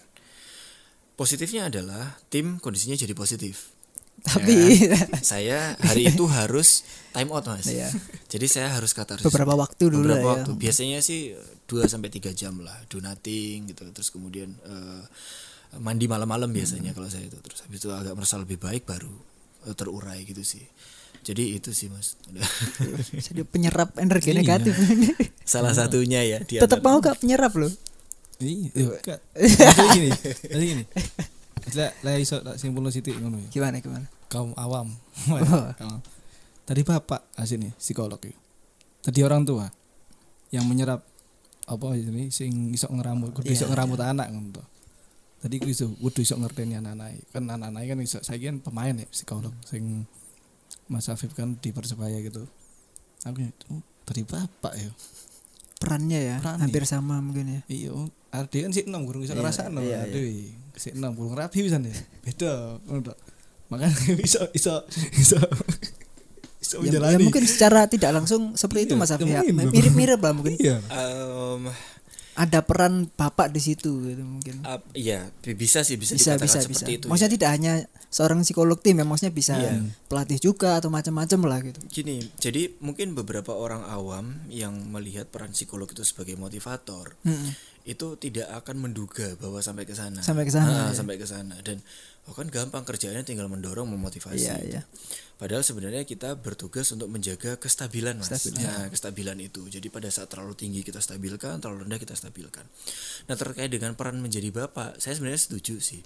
positifnya 1.14 1.68
adalah 1.68 2.20
tim 2.28 2.58
kondisinya 2.58 2.92
jadi 2.94 3.12
positif 3.12 3.72
Tapi 4.18 4.56
saya 5.24 5.76
hari 5.78 6.08
itu 6.08 6.24
harus 6.26 6.82
time 7.10 7.30
out 7.30 7.46
mas 7.46 7.64
Iya. 7.64 7.88
jadi 8.26 8.46
saya 8.46 8.68
harus 8.70 8.90
kata 8.90 9.16
beberapa 9.20 9.54
waktu 9.54 9.88
dulu 9.88 10.04
beberapa 10.04 10.20
lah 10.20 10.32
waktu 10.36 10.50
ya. 10.52 10.58
biasanya 10.58 10.98
sih 11.00 11.32
2 11.64 11.86
sampai 11.86 12.08
tiga 12.08 12.30
jam 12.30 12.58
lah 12.58 12.76
do 12.86 12.98
nothing 12.98 13.66
gitu 13.66 13.86
terus 13.90 14.08
kemudian 14.08 14.52
eh, 14.52 15.02
mandi 15.76 16.04
malam-malam 16.04 16.48
biasanya 16.48 16.90
Hmm. 16.90 16.96
kalau 16.96 17.08
saya 17.08 17.24
itu 17.24 17.38
terus 17.38 17.60
habis 17.60 17.78
itu 17.78 17.88
agak 17.88 18.12
merasa 18.12 18.36
lebih 18.36 18.56
baik 18.56 18.84
baru 18.84 19.12
eh, 19.64 19.72
terurai 19.72 20.20
gitu 20.22 20.42
sih 20.42 20.64
jadi 21.22 21.56
itu 21.56 21.70
sih 21.70 21.88
mas 21.88 22.14
Udah. 22.28 22.46
Jadi 23.26 23.42
penyerap 23.42 23.98
energi 23.98 24.30
Iya. 24.30 24.36
negatif. 24.36 24.74
salah 25.44 25.72
satunya 25.72 26.22
ya 26.22 26.38
Tetap 26.38 26.78
mau 26.80 26.98
gak 26.98 27.18
penyerap 27.18 27.50
loh. 27.52 27.72
Iya, 28.38 28.70
enggak. 28.70 29.20
Jadi 29.34 29.88
gini, 29.96 30.08
gini. 30.54 30.84
Lah 31.74 31.90
lah 32.06 32.14
iso 32.20 32.38
tak 32.44 32.62
simpulno 32.62 32.94
sithik 32.94 33.18
ngono 33.18 33.42
ya. 33.42 33.48
Gimana 33.50 33.82
gimana? 33.82 34.06
Kaum 34.30 34.54
awam. 34.54 34.94
Oh. 35.82 35.98
Tadi 36.66 36.82
bapak 36.82 37.30
asini 37.38 37.70
psikolog 37.78 38.18
ya. 38.22 38.34
Tadi 39.02 39.22
orang 39.22 39.46
tua 39.46 39.66
yang 40.50 40.66
menyerap 40.66 41.02
apa 41.66 41.86
ini 41.98 42.30
sing 42.30 42.70
iso 42.70 42.86
ngeramut, 42.90 43.34
kudu 43.34 43.50
iso 43.50 43.66
Iya, 43.66 43.74
ngeramut 43.74 43.98
anak 44.02 44.30
ngono 44.30 44.48
to. 44.58 44.62
Tadi 45.42 45.62
kudu 45.62 45.70
iso 45.70 45.86
kudu 45.98 46.22
iso 46.22 46.34
ngerteni 46.38 46.78
anak-anak. 46.78 47.30
Kan 47.34 47.46
anak-anak 47.50 47.82
kan 47.86 47.98
iso 48.02 48.18
saiki 48.22 48.50
kan 48.50 48.58
pemain 48.62 48.94
ya 48.94 49.06
psikolog 49.10 49.54
sing 49.66 50.06
Mas 50.86 51.06
Afif 51.10 51.34
kan 51.34 51.58
di 51.58 51.70
Persebaya 51.70 52.18
gitu. 52.22 52.46
Aku 53.26 53.42
oh, 53.74 53.82
dari 54.06 54.22
bapak 54.22 54.74
ya. 54.74 54.90
Perannya 55.76 56.20
ya 56.22 56.36
Perannya. 56.40 56.62
hampir 56.66 56.82
sama 56.86 57.18
mungkin 57.22 57.46
ya. 57.46 57.60
Iya, 57.70 57.90
Ardi 58.34 58.64
kan 58.64 58.70
sik 58.74 58.86
enom 58.90 59.06
gurung 59.06 59.22
iso 59.22 59.34
Iya, 59.34 59.42
ngrasakno. 59.42 59.80
iya, 59.86 60.06
iya. 60.08 60.50
Aduh, 60.76 60.82
sik 60.82 60.92
enom 60.92 61.12
gurung 61.12 61.32
rapi 61.34 61.64
pisan 61.64 61.82
ya. 61.82 61.96
Beda 62.20 62.52
ngono. 62.82 63.16
Makanya 63.66 63.96
iso 64.22 64.44
iso 64.52 64.84
iso 65.14 65.40
iso 66.58 66.76
Ya, 66.76 66.90
ya 66.90 66.98
menjalani. 67.00 67.24
mungkin 67.24 67.46
secara 67.46 67.86
tidak 67.86 68.10
langsung 68.12 68.52
seperti 68.52 68.84
itu 68.84 68.94
Iya, 68.94 69.00
Mas 69.00 69.10
Afif 69.10 69.24
ya. 69.24 69.40
Mirip-mirip 69.46 70.18
lah 70.18 70.32
mungkin. 70.32 70.54
Iya. 70.56 70.82
Em, 70.84 71.70
Ada 72.36 72.60
peran 72.60 73.08
bapak 73.08 73.48
di 73.48 73.62
situ 73.62 73.88
gitu 74.04 74.20
mungkin. 74.20 74.60
ap- 74.62 74.84
iya 74.92 75.32
bi- 75.40 75.56
bisa 75.56 75.80
sih 75.80 75.96
bisa, 75.96 76.12
Bisa 76.12 76.36
dikatakan 76.36 76.44
bisa 76.44 76.58
bisa. 76.60 76.64
seperti 76.76 76.92
itu 76.92 77.06
Maksudnya 77.06 77.30
ya. 77.30 77.34
tidak 77.34 77.50
hanya 77.50 77.72
seorang 78.08 78.38
psikolog 78.42 78.76
tim 78.76 78.92
ya, 78.94 79.04
maksudnya 79.04 79.32
bisa 79.32 79.54
Iya. 79.54 79.88
pelatih 80.04 80.36
juga 80.38 80.76
atau 80.76 80.90
macam-macam 80.90 81.40
lah 81.46 81.58
gitu. 81.62 81.80
Gini, 81.88 82.28
jadi 82.36 82.76
mungkin 82.78 83.14
beberapa 83.14 83.50
orang 83.50 83.86
awam 83.86 84.24
yang 84.46 84.76
melihat 84.86 85.24
peran 85.26 85.50
psikolog 85.50 85.86
itu 85.86 86.02
sebagai 86.02 86.36
motivator 86.36 87.16
Mm-mm. 87.22 87.56
Itu 87.86 88.18
tidak 88.18 88.50
akan 88.50 88.82
menduga 88.90 89.38
bahwa 89.38 89.62
sampai 89.62 89.86
ke 89.86 89.94
sana. 89.94 90.18
Sampai 90.18 90.42
ke 90.42 90.50
sana, 90.50 90.66
Ah, 90.66 90.86
ya. 90.90 90.98
sampai 90.98 91.16
ke 91.22 91.26
sana 91.26 91.54
dan 91.62 91.78
oh 92.26 92.34
kan 92.34 92.50
gampang 92.50 92.82
kerjaannya 92.82 93.22
tinggal 93.22 93.46
mendorong 93.46 93.86
memotivasi. 93.86 94.42
Iya, 94.42 94.54
gitu. 94.58 94.70
iya. 94.74 94.82
Padahal 95.38 95.62
sebenarnya 95.62 96.02
kita 96.02 96.34
bertugas 96.34 96.90
untuk 96.90 97.06
menjaga 97.06 97.60
kestabilan 97.60 98.18
mas. 98.18 98.32
Nah, 98.56 98.88
kestabilan 98.90 99.36
itu. 99.38 99.68
Jadi 99.70 99.86
pada 99.92 100.10
saat 100.10 100.32
terlalu 100.32 100.56
tinggi 100.58 100.80
kita 100.82 100.98
stabilkan, 100.98 101.62
terlalu 101.62 101.86
rendah 101.86 102.00
kita 102.02 102.16
stabilkan. 102.18 102.64
Nah 103.30 103.36
terkait 103.38 103.70
dengan 103.70 103.94
peran 103.94 104.18
menjadi 104.18 104.48
bapak, 104.50 104.98
saya 104.98 105.14
sebenarnya 105.14 105.46
setuju 105.46 105.78
sih. 105.78 106.00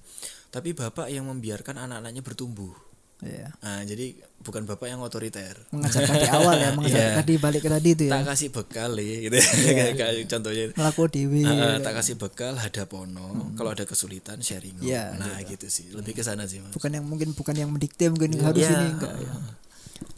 Tapi 0.53 0.75
bapak 0.77 1.09
yang 1.09 1.31
membiarkan 1.31 1.79
anak-anaknya 1.79 2.21
bertumbuh. 2.27 2.90
Iya. 3.21 3.53
Nah, 3.59 3.81
jadi 3.83 4.13
bukan 4.41 4.65
bapak 4.65 4.89
yang 4.89 5.01
otoriter. 5.01 5.53
Mengajarkan 5.69 6.17
di 6.17 6.29
awal 6.29 6.57
ya, 6.57 6.71
mengajarkan 6.77 7.05
Iya. 7.07 7.21
tadi 7.21 7.35
balik 7.37 7.61
ke 7.61 7.71
tadi 7.71 7.89
itu 7.91 8.05
ya. 8.07 8.13
Tak 8.15 8.25
kasih 8.27 8.49
bekal 8.51 8.91
ya, 8.97 9.17
gitu. 9.21 9.37
Iya, 9.37 9.85
Kayak 9.99 10.13
contohnya. 10.27 10.65
Melaku 10.73 11.03
dewi. 11.07 11.43
Ah, 11.43 11.77
tak 11.77 11.95
kasih 11.95 12.15
bekal 12.17 12.57
hadapono. 12.57 13.53
Kalau 13.53 13.71
ada 13.71 13.85
kesulitan 13.85 14.41
sharing. 14.41 14.77
Hmm. 14.77 14.89
Iya, 14.89 15.05
nah 15.15 15.37
gitu 15.43 15.67
sih. 15.67 15.93
Lebih 15.93 16.13
ke 16.13 16.23
sana 16.23 16.45
sih 16.45 16.59
mas. 16.59 16.73
Bukan 16.73 16.91
yang 16.91 17.05
mungkin 17.05 17.31
bukan 17.31 17.53
yang 17.53 17.69
mendikte 17.69 18.09
mungkin 18.09 18.33
harus 18.37 18.61
Iya. 18.61 18.73
ini 18.75 18.87
enggak 18.91 19.15
ya. 19.15 19.33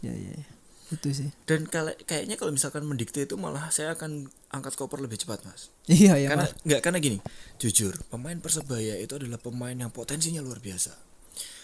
Ya, 0.01 0.15
ya. 0.15 0.33
ya. 0.33 0.47
itu 0.93 1.09
sih 1.09 1.33
Dan 1.43 1.65
kala- 1.65 1.97
kayaknya 1.99 2.37
kalau 2.37 2.53
misalkan 2.53 2.85
mendikte 2.85 3.25
itu 3.25 3.33
malah 3.35 3.73
saya 3.73 3.97
akan 3.97 4.29
angkat 4.49 4.77
koper 4.77 5.01
lebih 5.01 5.17
cepat, 5.17 5.41
Mas. 5.41 5.73
iya 5.89 6.15
ya 6.15 6.29
karena 6.29 6.45
nggak 6.63 6.81
karena 6.85 6.99
gini, 7.01 7.19
jujur, 7.57 7.97
pemain 8.07 8.37
Persebaya 8.37 9.01
itu 9.01 9.17
adalah 9.17 9.41
pemain 9.41 9.73
yang 9.73 9.89
potensinya 9.89 10.39
luar 10.39 10.61
biasa. 10.61 10.93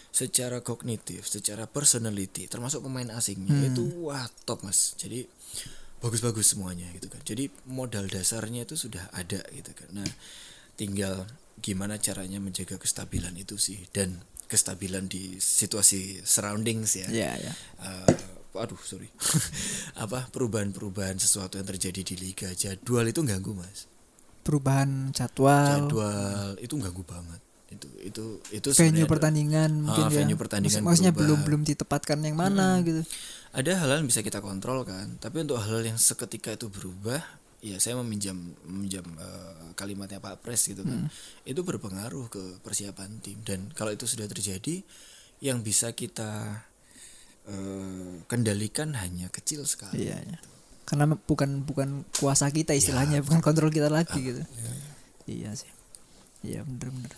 Secara 0.09 0.65
kognitif, 0.65 1.29
secara 1.29 1.69
personality, 1.69 2.51
termasuk 2.51 2.83
pemain 2.83 3.07
asingnya 3.15 3.71
itu 3.71 3.87
wah 4.09 4.27
top, 4.49 4.67
Mas. 4.67 4.99
Jadi 4.99 5.29
bagus-bagus 6.03 6.57
semuanya 6.57 6.89
gitu 6.97 7.07
kan. 7.13 7.23
Jadi 7.23 7.53
modal 7.71 8.11
dasarnya 8.11 8.67
itu 8.67 8.75
sudah 8.75 9.07
ada 9.15 9.43
gitu 9.55 9.71
kan. 9.77 9.89
Nah, 10.03 10.11
tinggal 10.75 11.29
gimana 11.59 11.99
caranya 11.99 12.39
menjaga 12.39 12.79
kestabilan 12.79 13.35
itu 13.35 13.59
sih 13.59 13.83
dan 13.91 14.19
kestabilan 14.49 15.11
di 15.11 15.39
situasi 15.39 16.25
surroundings 16.25 16.99
ya. 16.99 17.09
Iya, 17.11 17.31
iya. 17.37 17.53
Eh, 17.85 18.39
aduh 18.59 18.81
sorry 18.81 19.07
apa 20.05 20.27
perubahan-perubahan 20.33 21.21
sesuatu 21.21 21.61
yang 21.61 21.69
terjadi 21.69 22.01
di 22.03 22.15
liga 22.19 22.51
jadwal 22.57 23.07
itu 23.07 23.21
ganggu 23.23 23.55
mas 23.55 23.87
perubahan 24.43 25.15
jadwal, 25.15 25.87
jadwal 25.87 26.49
itu 26.59 26.75
ganggu 26.81 27.05
banget 27.07 27.41
itu 27.69 27.85
itu 28.01 28.25
itu 28.49 28.69
venue 28.73 29.05
sebenarnya 29.05 29.07
pertandingan 29.07 29.71
Ah, 29.71 29.83
mungkin 29.85 30.05
ya. 30.05 30.13
venue 30.17 30.37
pertandingan 30.37 30.81
Maksud- 30.81 30.89
maksudnya 30.89 31.13
berubah. 31.13 31.29
belum 31.29 31.41
belum 31.45 31.63
ditempatkan 31.69 32.19
yang 32.23 32.35
mana 32.35 32.81
gitu. 32.81 33.05
Ada 33.51 33.71
hal-hal 33.77 34.01
yang 34.01 34.09
bisa 34.09 34.21
kita 34.21 34.41
kontrol 34.41 34.83
kan. 34.83 35.17
Tapi 35.17 35.45
untuk 35.45 35.57
hal 35.57 35.81
yang 35.83 35.97
seketika 35.97 36.51
itu 36.51 36.67
berubah 36.67 37.21
ya 37.59 37.77
saya 37.77 37.99
meminjam 37.99 38.39
meminjam 38.65 39.05
eh, 39.05 39.73
kalimatnya 39.75 40.17
Pak 40.17 40.41
Pres 40.41 40.65
gitu 40.67 40.81
kan. 40.81 41.13
Itu 41.43 41.61
berpengaruh 41.61 42.27
ke 42.27 42.43
persiapan 42.59 43.21
tim. 43.21 43.37
Dan 43.43 43.69
kalau 43.71 43.91
itu 43.91 44.05
sudah 44.05 44.25
terjadi 44.25 44.81
yang 45.39 45.61
bisa 45.61 45.93
kita 45.93 46.65
eh, 47.45 48.15
kendalikan 48.25 48.93
hanya 48.95 49.29
kecil 49.29 49.65
sekali. 49.65 50.09
Iya 50.09 50.17
iya. 50.19 50.39
Karena 50.85 51.05
bukan 51.05 51.63
bukan 51.63 52.09
kuasa 52.15 52.49
kita 52.49 52.73
istilahnya 52.73 53.21
bukan 53.21 53.41
kontrol 53.41 53.69
kita 53.69 53.89
lagi 53.89 54.25
gitu. 54.25 54.41
iya 55.27 55.53
sih. 55.53 55.69
Iya 56.41 56.65
bener 56.65 56.89
bener 56.89 57.13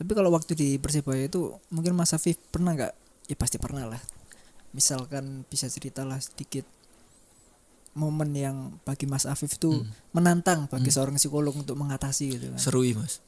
tapi 0.00 0.16
kalau 0.16 0.32
waktu 0.32 0.56
di 0.56 0.68
persibaya 0.80 1.28
itu 1.28 1.52
mungkin 1.68 1.92
Mas 1.92 2.16
Afif 2.16 2.40
pernah 2.48 2.72
nggak 2.72 2.92
ya 3.28 3.36
pasti 3.36 3.60
pernah 3.60 3.84
lah 3.84 4.00
misalkan 4.72 5.44
bisa 5.44 5.68
ceritalah 5.68 6.16
sedikit 6.24 6.64
momen 7.92 8.32
yang 8.32 8.56
bagi 8.88 9.04
Mas 9.04 9.28
Afif 9.28 9.60
tuh 9.60 9.84
menantang 10.16 10.72
bagi 10.72 10.88
seorang 10.88 11.20
psikolog 11.20 11.52
untuk 11.52 11.76
mengatasi 11.76 12.32
gitu 12.32 12.48
kan 12.48 12.56
serui 12.56 12.96
mas 12.96 13.20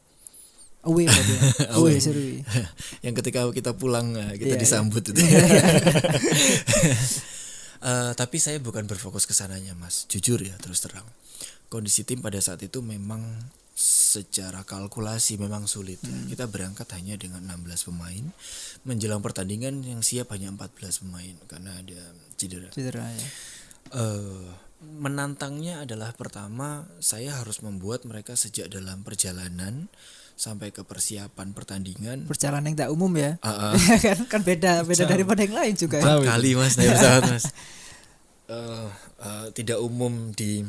away 0.82 1.06
berarti 1.06 1.32
ya? 1.36 1.40
away 1.78 2.00
seru 2.00 2.42
yang 3.04 3.14
ketika 3.14 3.46
kita 3.52 3.70
pulang 3.76 4.16
eh, 4.18 4.34
kita 4.40 4.54
Iya, 4.54 4.58
iya. 4.58 4.62
disambut 4.62 5.02
itu. 5.12 5.20
Eh, 7.82 8.12
tapi 8.14 8.38
saya 8.38 8.62
bukan 8.62 8.86
berfokus 8.86 9.26
ke 9.26 9.34
sananya, 9.34 9.74
Mas. 9.74 10.06
Jujur 10.06 10.38
ya, 10.38 10.54
terus 10.62 10.78
terang. 10.78 11.02
Kondisi 11.66 12.06
tim 12.06 12.22
pada 12.22 12.38
saat 12.38 12.62
itu 12.62 12.78
memang 12.78 13.26
secara 13.82 14.62
kalkulasi 14.62 15.34
memang 15.36 15.66
sulit. 15.66 15.98
ya. 16.00 16.08
Hmm. 16.08 16.30
Kita 16.30 16.46
berangkat 16.46 16.86
hanya 16.94 17.18
dengan 17.18 17.42
16 17.42 17.90
pemain. 17.90 18.24
Menjelang 18.86 19.18
pertandingan 19.18 19.82
yang 19.82 20.00
siap 20.00 20.30
hanya 20.30 20.54
14 20.54 21.02
pemain 21.02 21.34
karena 21.46 21.74
ada 21.74 22.00
cedera. 22.38 22.70
cedera 22.70 23.02
ya 23.10 23.26
Eh, 23.92 24.46
menantangnya 24.80 25.82
adalah 25.82 26.14
pertama 26.14 26.86
saya 26.96 27.34
harus 27.36 27.60
membuat 27.60 28.06
mereka 28.06 28.34
sejak 28.34 28.66
dalam 28.66 29.02
perjalanan 29.02 29.90
sampai 30.32 30.72
ke 30.72 30.80
persiapan 30.80 31.52
pertandingan 31.52 32.24
perjalanan 32.24 32.72
yang 32.72 32.78
tak 32.78 32.90
umum 32.90 33.12
ya 33.14 33.36
Ah, 33.44 33.70
ah. 33.70 33.72
kan 34.06 34.18
kan 34.26 34.40
beda 34.40 34.82
beda 34.82 35.04
daripada 35.04 35.44
yang 35.44 35.54
lain 35.54 35.74
juga 35.76 36.00
ya. 36.00 36.24
Kali 36.24 36.56
mas 36.56 36.74
naik 36.74 36.94
pesawat 36.94 37.22
mas 37.28 37.44
Eh, 38.48 38.86
eh, 39.20 39.46
tidak 39.54 39.78
umum 39.78 40.32
di 40.32 40.60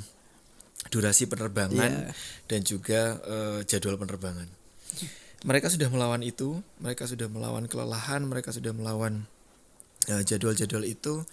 durasi 0.88 1.26
penerbangan 1.26 1.92
Iya. 2.10 2.12
dan 2.48 2.60
juga 2.64 3.02
eh, 3.24 3.60
jadwal 3.64 3.96
penerbangan 3.96 4.48
mereka 5.44 5.68
sudah 5.68 5.88
melawan 5.88 6.24
itu 6.24 6.60
mereka 6.80 7.04
sudah 7.04 7.28
melawan 7.28 7.68
kelelahan 7.68 8.24
mereka 8.24 8.52
sudah 8.52 8.72
melawan 8.72 9.28
eh, 10.08 10.24
jadwal-jadwal 10.24 10.84
itu 10.84 11.24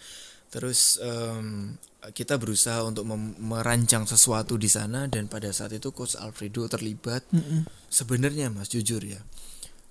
terus 0.50 0.98
em, 0.98 1.78
kita 2.10 2.34
berusaha 2.34 2.82
untuk 2.82 3.06
mem- 3.06 3.38
merancang 3.38 4.02
sesuatu 4.02 4.58
di 4.58 4.66
sana 4.66 5.06
dan 5.06 5.30
pada 5.30 5.54
saat 5.54 5.70
itu 5.70 5.94
coach 5.94 6.18
Alfredo 6.18 6.66
terlibat 6.66 7.22
Mm-mm. 7.30 7.70
sebenarnya 7.86 8.50
mas 8.50 8.66
jujur 8.66 8.98
ya 8.98 9.22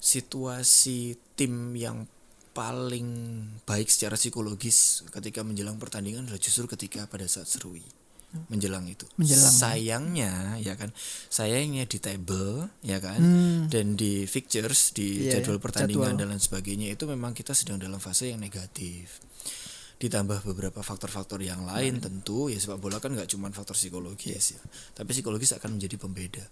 situasi 0.03 1.16
tim 1.36 1.76
yang 1.76 2.03
paling 2.51 3.07
baik 3.64 3.88
secara 3.88 4.18
psikologis 4.18 5.07
ketika 5.14 5.45
menjelang 5.47 5.80
pertandingan 5.80 6.28
adalah 6.28 6.41
justru 6.41 6.68
ketika 6.68 7.07
pada 7.07 7.24
saat 7.24 7.47
serui 7.47 7.84
menjelang 8.47 8.86
itu 8.86 9.09
Menjelang. 9.17 9.49
sayangnya 9.49 10.34
ya 10.57 10.77
kan 10.77 10.93
sayangnya 11.27 11.84
di 11.84 11.97
table 11.97 12.69
ya 12.80 12.97
kan 12.97 13.17
Hmm. 13.17 13.65
dan 13.67 13.93
di 13.93 14.23
fixtures 14.23 14.93
di 14.93 15.25
Iya, 15.25 15.41
jadwal 15.41 15.57
pertandingan 15.57 16.13
jadwal. 16.13 16.19
dan 16.19 16.27
lain 16.30 16.41
sebagainya 16.41 16.88
itu 16.89 17.03
memang 17.05 17.34
kita 17.34 17.51
sedang 17.51 17.77
dalam 17.77 17.97
fase 17.97 18.30
yang 18.30 18.38
negatif 18.38 19.17
ditambah 19.97 20.45
beberapa 20.45 20.80
faktor-faktor 20.80 21.41
yang 21.41 21.65
lain 21.65 21.99
tentu 21.99 22.47
ya 22.47 22.55
sepak 22.55 22.80
bola 22.80 22.97
kan 22.97 23.11
nggak 23.11 23.27
cuma 23.27 23.49
faktor 23.49 23.73
psikologis 23.73 24.55
ya 24.55 24.61
tapi 24.93 25.11
psikologis 25.11 25.51
akan 25.51 25.75
menjadi 25.75 25.97
pembeda 25.97 26.45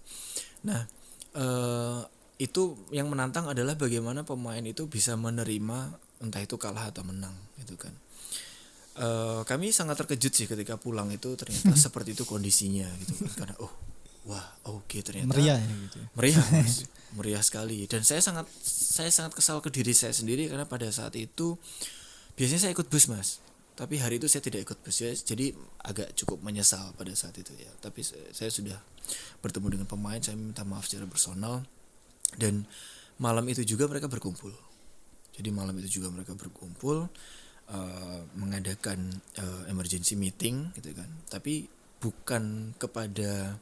nah 0.62 0.84
eh, 1.32 2.00
itu 2.38 2.74
yang 2.90 3.08
menantang 3.08 3.46
adalah 3.46 3.74
bagaimana 3.74 4.22
pemain 4.22 4.60
itu 4.60 4.86
bisa 4.86 5.14
menerima 5.14 5.78
entah 6.20 6.38
itu 6.38 6.54
kalah 6.54 6.90
atau 6.90 7.02
menang 7.02 7.32
gitu 7.56 7.74
kan 7.74 7.94
Eh, 8.98 9.40
kami 9.46 9.70
sangat 9.70 9.94
terkejut 10.02 10.34
sih 10.34 10.46
ketika 10.50 10.74
pulang 10.74 11.06
itu 11.14 11.30
ternyata 11.38 11.70
seperti 11.86 12.18
itu 12.18 12.26
kondisinya 12.26 12.90
gitu 12.98 13.14
kan. 13.14 13.46
Karena 13.46 13.54
oh 13.62 13.70
wah 14.26 14.42
oke 14.66 14.98
ternyata 15.06 15.30
meriah 15.30 15.56
ya 15.56 15.74
gitu 15.86 15.96
ya. 16.02 16.06
meriah 16.18 16.46
mas. 16.58 16.74
Meriah 17.14 17.42
sekali. 17.46 17.86
Dan 17.86 18.02
saya 18.02 18.18
sangat 18.18 18.50
saya 18.66 19.06
sangat 19.14 19.38
kesal 19.38 19.62
ke 19.62 19.70
diri 19.70 19.94
saya 19.94 20.10
sendiri 20.10 20.50
karena 20.50 20.66
pada 20.66 20.90
saat 20.90 21.14
itu 21.14 21.54
biasanya 22.34 22.66
saya 22.66 22.72
ikut 22.74 22.90
bus 22.90 23.06
mas. 23.06 23.38
Tapi 23.78 24.02
hari 24.02 24.18
itu 24.18 24.26
saya 24.26 24.42
tidak 24.42 24.66
ikut 24.66 24.82
bus. 24.82 24.98
Ya 24.98 25.14
jadi 25.14 25.54
agak 25.86 26.18
cukup 26.18 26.42
menyesal 26.42 26.90
pada 26.98 27.14
saat 27.14 27.38
itu 27.38 27.54
ya. 27.54 27.70
Tapi 27.78 28.02
saya 28.34 28.50
sudah 28.50 28.82
bertemu 29.38 29.78
dengan 29.78 29.86
pemain 29.86 30.18
saya 30.18 30.34
minta 30.34 30.66
maaf 30.66 30.90
secara 30.90 31.06
personal. 31.06 31.62
Dan 32.34 32.66
malam 33.22 33.46
itu 33.46 33.62
juga 33.62 33.86
mereka 33.86 34.10
berkumpul. 34.10 34.50
Jadi 35.38 35.54
malam 35.54 35.78
itu 35.78 36.02
juga 36.02 36.10
mereka 36.10 36.34
berkumpul 36.34 37.06
eh, 37.68 38.20
mengadakan 38.34 39.20
eh, 39.36 39.62
emergency 39.72 40.16
meeting 40.16 40.72
gitu 40.76 40.92
kan. 40.96 41.08
Tapi 41.28 41.68
bukan 41.98 42.74
kepada 42.78 43.58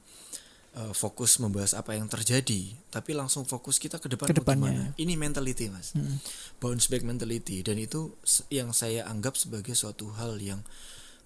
eh, 0.77 0.93
fokus 0.93 1.41
membahas 1.41 1.73
apa 1.73 1.97
yang 1.97 2.05
terjadi 2.07 2.77
tapi 2.93 3.13
langsung 3.13 3.45
fokus 3.45 3.77
kita 3.77 4.01
ke 4.01 4.09
depan 4.09 4.29
Ke 4.29 4.33
mau 4.33 4.41
depannya. 4.41 4.73
gimana. 4.73 4.85
ini 5.01 5.15
mentality 5.21 5.69
mas. 5.69 5.93
Mm. 5.93 6.17
bounce 6.61 6.89
back 6.89 7.05
mentality. 7.05 7.61
Dan 7.61 7.77
itu 7.77 8.17
yang 8.49 8.73
saya 8.73 9.05
anggap 9.05 9.37
sebagai 9.37 9.77
suatu 9.77 10.09
hal 10.17 10.41
yang 10.41 10.65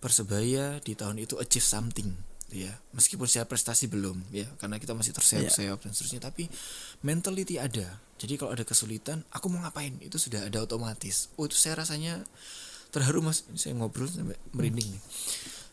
persebaya 0.01 0.81
di 0.81 0.97
tahun 0.97 1.20
itu 1.22 1.37
achieve 1.37 1.62
something 1.62 2.11
gitu 2.51 2.66
ya. 2.66 2.74
Meskipun 2.97 3.31
saya 3.31 3.47
prestasi 3.47 3.87
belum 3.87 4.26
ya 4.35 4.49
karena 4.59 4.83
kita 4.83 4.97
masih 4.97 5.14
terseok-seok 5.14 5.78
dan 5.87 5.91
seterusnya 5.95 6.20
tapi 6.26 6.51
mentality 7.07 7.62
ada. 7.62 8.01
Jadi 8.18 8.35
kalau 8.35 8.51
ada 8.51 8.66
kesulitan 8.66 9.22
aku 9.31 9.47
mau 9.47 9.62
ngapain? 9.62 9.95
Itu 10.03 10.18
sudah 10.18 10.51
ada 10.51 10.59
otomatis. 10.66 11.31
Oh 11.39 11.47
itu 11.47 11.55
saya 11.55 11.78
rasanya 11.78 12.26
terharu 12.91 13.22
mas. 13.22 13.47
Ini 13.49 13.59
saya 13.59 13.74
ngobrol 13.74 14.07
sampai 14.07 14.36
merinding 14.53 14.91
nih. 14.91 15.03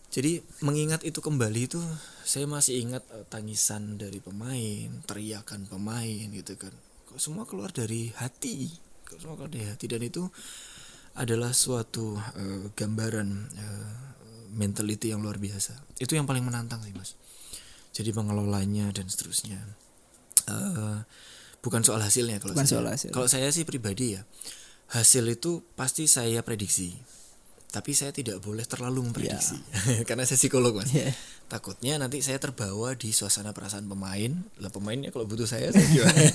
Jadi 0.07 0.32
mengingat 0.63 1.03
itu 1.03 1.20
kembali 1.20 1.68
itu 1.68 1.78
saya 2.24 2.47
masih 2.47 2.80
ingat 2.82 3.03
eh, 3.11 3.26
tangisan 3.28 3.97
dari 3.97 4.18
pemain 4.18 4.89
teriakan 5.05 5.68
pemain 5.68 6.26
gitu 6.32 6.55
kan. 6.55 6.74
Kok 7.07 7.20
semua 7.20 7.43
keluar 7.43 7.70
dari 7.70 8.09
hati? 8.15 8.72
Kok 9.05 9.18
semua 9.20 9.36
keluar 9.36 9.51
dari 9.51 9.68
hati? 9.68 9.86
Dan 9.86 10.01
itu 10.01 10.26
adalah 11.13 11.51
suatu 11.51 12.15
eh, 12.15 12.70
gambaran 12.74 13.30
eh, 13.53 13.91
mentality 14.53 15.11
yang 15.11 15.22
luar 15.22 15.38
biasa. 15.38 15.76
Itu 15.97 16.15
yang 16.15 16.26
paling 16.26 16.41
menantang 16.41 16.82
sih 16.82 16.95
mas. 16.95 17.13
Jadi 17.91 18.13
mengelolanya 18.13 18.89
dan 18.93 19.05
seterusnya. 19.05 19.59
Eh, 20.47 20.99
bukan 21.59 21.84
soal 21.84 21.99
hasilnya 21.99 22.39
kalau 22.39 22.55
Bukan 22.55 22.63
saya. 22.65 22.80
soal 22.80 22.88
hasil. 22.88 23.09
kalau 23.11 23.28
saya 23.28 23.51
sih 23.51 23.68
pribadi 23.68 24.15
ya 24.15 24.24
hasil 24.88 25.27
itu 25.27 25.63
pasti 25.75 26.07
saya 26.07 26.39
prediksi. 26.43 26.95
Tapi 27.67 27.91
saya 27.91 28.15
tidak 28.15 28.39
boleh 28.39 28.63
terlalu 28.63 29.11
memprediksi. 29.11 29.59
Karena 30.07 30.23
saya 30.23 30.39
psikolog 30.39 30.79
mas. 30.79 30.88
Iya. 30.95 31.11
takutnya 31.47 31.95
nanti 31.95 32.19
saya 32.19 32.39
terbawa 32.43 32.95
di 32.95 33.11
suasana 33.11 33.51
perasaan 33.51 33.88
pemain. 33.91 34.31
Lah 34.63 34.71
pemainnya 34.71 35.11
kalau 35.11 35.27
butuh 35.27 35.47
saya 35.47 35.71
saya 35.71 35.83
gimana? 35.88 36.19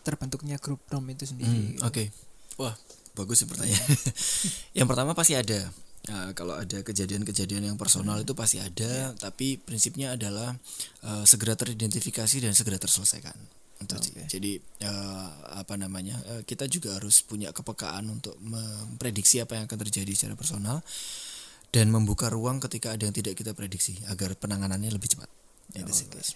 terbentuknya 0.03 0.59
grup 0.59 0.83
norm 0.91 1.07
itu 1.11 1.25
sendiri. 1.25 1.79
Hmm, 1.79 1.87
Oke, 1.87 2.11
wah 2.57 2.73
bagus 3.13 3.43
sih 3.43 3.47
pertanyaan. 3.49 3.89
yang 4.77 4.87
pertama 4.87 5.11
pasti 5.11 5.35
ada. 5.35 5.67
Nah, 6.09 6.33
kalau 6.33 6.57
ada 6.57 6.81
kejadian-kejadian 6.81 7.69
yang 7.69 7.77
personal 7.77 8.17
itu 8.23 8.33
pasti 8.33 8.57
ada, 8.57 9.13
tapi 9.19 9.61
prinsipnya 9.61 10.17
adalah 10.17 10.55
eh, 11.05 11.23
segera 11.27 11.53
teridentifikasi 11.53 12.41
dan 12.41 12.55
segera 12.57 12.81
terselesaikan. 12.81 13.35
Sih. 13.79 14.11
Jadi 14.27 14.51
eh, 14.59 15.29
apa 15.55 15.77
namanya? 15.79 16.17
eh, 16.33 16.41
kita 16.43 16.65
juga 16.65 16.97
harus 16.97 17.21
punya 17.21 17.53
kepekaan 17.53 18.09
untuk 18.09 18.35
memprediksi 18.41 19.39
apa 19.43 19.59
yang 19.59 19.69
akan 19.69 19.79
terjadi 19.85 20.11
secara 20.15 20.35
personal 20.35 20.81
dan 21.69 21.93
membuka 21.93 22.27
ruang 22.33 22.57
ketika 22.57 22.97
ada 22.97 23.05
yang 23.05 23.13
tidak 23.13 23.37
kita 23.37 23.53
prediksi 23.53 23.95
agar 24.09 24.33
penanganannya 24.33 24.89
lebih 24.89 25.13
cepat. 25.13 25.29
Sih, 25.93 26.09
guys. 26.09 26.33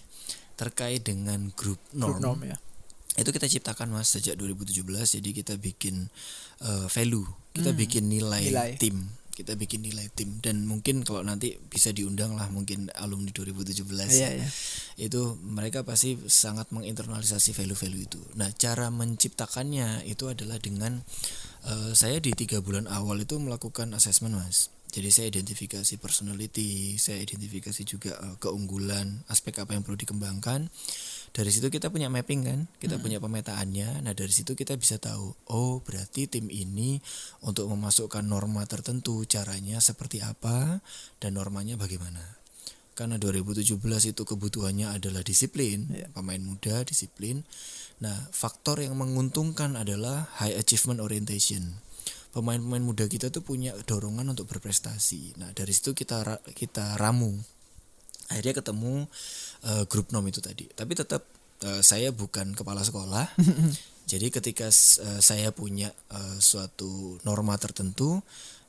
Terkait 0.54 1.02
dengan 1.02 1.50
grup 1.58 1.82
norm, 1.90 2.22
norm 2.22 2.40
ya. 2.46 2.56
Itu 3.14 3.30
kita 3.30 3.46
ciptakan 3.46 3.94
mas 3.94 4.10
sejak 4.10 4.34
2017 4.34 4.82
jadi 5.20 5.28
kita 5.30 5.54
bikin 5.56 6.10
eh, 6.60 6.86
value. 6.90 7.26
Kita 7.54 7.70
bikin 7.70 8.10
nilai, 8.10 8.50
Nilai. 8.50 8.70
tim. 8.74 9.06
Kita 9.34 9.54
bikin 9.54 9.82
nilai 9.82 10.10
tim. 10.10 10.38
Dan 10.42 10.62
mungkin 10.66 11.02
kalau 11.02 11.22
nanti 11.22 11.54
bisa 11.66 11.90
diundang 11.90 12.34
lah 12.34 12.50
mungkin 12.50 12.90
alumni 12.98 13.30
2017 13.30 13.82
Iya, 14.10 14.30
iya. 14.42 14.48
itu 14.98 15.38
mereka 15.42 15.82
pasti 15.82 16.18
sangat 16.26 16.70
menginternalisasi 16.70 17.50
value-value 17.54 18.02
itu. 18.06 18.18
Nah 18.34 18.50
cara 18.54 18.90
menciptakannya 18.90 20.02
itu 20.06 20.26
adalah 20.30 20.58
dengan 20.58 21.02
eh, 21.66 21.92
saya 21.94 22.18
di 22.18 22.34
tiga 22.34 22.58
bulan 22.62 22.90
awal 22.90 23.22
itu 23.22 23.38
melakukan 23.38 23.94
assessment 23.94 24.34
mas. 24.34 24.70
Jadi 24.94 25.10
saya 25.10 25.26
identifikasi 25.34 25.94
personality 25.98 26.94
saya 26.98 27.18
identifikasi 27.18 27.82
juga 27.82 28.14
eh, 28.18 28.34
keunggulan 28.38 29.22
aspek 29.26 29.62
apa 29.62 29.74
yang 29.74 29.82
perlu 29.82 29.98
dikembangkan 29.98 30.70
dari 31.34 31.50
situ 31.50 31.66
kita 31.66 31.90
punya 31.90 32.06
mapping 32.06 32.46
kan? 32.46 32.60
Kita 32.78 33.02
punya 33.02 33.18
pemetaannya. 33.18 34.06
Nah 34.06 34.14
dari 34.14 34.30
situ 34.30 34.54
kita 34.54 34.78
bisa 34.78 35.02
tahu 35.02 35.34
oh 35.50 35.82
berarti 35.82 36.30
tim 36.30 36.46
ini 36.46 37.02
untuk 37.42 37.66
memasukkan 37.74 38.22
norma 38.22 38.62
tertentu 38.70 39.26
caranya 39.26 39.82
seperti 39.82 40.22
apa 40.22 40.78
dan 41.18 41.34
normanya 41.34 41.74
bagaimana. 41.74 42.22
Karena 42.94 43.18
2017 43.18 43.82
itu 44.14 44.22
kebutuhannya 44.22 44.94
adalah 44.94 45.26
disiplin 45.26 45.90
pemain 46.14 46.38
muda 46.38 46.86
disiplin. 46.86 47.42
Nah 47.98 48.14
faktor 48.30 48.86
yang 48.86 48.94
menguntungkan 48.94 49.74
adalah 49.74 50.30
high 50.38 50.54
achievement 50.54 51.02
orientation. 51.02 51.82
Pemain-pemain 52.30 52.82
muda 52.82 53.10
kita 53.10 53.34
tuh 53.34 53.42
punya 53.42 53.74
dorongan 53.82 54.30
untuk 54.30 54.46
berprestasi. 54.54 55.34
Nah 55.42 55.50
dari 55.50 55.74
situ 55.74 55.98
kita 55.98 56.22
kita 56.54 56.94
ramu. 56.94 57.34
Akhirnya 58.30 58.54
ketemu 58.62 59.10
eh, 59.64 59.84
grup 59.88 60.12
nom 60.12 60.24
itu 60.28 60.38
tadi. 60.44 60.68
Tapi 60.68 60.92
tetap 60.92 61.24
eh, 61.64 61.80
saya 61.80 62.12
bukan 62.12 62.52
kepala 62.52 62.84
sekolah. 62.84 63.26
Jadi 64.10 64.28
ketika 64.28 64.68
eh, 64.68 65.20
saya 65.20 65.48
punya 65.50 65.88
eh, 66.12 66.36
suatu 66.38 67.16
norma 67.24 67.56
tertentu 67.56 68.20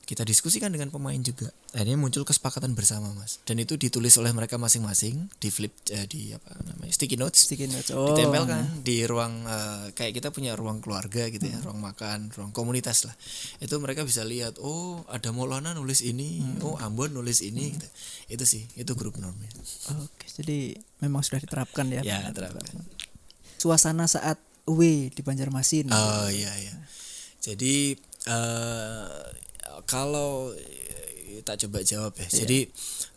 kita 0.06 0.22
diskusikan 0.22 0.70
dengan 0.70 0.93
pemain 0.93 1.18
juga 1.18 1.49
akhirnya 1.74 1.97
muncul 1.97 2.22
kesepakatan 2.22 2.78
bersama 2.78 3.10
mas 3.18 3.41
dan 3.41 3.58
itu 3.58 3.74
ditulis 3.74 4.14
oleh 4.22 4.30
mereka 4.32 4.62
masing-masing 4.62 5.26
di 5.41 5.49
flip 5.49 5.74
eh, 5.89 6.06
di 6.06 6.30
apa 6.30 6.62
namanya 6.62 6.93
sticky 6.93 7.18
notes 7.18 7.49
Sticky 7.49 7.66
notes. 7.66 7.89
Oh. 7.89 8.14
ditempelkan 8.14 8.86
di 8.86 9.01
ruang 9.10 9.43
eh, 9.49 9.86
kayak 9.97 10.14
kita 10.22 10.30
punya 10.30 10.53
ruang 10.53 10.78
keluarga 10.80 11.26
gitu 11.34 11.49
ya 11.49 11.58
ruang 11.66 11.82
makan 11.82 12.30
ruang 12.38 12.53
komunitas 12.53 13.10
lah 13.10 13.18
itu 13.58 13.74
mereka 13.82 14.06
bisa 14.06 14.22
lihat 14.22 14.62
oh 14.62 15.01
ada 15.10 15.34
Maulana 15.34 15.74
nulis 15.74 16.06
ini 16.06 16.45
oh 16.62 16.78
Ambon 16.78 17.10
nulis 17.18 17.41
ini 17.41 17.74
gitu. 17.74 17.88
itu 18.30 18.45
sih 18.45 18.64
itu 18.78 18.93
grup 18.93 19.18
normnya 19.18 19.49
Oke, 19.97 20.30
jadi 20.30 20.78
memang 21.01 21.26
sudah 21.26 21.41
diterapkan 21.41 21.89
ya. 21.89 22.06
ya 22.06 22.30
terapkan 22.30 22.86
Suasana 23.58 24.06
saat 24.06 24.38
away 24.70 25.10
di 25.10 25.26
Banjarmasin. 25.26 25.89
oh 25.89 26.30
iya 26.30 26.53
iya 26.62 26.76
jadi 27.41 27.97
eh 28.30 29.45
kalau 29.84 30.56
eh, 30.56 31.44
tak 31.44 31.68
coba 31.68 31.84
jawab 31.84 32.16
ya 32.16 32.28
jadi 32.32 32.70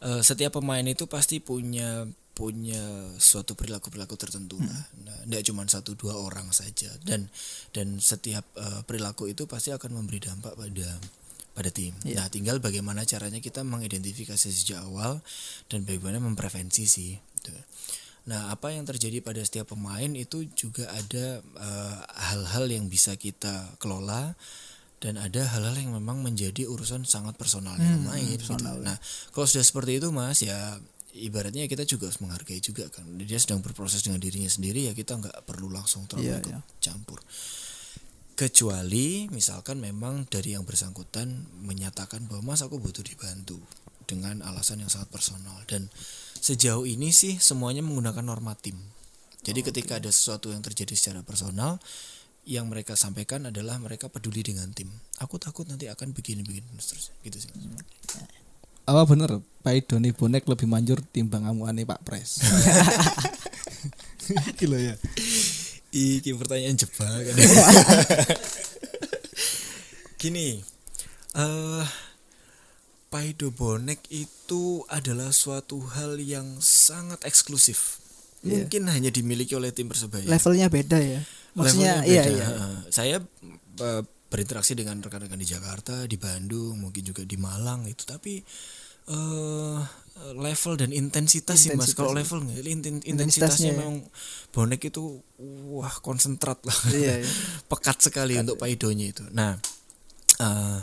eh, 0.03 0.21
setiap 0.27 0.59
pemain 0.59 0.83
itu 0.83 1.07
pasti 1.07 1.39
punya 1.39 2.07
punya 2.35 2.79
suatu 3.19 3.59
perilaku 3.59 3.91
perilaku 3.91 4.15
tertentu 4.15 4.63
lah 4.63 4.83
nah, 5.03 5.19
tidak 5.27 5.43
cuma 5.51 5.67
satu 5.67 5.99
dua 5.99 6.15
orang 6.15 6.51
saja 6.55 6.91
dan 7.03 7.27
dan 7.75 7.99
setiap 7.99 8.47
eh, 8.59 8.83
perilaku 8.87 9.31
itu 9.31 9.47
pasti 9.47 9.75
akan 9.75 10.03
memberi 10.03 10.23
dampak 10.23 10.55
pada 10.55 10.89
pada 11.59 11.75
tim. 11.75 11.91
Nah, 12.15 12.31
tinggal 12.31 12.63
bagaimana 12.63 13.03
caranya 13.03 13.43
kita 13.43 13.67
mengidentifikasi 13.67 14.47
sejak 14.47 14.79
awal 14.79 15.19
dan 15.67 15.83
bagaimana 15.83 16.23
memprevensi 16.23 16.87
sih. 16.87 17.19
Gitu. 17.19 17.51
Nah, 18.31 18.55
apa 18.55 18.71
yang 18.71 18.87
terjadi 18.87 19.19
pada 19.19 19.43
setiap 19.43 19.75
pemain 19.75 20.07
itu 20.15 20.47
juga 20.55 20.87
ada 20.95 21.43
hal-hal 22.31 22.71
yang 22.71 22.87
bisa 22.87 23.19
kita 23.19 23.75
kelola 23.83 24.39
dan 24.99 25.15
ada 25.15 25.47
hal-hal 25.47 25.79
yang 25.79 25.95
memang 25.95 26.23
menjadi 26.23 26.67
urusan 26.67 27.07
sangat 27.07 27.39
personalnya 27.39 27.87
pemain. 27.87 28.19
gitu. 28.27 28.59
Nah, 28.59 28.99
kalau 29.31 29.47
sudah 29.47 29.63
seperti 29.63 30.03
itu, 30.03 30.11
Mas, 30.11 30.43
ya 30.43 30.79
ibaratnya 31.15 31.65
kita 31.71 31.87
juga 31.87 32.11
harus 32.11 32.21
menghargai 32.23 32.59
juga 32.59 32.91
kan. 32.91 33.07
Dia 33.19 33.39
sedang 33.39 33.63
berproses 33.63 34.03
dengan 34.03 34.19
dirinya 34.23 34.51
sendiri 34.51 34.91
ya 34.91 34.93
kita 34.93 35.19
nggak 35.19 35.47
perlu 35.47 35.71
langsung 35.71 36.07
terlalu 36.11 36.39
ikut 36.39 36.55
iya. 36.55 36.61
campur. 36.83 37.23
Kecuali 38.39 39.27
misalkan 39.35 39.83
memang 39.83 40.27
dari 40.31 40.55
yang 40.55 40.63
bersangkutan 40.63 41.47
menyatakan 41.67 42.31
bahwa 42.31 42.55
Mas 42.55 42.63
aku 42.63 42.79
butuh 42.79 43.03
dibantu 43.03 43.59
dengan 44.07 44.41
alasan 44.47 44.81
yang 44.81 44.91
sangat 44.91 45.11
personal 45.11 45.59
dan 45.67 45.91
sejauh 46.39 46.87
ini 46.87 47.11
sih 47.11 47.37
semuanya 47.43 47.83
menggunakan 47.83 48.23
norma 48.23 48.55
tim. 48.55 48.79
Jadi 49.43 49.63
ketika 49.63 49.99
ada 49.99 50.11
sesuatu 50.11 50.55
yang 50.55 50.63
terjadi 50.63 50.95
secara 50.95 51.21
personal 51.27 51.83
yang 52.49 52.73
mereka 52.73 52.97
sampaikan 52.97 53.53
adalah 53.53 53.77
mereka 53.77 54.09
peduli 54.09 54.41
dengan 54.41 54.73
tim. 54.73 54.89
Aku 55.21 55.37
takut 55.37 55.69
nanti 55.69 55.85
akan 55.85 56.17
begini-begini 56.17 56.65
seterusnya 56.81 57.15
gitu 57.29 57.45
sih. 57.45 57.53
Apa 58.89 59.05
bener 59.05 59.45
Pak 59.61 59.93
Doni 59.93 60.17
bonek 60.17 60.49
lebih 60.49 60.65
manjur 60.65 61.05
timbang 61.13 61.45
amuane 61.45 61.85
Pak 61.85 62.01
Pres. 62.09 62.41
Gila 64.59 64.81
ya. 64.81 64.97
Iki 65.93 66.33
pertanyaan 66.41 66.81
jebakan. 66.81 67.37
Gini, 70.21 70.65
eh 71.37 71.87
Paido 73.09 73.49
bonek 73.49 74.05
itu 74.09 74.85
adalah 74.89 75.33
suatu 75.33 75.81
hal 75.97 76.21
yang 76.21 76.61
sangat 76.61 77.25
eksklusif. 77.25 78.01
Mungkin 78.45 78.89
hanya 78.89 79.09
dimiliki 79.09 79.57
oleh 79.57 79.73
tim 79.73 79.89
persebaya. 79.89 80.29
Levelnya 80.29 80.69
beda 80.69 81.01
ya. 81.01 81.21
Maksudnya 81.59 81.95
iya 82.07 82.23
iya. 82.31 82.47
Saya 82.89 83.17
eh, 83.83 84.03
berinteraksi 84.29 84.77
dengan 84.77 85.01
rekan-rekan 85.01 85.41
di 85.41 85.49
Jakarta, 85.49 86.05
di 86.05 86.21
Bandung, 86.21 86.79
mungkin 86.79 87.03
juga 87.03 87.25
di 87.25 87.37
Malang 87.41 87.89
itu, 87.89 88.05
tapi 88.07 88.41
eh 89.09 89.81
level 90.19 90.75
dan 90.77 90.91
intensitas, 90.91 91.57
sih 91.57 91.71
mas. 91.73 91.95
Intensitas. 91.95 91.97
Kalau 91.97 92.13
level 92.13 92.39
nggak, 92.45 92.59
inten- 92.67 93.01
Intensitasnya 93.07 93.09
intensitasnya 93.09 93.71
ya. 93.73 93.77
memang 93.79 93.97
bonek 94.51 94.91
itu 94.91 95.23
wah 95.73 95.95
konsentrat 96.03 96.59
lah, 96.67 96.79
Iya, 96.91 97.23
iya. 97.23 97.31
pekat 97.71 98.03
sekali 98.03 98.35
untuk 98.37 98.59
paidonya 98.59 99.15
itu. 99.15 99.25
Nah, 99.33 99.57
eh, 100.43 100.81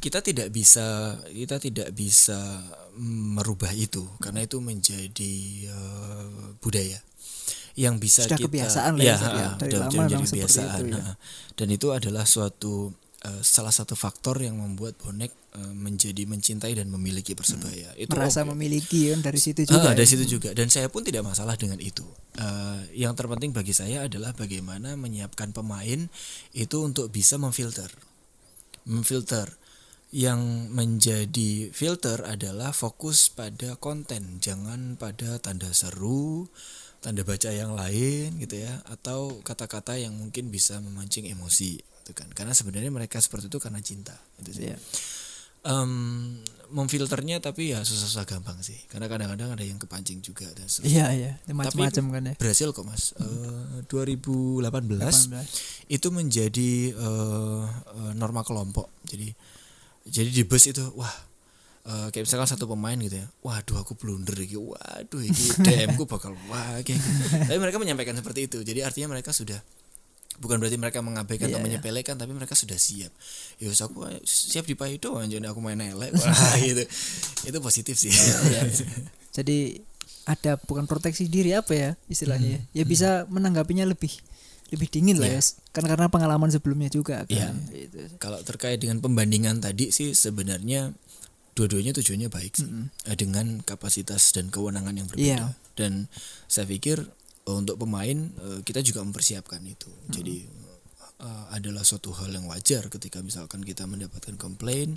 kita 0.00 0.24
tidak 0.24 0.48
bisa 0.48 1.18
kita 1.28 1.60
tidak 1.60 1.92
bisa 1.92 2.38
merubah 2.96 3.68
itu 3.76 4.00
karena 4.16 4.46
itu 4.48 4.56
menjadi 4.64 5.34
eh, 5.68 6.26
budaya 6.64 6.96
yang 7.78 7.98
bisa 7.98 8.26
Sudah 8.26 8.38
kita 8.38 8.46
kebiasaan 8.50 8.92
lah 8.98 9.04
ya, 9.04 9.16
ya, 9.16 9.30
ya. 9.30 9.48
Dari 9.58 9.74
lama 9.78 9.90
menjadi 10.06 10.24
seperti 10.24 10.34
kebiasaan 10.34 10.80
itu, 10.82 10.98
ya. 10.98 11.12
dan 11.54 11.68
itu 11.70 11.86
adalah 11.90 12.24
suatu 12.24 12.74
eh, 13.20 13.42
salah 13.42 13.70
satu 13.70 13.94
faktor 13.94 14.40
yang 14.40 14.58
membuat 14.58 14.98
bonek 14.98 15.30
eh, 15.54 15.74
menjadi 15.74 16.22
mencintai 16.24 16.72
dan 16.74 16.88
memiliki 16.88 17.36
persebaya 17.36 17.94
itu 17.94 18.10
Merasa 18.10 18.42
oke. 18.42 18.54
memiliki 18.56 19.12
kan 19.12 19.20
dari 19.20 19.38
situ 19.38 19.66
Ah, 19.68 19.70
juga. 19.70 19.88
dari 19.94 20.06
ya. 20.06 20.10
situ 20.10 20.24
juga 20.26 20.50
dan 20.56 20.66
saya 20.66 20.90
pun 20.90 21.04
tidak 21.04 21.22
masalah 21.22 21.54
dengan 21.54 21.78
itu. 21.78 22.02
Eh, 22.38 22.80
yang 22.96 23.12
terpenting 23.14 23.50
bagi 23.52 23.74
saya 23.74 24.06
adalah 24.08 24.32
bagaimana 24.32 24.94
menyiapkan 24.96 25.50
pemain 25.52 26.08
itu 26.54 26.76
untuk 26.80 27.10
bisa 27.10 27.36
memfilter, 27.36 27.90
memfilter. 28.86 29.56
Yang 30.10 30.42
menjadi 30.74 31.70
filter 31.70 32.26
adalah 32.26 32.74
fokus 32.74 33.30
pada 33.30 33.78
konten, 33.78 34.42
jangan 34.42 34.98
pada 34.98 35.38
tanda 35.38 35.70
seru, 35.70 36.50
tanda 37.00 37.24
baca 37.24 37.48
yang 37.48 37.72
lain 37.72 38.36
gitu 38.38 38.60
ya, 38.60 38.72
atau 38.86 39.40
kata-kata 39.40 39.96
yang 39.96 40.12
mungkin 40.12 40.52
bisa 40.52 40.76
memancing 40.78 41.24
emosi, 41.26 41.80
gitu 41.80 42.12
kan? 42.12 42.28
Karena 42.32 42.52
sebenarnya 42.52 42.92
mereka 42.92 43.16
seperti 43.18 43.48
itu 43.48 43.56
karena 43.56 43.80
cinta, 43.80 44.14
gitu 44.40 44.50
sih. 44.52 44.68
Iya. 44.68 44.78
Em, 45.60 46.40
memfilternya 46.72 47.36
tapi 47.44 47.76
ya 47.76 47.84
susah-susah 47.84 48.24
gampang 48.24 48.56
sih 48.64 48.80
karena 48.88 49.12
kadang-kadang 49.12 49.52
ada 49.52 49.60
yang 49.60 49.76
kepancing 49.76 50.24
juga 50.24 50.48
dan. 50.56 50.64
Iya 50.80 51.06
iya, 51.12 51.32
macam-macam 51.52 52.04
kan 52.16 52.22
ya. 52.32 52.34
berhasil 52.40 52.72
kok 52.72 52.86
mas 52.88 53.12
Eh, 53.20 53.84
2018 53.84 54.64
18. 54.64 55.92
itu 55.92 56.08
menjadi 56.08 56.70
eh, 56.96 57.64
eh, 57.68 58.12
norma 58.16 58.40
kelompok 58.40 58.88
jadi 59.04 59.36
jadi 60.08 60.30
di 60.32 60.42
bus 60.48 60.64
itu 60.64 60.80
wah 60.96 61.12
eh, 61.90 62.08
kayak 62.14 62.24
misalkan 62.30 62.46
satu 62.46 62.70
pemain 62.70 62.94
gitu 62.94 63.18
ya 63.18 63.26
waduh 63.42 63.82
aku 63.82 63.98
blunder 63.98 64.38
iki 64.38 64.54
waduh 64.54 65.22
iki 65.26 65.44
DM 65.66 65.98
ku 65.98 66.06
bakal 66.06 66.38
wah 66.46 66.78
kayak 66.86 66.96
gitu. 67.02 67.26
tapi 67.50 67.58
mereka 67.58 67.82
menyampaikan 67.82 68.14
seperti 68.14 68.46
itu 68.46 68.58
jadi 68.62 68.86
artinya 68.86 69.10
mereka 69.10 69.34
sudah 69.34 69.58
bukan 70.40 70.56
berarti 70.56 70.80
mereka 70.80 71.04
mengabaikan 71.04 71.52
Iya, 71.52 71.58
atau 71.58 71.60
iya. 71.60 71.66
menyepelekan 71.68 72.16
tapi 72.16 72.32
mereka 72.32 72.56
sudah 72.56 72.78
siap 72.80 73.12
ya 73.60 73.66
wis 73.68 73.82
aku 73.84 74.08
siap 74.24 74.64
di 74.64 74.72
doang 74.96 75.28
jadi 75.28 75.44
aku 75.50 75.60
main 75.60 75.76
elek 75.76 76.16
wah 76.20 76.56
gitu 76.56 76.86
itu 77.44 77.58
positif 77.60 77.98
sih 77.98 78.08
Iya, 78.14 78.64
Jadi 79.36 79.78
ada 80.26 80.58
bukan 80.58 80.84
proteksi 80.90 81.26
diri 81.30 81.54
apa 81.54 81.72
ya 81.74 81.90
istilahnya 82.10 82.60
ya. 82.74 82.82
Ya 82.82 82.84
bisa 82.84 83.26
menanggapinya 83.30 83.86
lebih 83.86 84.10
lebih 84.70 84.86
dingin 84.90 85.18
lah 85.18 85.30
Iya. 85.30 85.42
ya. 85.42 85.70
Kan 85.74 85.84
karena 85.86 86.06
pengalaman 86.10 86.50
sebelumnya 86.50 86.90
juga 86.90 87.26
kan. 87.26 87.30
Iya. 87.30 87.50
Gitu. 87.70 87.98
Kalau 88.18 88.38
terkait 88.42 88.78
dengan 88.78 88.98
pembandingan 89.02 89.62
tadi 89.62 89.90
sih 89.94 90.14
sebenarnya 90.14 90.94
dua-duanya 91.52 91.92
tujuannya 91.92 92.28
baik 92.28 92.52
sih 92.56 92.68
Eh, 93.04 93.14
dengan 93.14 93.60
kapasitas 93.60 94.30
dan 94.32 94.48
kewenangan 94.48 94.94
yang 94.94 95.06
berbeda. 95.06 95.26
Iya. 95.26 95.46
Dan 95.74 96.06
saya 96.46 96.64
pikir 96.64 97.02
eh, 97.44 97.54
untuk 97.54 97.76
pemain 97.76 98.14
eh, 98.14 98.60
kita 98.62 98.80
juga 98.80 99.02
mempersiapkan 99.02 99.60
itu. 99.64 99.90
Jadi 100.08 100.46
eh, 101.20 101.44
adalah 101.50 101.82
suatu 101.82 102.10
hal 102.12 102.30
yang 102.30 102.46
wajar 102.46 102.86
ketika 102.86 103.20
misalkan 103.20 103.60
kita 103.60 103.84
mendapatkan 103.84 104.34
komplain, 104.34 104.96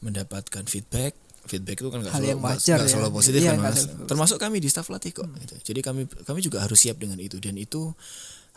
mendapatkan 0.00 0.64
feedback. 0.66 1.14
Feedback 1.46 1.78
itu 1.78 1.88
kan 1.88 2.02
Hal 2.02 2.10
selalu, 2.10 2.42
wajar 2.42 2.76
nggak 2.76 2.90
ya. 2.90 2.92
selalu 2.92 3.10
positif 3.14 3.38
Iya, 3.40 3.54
kan 3.54 3.58
mas. 3.62 3.86
selalu. 3.86 4.04
Termasuk 4.10 4.38
kami 4.42 4.56
di 4.58 4.66
staf 4.66 4.90
latih 4.90 5.14
kok. 5.14 5.30
gitu. 5.38 5.54
Jadi 5.62 5.80
kami 5.80 6.02
kami 6.26 6.42
juga 6.42 6.58
harus 6.58 6.82
siap 6.82 6.98
dengan 6.98 7.22
itu 7.22 7.38
dan 7.38 7.54
itu 7.54 7.94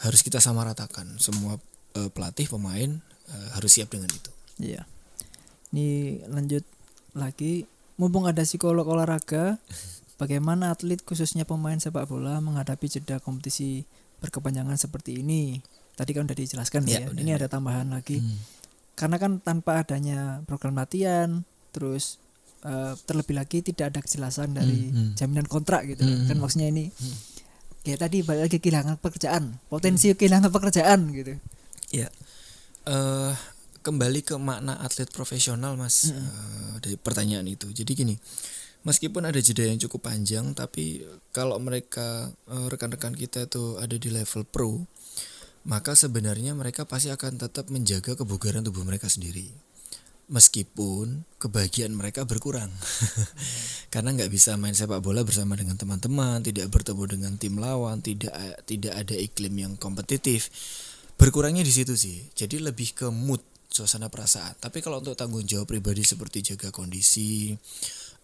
harus 0.02 0.26
kita 0.26 0.42
samaratakan. 0.42 1.22
Semua 1.22 1.62
eh, 1.94 2.10
pelatih 2.10 2.50
pemain 2.50 2.90
eh, 3.30 3.48
harus 3.54 3.70
siap 3.70 3.94
dengan 3.94 4.10
itu. 4.10 4.32
Iya. 4.58 4.90
Ini 5.70 5.88
lanjut 6.34 6.66
lagi 7.14 7.66
mumpung 7.96 8.26
ada 8.26 8.42
psikolog 8.42 8.86
olahraga 8.86 9.58
bagaimana 10.16 10.72
atlet 10.72 11.00
khususnya 11.00 11.44
pemain 11.44 11.76
sepak 11.76 12.06
bola 12.06 12.40
menghadapi 12.40 12.88
jeda 12.88 13.20
kompetisi 13.20 13.84
berkepanjangan 14.20 14.76
seperti 14.76 15.20
ini. 15.20 15.60
Tadi 15.96 16.12
kan 16.12 16.24
udah 16.24 16.36
dijelaskan 16.36 16.88
Ya, 16.88 17.04
ya. 17.04 17.08
udah, 17.08 17.20
Ini 17.20 17.32
udah. 17.34 17.40
ada 17.40 17.48
tambahan 17.50 17.88
lagi. 17.92 18.20
Hmm. 18.20 18.40
Karena 18.96 19.16
kan 19.16 19.40
tanpa 19.40 19.84
adanya 19.84 20.40
program 20.44 20.76
latihan 20.76 21.44
terus 21.72 22.20
eh, 22.62 22.94
terlebih 23.04 23.36
lagi 23.36 23.60
tidak 23.62 23.96
ada 23.96 24.00
kejelasan 24.00 24.52
dari 24.52 24.92
Hmm, 24.92 24.96
hmm. 24.96 25.12
jaminan 25.16 25.48
kontrak 25.48 25.88
gitu 25.88 26.04
Hmm, 26.04 26.28
kan 26.28 26.36
hmm. 26.36 26.42
maksudnya 26.42 26.68
ini 26.68 26.92
kayak 27.80 28.00
tadi 28.02 28.18
balik 28.22 28.52
lagi 28.52 28.58
kehilangan 28.60 28.96
pekerjaan 29.00 29.56
potensi 29.66 30.12
kehilangan 30.12 30.52
pekerjaan 30.52 31.00
gitu 31.10 31.40
Ya, 31.90 32.12
eh 32.86 33.32
kembali 33.90 34.22
ke 34.22 34.38
makna 34.38 34.78
atlet 34.86 35.10
profesional 35.10 35.74
mas 35.74 36.14
eh, 36.14 36.74
dari 36.78 36.94
pertanyaan 36.94 37.50
itu. 37.50 37.74
Jadi 37.74 37.98
gini, 37.98 38.14
meskipun 38.86 39.26
ada 39.26 39.42
jeda 39.42 39.66
yang 39.66 39.82
cukup 39.82 40.14
panjang, 40.14 40.54
tapi 40.54 41.02
kalau 41.34 41.58
mereka 41.58 42.30
eh, 42.46 42.68
rekan-rekan 42.70 43.18
kita 43.18 43.50
itu 43.50 43.82
ada 43.82 43.98
di 43.98 44.14
level 44.14 44.46
pro, 44.46 44.86
maka 45.66 45.98
sebenarnya 45.98 46.54
mereka 46.54 46.86
pasti 46.86 47.10
akan 47.10 47.42
tetap 47.42 47.74
menjaga 47.74 48.14
kebugaran 48.14 48.62
tubuh 48.62 48.86
mereka 48.86 49.10
sendiri. 49.10 49.50
Meskipun 50.30 51.26
kebahagiaan 51.42 51.90
mereka 51.90 52.22
berkurang, 52.22 52.70
karena 53.94 54.14
nggak 54.14 54.30
bisa 54.30 54.54
main 54.62 54.78
sepak 54.78 55.02
bola 55.02 55.26
bersama 55.26 55.58
dengan 55.58 55.74
teman-teman, 55.74 56.46
tidak 56.46 56.70
bertemu 56.70 57.04
dengan 57.10 57.34
tim 57.42 57.58
lawan, 57.58 57.98
tidak 58.06 58.38
tidak 58.70 58.94
ada 58.94 59.18
iklim 59.18 59.58
yang 59.58 59.74
kompetitif 59.82 60.54
berkurangnya 61.20 61.68
di 61.68 61.74
situ 61.76 62.00
sih 62.00 62.32
jadi 62.32 62.72
lebih 62.72 62.96
ke 62.96 63.12
mood 63.12 63.44
suasana 63.70 64.10
perasaan 64.10 64.58
tapi 64.58 64.82
kalau 64.82 64.98
untuk 64.98 65.14
tanggung 65.14 65.42
jawab 65.42 65.66
pribadi 65.66 66.02
seperti 66.02 66.42
jaga 66.44 66.70
kondisi 66.70 67.54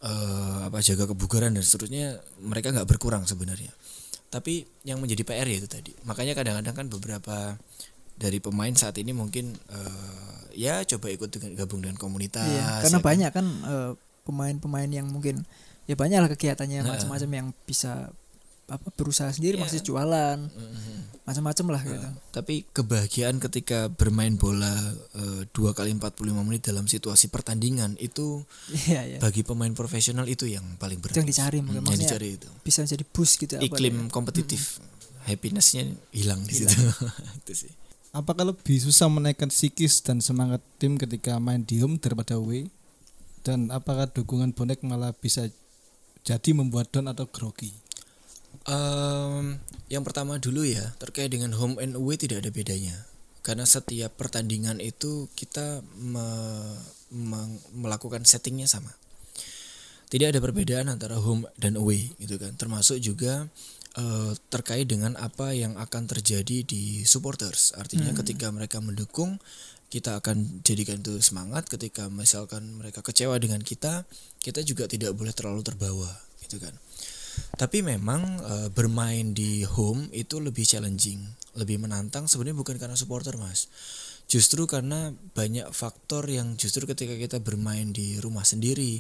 eh, 0.02 0.60
apa 0.64 0.82
jaga 0.82 1.06
kebugaran 1.08 1.54
dan 1.54 1.62
seterusnya 1.62 2.18
mereka 2.42 2.70
nggak 2.70 2.88
berkurang 2.88 3.24
sebenarnya 3.24 3.72
tapi 4.28 4.66
yang 4.84 5.00
menjadi 5.00 5.22
PR 5.24 5.46
ya 5.46 5.58
itu 5.58 5.70
tadi 5.70 5.92
makanya 6.04 6.34
kadang-kadang 6.34 6.76
kan 6.76 6.88
beberapa 6.90 7.38
dari 8.16 8.40
pemain 8.40 8.72
saat 8.74 8.98
ini 8.98 9.12
mungkin 9.12 9.54
eh, 9.70 10.36
ya 10.56 10.82
coba 10.84 11.08
ikut 11.10 11.30
dengan 11.30 11.52
gabung 11.56 11.80
dengan 11.80 11.96
komunitas 11.96 12.48
Iya, 12.48 12.82
karena 12.82 12.92
ya 12.92 13.00
kan. 13.00 13.06
banyak 13.06 13.32
kan 13.32 13.46
eh, 13.64 13.92
pemain-pemain 14.26 14.90
yang 14.90 15.08
mungkin 15.08 15.46
ya 15.86 15.94
banyak 15.94 16.18
lah 16.18 16.30
kegiatannya 16.32 16.80
Nah. 16.82 16.98
macam-macam 16.98 17.30
yang 17.30 17.48
bisa 17.64 18.10
apa 18.66 18.90
berusaha 18.92 19.30
sendiri 19.30 19.56
Iya. 19.56 19.64
masih 19.64 19.80
jualan 19.82 20.40
Mhm. 20.42 21.22
macam-macam 21.22 21.66
lah 21.70 21.82
gitu. 21.82 22.10
Tapi 22.32 22.66
kebahagiaan 22.68 23.38
ketika 23.40 23.90
bermain 23.90 24.34
bola 24.36 24.74
eh, 25.14 25.46
dua 25.50 25.72
kali 25.72 25.90
45 25.92 26.42
menit 26.42 26.66
dalam 26.66 26.86
situasi 26.86 27.30
pertandingan 27.30 27.94
itu 27.98 28.42
Iya 28.90 29.02
iya. 29.06 29.18
bagi 29.18 29.42
pemain 29.42 29.70
profesional 29.72 30.26
itu 30.26 30.46
yang 30.46 30.66
paling 30.76 30.98
berat. 30.98 31.14
Yang 31.16 31.30
dicari 31.34 31.62
mungkin. 31.62 31.82
Hmm, 31.82 31.94
yang 31.94 32.02
dicari 32.02 32.28
itu. 32.36 32.50
Bisa 32.62 32.82
jadi 32.84 33.02
boost 33.04 33.38
gitu 33.38 33.54
apa 33.56 33.64
Iklim 33.64 33.96
ya. 33.96 34.10
kompetitif, 34.10 34.82
happinessnya 35.24 35.86
hilang 36.10 36.42
di 36.42 36.54
situ. 36.56 36.74
itu 37.42 37.54
sih. 37.56 37.72
Apakah 38.12 38.48
lebih 38.48 38.80
susah 38.80 39.06
menaikkan 39.06 39.50
psikis 39.50 40.00
dan 40.00 40.22
semangat 40.22 40.64
tim 40.78 40.96
ketika 40.96 41.36
main 41.36 41.62
di 41.62 41.82
home 41.82 41.98
daripada 41.98 42.34
away? 42.34 42.70
Dan 43.42 43.70
apakah 43.70 44.08
dukungan 44.08 44.54
bonek 44.54 44.82
malah 44.82 45.12
bisa 45.12 45.46
jadi 46.22 46.50
membuat 46.52 46.90
down 46.90 47.06
atau 47.06 47.28
grogi? 47.28 47.70
Em, 48.64 49.60
yang 49.92 50.04
pertama 50.08 50.40
dulu 50.40 50.64
ya 50.64 50.96
terkait 50.98 51.28
dengan 51.28 51.52
home 51.54 51.78
and 51.84 52.00
away 52.00 52.16
tidak 52.16 52.44
ada 52.46 52.52
bedanya. 52.52 52.96
Karena 53.46 53.68
setiap 53.68 54.18
pertandingan 54.18 54.82
itu 54.82 55.30
kita 55.38 55.86
me- 56.00 56.82
meng- 57.14 57.62
melakukan 57.76 58.26
settingnya 58.26 58.66
sama. 58.66 58.90
Tidak 60.10 60.32
ada 60.32 60.40
perbedaan 60.42 60.90
antara 60.90 61.20
home 61.20 61.46
dan 61.60 61.78
away 61.78 62.10
gitu 62.18 62.40
kan. 62.42 62.56
Termasuk 62.58 62.98
juga 63.04 63.46
eh, 63.96 64.34
terkait 64.50 64.90
dengan 64.90 65.14
apa 65.20 65.54
yang 65.54 65.78
akan 65.78 66.04
terjadi 66.10 66.66
di 66.66 67.06
supporters. 67.06 67.76
Artinya 67.78 68.12
ketika 68.18 68.50
mereka 68.50 68.82
mendukung 68.82 69.38
kita 69.94 70.18
akan 70.20 70.66
jadikan 70.66 71.00
itu 71.00 71.22
semangat. 71.22 71.70
Ketika 71.70 72.10
misalkan 72.10 72.82
mereka 72.82 73.06
kecewa 73.06 73.38
dengan 73.38 73.62
kita 73.62 74.04
kita 74.42 74.62
juga 74.62 74.86
tidak 74.86 75.14
boleh 75.18 75.34
terlalu 75.34 75.66
terbawa 75.66 76.10
gitu 76.46 76.62
kan 76.62 76.74
tapi 77.56 77.82
memang 77.82 78.22
eh, 78.44 78.70
bermain 78.72 79.32
di 79.32 79.64
home 79.64 80.12
itu 80.12 80.40
lebih 80.44 80.68
challenging, 80.68 81.24
lebih 81.56 81.80
menantang 81.80 82.28
sebenarnya 82.28 82.58
bukan 82.60 82.76
karena 82.76 82.98
supporter, 83.00 83.40
Mas. 83.40 83.68
Justru 84.26 84.66
karena 84.66 85.14
banyak 85.38 85.70
faktor 85.70 86.26
yang 86.26 86.58
justru 86.58 86.90
ketika 86.90 87.14
kita 87.14 87.38
bermain 87.40 87.94
di 87.94 88.18
rumah 88.18 88.42
sendiri 88.42 88.98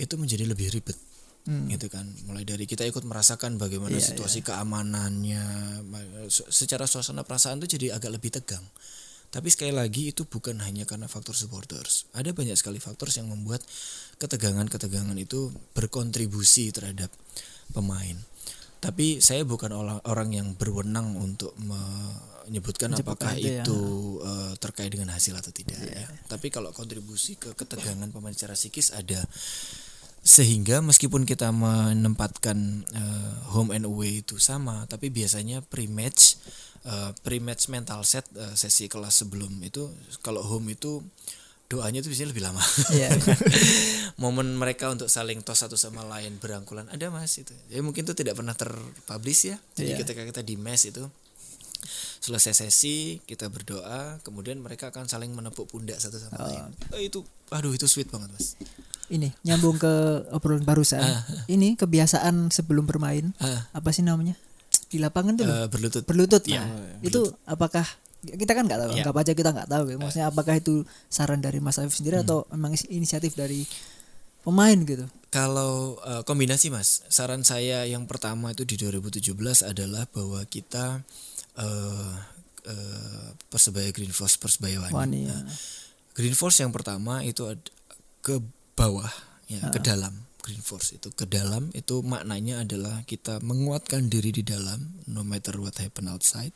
itu 0.00 0.14
menjadi 0.16 0.48
lebih 0.48 0.72
ribet. 0.72 0.96
Gitu 1.42 1.90
kan. 1.90 2.06
Mulai 2.30 2.46
dari 2.46 2.70
kita 2.70 2.86
ikut 2.86 3.02
merasakan 3.02 3.58
bagaimana 3.58 3.98
Iya, 3.98 4.14
situasi 4.14 4.46
keamanannya, 4.46 5.44
ma- 5.84 6.30
su- 6.30 6.46
secara 6.46 6.86
suasana 6.86 7.26
perasaan 7.26 7.58
itu 7.60 7.76
jadi 7.76 7.98
agak 7.98 8.14
lebih 8.14 8.30
tegang. 8.30 8.62
Tapi 9.32 9.48
sekali 9.50 9.74
lagi 9.74 10.12
itu 10.14 10.22
bukan 10.28 10.60
hanya 10.62 10.86
karena 10.86 11.10
faktor 11.10 11.34
supporters. 11.34 12.06
Ada 12.14 12.30
banyak 12.30 12.54
sekali 12.54 12.78
faktor 12.78 13.10
yang 13.10 13.26
membuat 13.32 13.64
ketegangan-ketegangan 14.22 15.18
itu 15.18 15.50
berkontribusi 15.74 16.70
terhadap 16.70 17.10
pemain. 17.72 18.16
Tapi 18.82 19.22
saya 19.22 19.46
bukan 19.46 19.70
orang 19.72 19.98
orang 20.10 20.30
yang 20.34 20.48
berwenang 20.58 21.14
untuk 21.14 21.54
menyebutkan 21.62 22.90
apakah 22.98 23.38
itu 23.38 23.46
ya. 23.46 23.62
itu 23.62 23.80
eh, 24.26 24.52
terkait 24.58 24.90
dengan 24.90 25.14
hasil 25.14 25.38
atau 25.38 25.54
tidak 25.54 25.78
ya. 25.78 26.06
Tapi 26.26 26.50
kalau 26.50 26.74
kontribusi 26.74 27.38
ke 27.38 27.54
ketegangan 27.54 28.10
pemain 28.10 28.34
secara 28.34 28.58
psikis 28.58 28.90
ada 28.92 29.22
sehingga 30.22 30.78
meskipun 30.78 31.26
kita 31.26 31.50
menempatkan 31.50 32.86
eh, 32.94 33.34
home 33.50 33.74
and 33.74 33.86
away 33.90 34.22
itu 34.22 34.38
sama, 34.38 34.86
tapi 34.86 35.10
biasanya 35.10 35.66
pre-match 35.66 36.38
eh, 36.86 37.10
pre-match 37.26 37.66
mental 37.66 38.06
set 38.06 38.26
eh, 38.38 38.54
sesi 38.54 38.86
kelas 38.86 39.26
sebelum 39.26 39.50
itu 39.66 39.90
kalau 40.22 40.46
home 40.46 40.78
itu 40.78 41.02
doanya 41.72 41.98
itu 41.98 42.12
biasanya 42.12 42.30
lebih 42.30 42.44
lama. 42.44 42.60
Iya. 42.92 43.08
Momen 44.20 44.54
mereka 44.54 44.92
untuk 44.92 45.08
saling 45.08 45.40
tos 45.40 45.58
satu 45.58 45.74
sama 45.74 46.04
lain 46.04 46.36
berangkulan 46.36 46.84
ada 46.86 47.08
mas 47.08 47.32
itu. 47.34 47.56
Ya 47.66 47.80
mungkin 47.80 48.04
itu 48.04 48.12
tidak 48.12 48.36
pernah 48.36 48.52
terpublish 48.52 49.48
ya. 49.48 49.56
Jadi 49.72 49.96
Iya. 49.96 49.98
ketika 50.04 50.22
kita 50.22 50.40
di 50.40 50.54
mes 50.54 50.84
itu 50.84 51.02
selesai 52.22 52.54
sesi 52.54 53.18
kita 53.24 53.48
berdoa, 53.48 54.22
kemudian 54.22 54.54
mereka 54.56 54.94
akan 54.94 55.08
saling 55.08 55.32
menepuk 55.32 55.66
pundak 55.66 55.98
satu 55.98 56.14
sama 56.16 56.38
lain. 56.46 56.70
Oh, 56.92 57.00
itu, 57.00 57.18
aduh 57.50 57.72
itu 57.72 57.88
sweet 57.88 58.06
banget 58.06 58.30
mas. 58.30 58.54
Ini 59.08 59.34
nyambung 59.42 59.76
ke 59.76 59.90
obrolan 60.30 60.62
barusan. 60.62 61.02
Ini 61.46 61.74
kebiasaan 61.74 62.48
sebelum 62.48 62.86
bermain 62.86 63.34
Ah, 63.36 63.66
apa 63.74 63.90
sih 63.90 64.00
namanya? 64.00 64.38
Di 64.86 65.00
lapangan 65.00 65.34
tuh 65.34 65.44
eh, 65.44 65.66
berlutut. 65.66 66.04
berlutut. 66.06 66.44
Iya, 66.46 66.62
Nah, 66.62 67.02
itu 67.02 67.34
apakah 67.42 67.82
kita 68.22 68.52
kan 68.52 68.64
nggak 68.64 68.78
tahu 68.78 68.90
Iya. 68.90 69.02
anggap 69.02 69.16
aja 69.18 69.32
kita 69.32 69.50
nggak 69.50 69.68
tahu 69.68 69.84
ya. 69.88 69.96
maksudnya 69.98 70.26
apakah 70.28 70.54
itu 70.54 70.74
saran 71.08 71.38
dari 71.38 71.58
Mas 71.58 71.76
Afif 71.76 71.98
sendiri 71.98 72.22
atau 72.22 72.46
memang 72.48 72.72
is- 72.72 72.86
inisiatif 72.86 73.34
dari 73.34 73.66
pemain 74.40 74.78
gitu 74.78 75.06
Kalau 75.28 75.96
eh, 76.02 76.22
kombinasi 76.22 76.68
Mas, 76.68 77.02
saran 77.08 77.40
saya 77.40 77.82
yang 77.82 78.04
pertama 78.04 78.52
itu 78.52 78.62
di 78.62 78.76
2017 78.76 79.32
adalah 79.64 80.04
bahwa 80.06 80.38
kita 80.44 81.00
eh 81.56 82.12
eh, 82.62 83.28
Persebaya 83.48 83.90
Green 83.90 84.12
Force 84.12 84.36
Persebaya 84.36 84.78
Wani. 84.78 84.92
Wani 84.92 85.20
ya. 85.26 85.34
Nah, 85.34 85.48
Green 86.12 86.36
Force 86.36 86.60
yang 86.60 86.70
pertama 86.70 87.24
itu 87.24 87.48
ke 88.20 88.38
bawah 88.74 89.08
ya, 89.48 89.72
ke 89.72 89.80
dalam. 89.80 90.12
Green 90.38 90.60
Force 90.60 90.92
itu 90.92 91.08
ke 91.08 91.22
dalam 91.24 91.70
itu 91.70 92.02
maknanya 92.02 92.60
adalah 92.60 93.00
kita 93.02 93.38
menguatkan 93.40 94.06
diri 94.06 94.30
di 94.30 94.42
dalam 94.42 94.90
no 95.06 95.22
matter 95.22 95.54
what 95.56 95.78
happen 95.78 96.06
outside. 96.06 96.52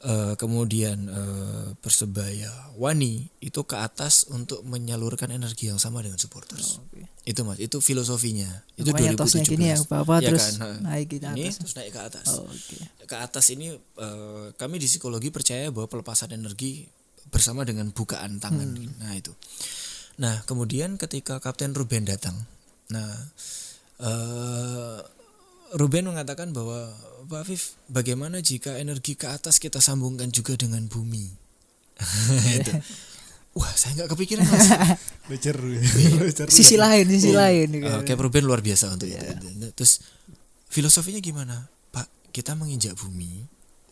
Eh, 0.00 0.32
kemudian 0.40 1.12
eh, 1.12 1.76
Persebaya 1.76 2.72
Wani 2.80 3.28
itu 3.44 3.60
ke 3.68 3.76
atas 3.76 4.24
untuk 4.32 4.64
menyalurkan 4.64 5.28
energi 5.28 5.68
yang 5.68 5.76
sama 5.76 6.00
dengan 6.00 6.16
supporters. 6.16 6.80
Oke. 6.80 7.04
Itu 7.28 7.44
Mas, 7.44 7.60
itu 7.60 7.84
filosofinya. 7.84 8.48
Itu 8.80 8.96
Pokoknya 8.96 9.12
tosnya 9.12 9.44
2017. 9.44 9.52
gini 9.52 9.64
ya 9.68 9.76
bawah 9.84 10.24
Ya 10.24 10.32
terus 10.32 10.56
kan? 10.56 10.80
naik 10.80 11.04
ke 11.12 11.16
Ini 11.20 11.52
atas 11.52 11.56
terus 11.60 11.74
naik 11.76 11.92
ke 11.92 12.00
atas 12.00 12.26
Oh, 12.32 12.48
oke 12.48 12.76
ke 13.04 13.16
atas 13.20 13.44
ini 13.52 13.76
eh, 13.76 14.46
kami 14.56 14.80
di 14.80 14.88
psikologi 14.88 15.28
percaya 15.28 15.68
bahwa 15.68 15.84
pelepasan 15.92 16.32
energi 16.32 16.88
bersama 17.28 17.68
dengan 17.68 17.92
bukaan 17.92 18.40
tangan. 18.40 18.72
Nah 19.04 19.12
itu. 19.12 19.36
Nah 20.16 20.40
kemudian 20.48 20.96
ketika 20.96 21.44
Kapten 21.44 21.76
Ruben 21.76 22.08
datang, 22.08 22.40
nah 22.88 23.12
eh, 24.00 24.98
Ruben 25.74 26.10
mengatakan 26.10 26.50
bahwa 26.50 26.90
Pak 27.30 27.46
Afif, 27.46 27.78
bagaimana 27.86 28.42
jika 28.42 28.74
energi 28.78 29.14
ke 29.14 29.30
atas 29.30 29.62
kita 29.62 29.78
sambungkan 29.78 30.34
juga 30.34 30.58
dengan 30.58 30.82
bumi? 30.90 31.30
itu. 32.58 32.72
Wah 33.54 33.70
saya 33.74 34.02
nggak 34.02 34.10
kepikiran 34.14 34.46
mas. 34.46 34.66
Lucer. 35.30 35.58
sisi 36.50 36.74
lain 36.78 37.06
sisi 37.06 37.30
lain 37.34 37.70
gitu. 37.70 37.86
Eh, 37.86 38.02
Cap 38.06 38.18
Ruben 38.18 38.46
luar 38.46 38.62
biasa 38.62 38.94
untuk 38.94 39.10
itu. 39.10 39.22
Terus 39.74 40.02
filosofinya 40.70 41.22
gimana, 41.22 41.66
Pak? 41.90 42.34
Kita 42.34 42.54
menginjak 42.58 42.98
bumi 42.98 43.42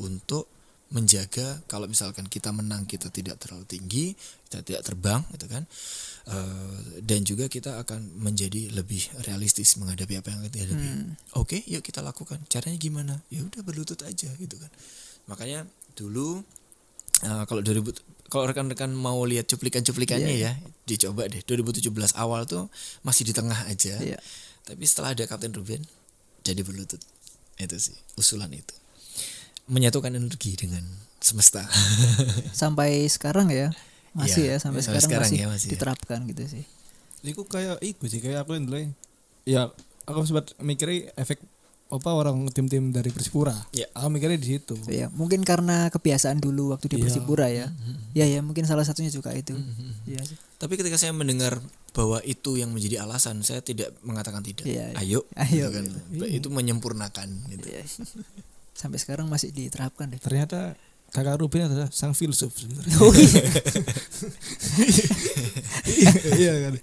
untuk 0.03 0.51
menjaga 0.89 1.61
kalau 1.69 1.85
misalkan 1.85 2.25
kita 2.25 2.49
menang 2.49 2.89
kita 2.89 3.13
tidak 3.13 3.37
terlalu 3.37 3.69
tinggi, 3.69 4.17
kita 4.49 4.65
tidak 4.65 4.83
terbang, 4.89 5.21
gitu 5.37 5.45
kan? 5.45 5.69
Eh, 6.29 7.01
dan 7.05 7.21
juga 7.29 7.45
kita 7.53 7.77
akan 7.85 8.21
menjadi 8.21 8.73
lebih 8.73 9.05
realistis 9.29 9.77
menghadapi 9.77 10.17
apa 10.17 10.29
yang 10.33 10.41
kita 10.49 10.65
hadapi. 10.65 10.89
Oke, 11.37 11.61
yuk 11.69 11.85
kita 11.85 12.01
lakukan. 12.01 12.41
Caranya 12.49 12.81
gimana? 12.81 13.21
Ya 13.29 13.45
udah 13.45 13.61
berlutut 13.61 14.01
aja, 14.01 14.33
gitu 14.33 14.57
kan? 14.57 14.73
Makanya 15.29 15.69
dulu 15.93 16.41
eh, 17.25 17.45
kalau 17.45 17.61
2000 17.61 17.93
kalau 18.29 18.45
rekan-rekan 18.45 18.93
mau 18.93 19.25
lihat 19.25 19.49
cuplikan-cuplikannya 19.49 20.37
ya, 20.37 20.53
dicoba 20.85 21.33
deh. 21.33 21.41
2017 21.49 21.89
awal 22.13 22.45
tuh 22.45 22.69
masih 23.01 23.25
di 23.25 23.33
tengah 23.33 23.57
aja. 23.65 23.97
Iya. 23.97 24.21
Tapi 24.69 24.85
setelah 24.85 25.17
ada 25.17 25.25
Kapten 25.25 25.53
Ruben 25.57 25.81
jadi 26.45 26.61
berlutut. 26.61 27.01
Itu 27.57 27.77
sih 27.81 27.97
usulan 28.21 28.53
itu. 28.53 28.88
Menyatukan 29.69 30.11
energi 30.11 30.57
dengan 30.57 30.83
semesta. 31.19 31.67
sampai 32.63 33.05
sekarang 33.07 33.51
ya 33.51 33.69
masih 34.17 34.49
Iya, 34.49 34.57
ya 34.57 34.57
sampai 34.63 34.81
sampai 34.81 35.03
sekarang, 35.03 35.05
sekarang 35.05 35.29
masih, 35.29 35.39
ya, 35.39 35.47
masih 35.51 35.67
ya. 35.69 35.73
diterapkan 35.77 36.19
gitu 36.31 36.43
sih 36.49 36.65
Iku 37.27 37.43
kayak 37.45 37.83
iku 37.83 38.07
sih 38.07 38.23
kayak 38.23 38.47
aku 38.47 38.55
yang 38.55 38.65
dulu 38.65 38.79
ya 39.45 39.63
aku 40.07 40.19
sempat 40.25 40.55
mikirnya 40.59 41.11
efek 41.15 41.43
apa 41.89 42.13
orang 42.13 42.45
tim-tim 42.53 42.93
dari 42.93 43.09
Persipura. 43.09 43.57
Ya. 43.73 43.89
Aku 43.97 44.13
mikirnya 44.13 44.37
di 44.37 44.61
situ. 44.61 44.77
ya 44.93 45.09
mungkin 45.09 45.41
karena 45.41 45.89
kebiasaan 45.89 46.37
dulu 46.37 46.77
waktu 46.77 46.93
di 46.93 46.97
Iya. 46.97 47.05
Persipura 47.05 47.49
ya 47.49 47.73
ya 48.13 48.29
ya 48.29 48.41
mungkin 48.45 48.69
salah 48.69 48.85
satunya 48.85 49.09
juga 49.09 49.33
itu 49.33 49.57
Iya 50.05 50.21
sih 50.23 50.37
Tapi 50.61 50.77
ketika 50.77 51.01
saya 51.01 51.17
mendengar 51.17 51.59
bahwa 51.97 52.19
itu 52.23 52.59
yang 52.61 52.71
menjadi 52.71 53.03
alasan, 53.03 53.41
saya 53.43 53.63
tidak 53.63 53.95
mengatakan 54.03 54.43
tidak. 54.43 54.67
Iya, 54.67 54.91
iya. 54.91 54.99
Ayo, 54.99 55.21
Ayo, 55.35 55.71
gitu 55.71 55.75
kan. 55.75 55.85
Itu 56.29 56.49
menyempurnakan 56.51 57.29
gitu. 57.51 57.67
Iya. 57.67 57.83
sampai 58.79 59.03
sekarang 59.03 59.27
masih 59.27 59.51
diterapkan 59.51 60.07
deh. 60.07 60.23
Ternyata 60.23 60.79
kakak 61.11 61.43
Ruben 61.43 61.67
adalah 61.67 61.91
sang 61.91 62.15
filsuf 62.15 62.55
sebenarnya. 62.55 62.97
oh 63.03 63.11
iya. 63.11 63.43
Iya 66.39 66.53
kan. 66.63 66.75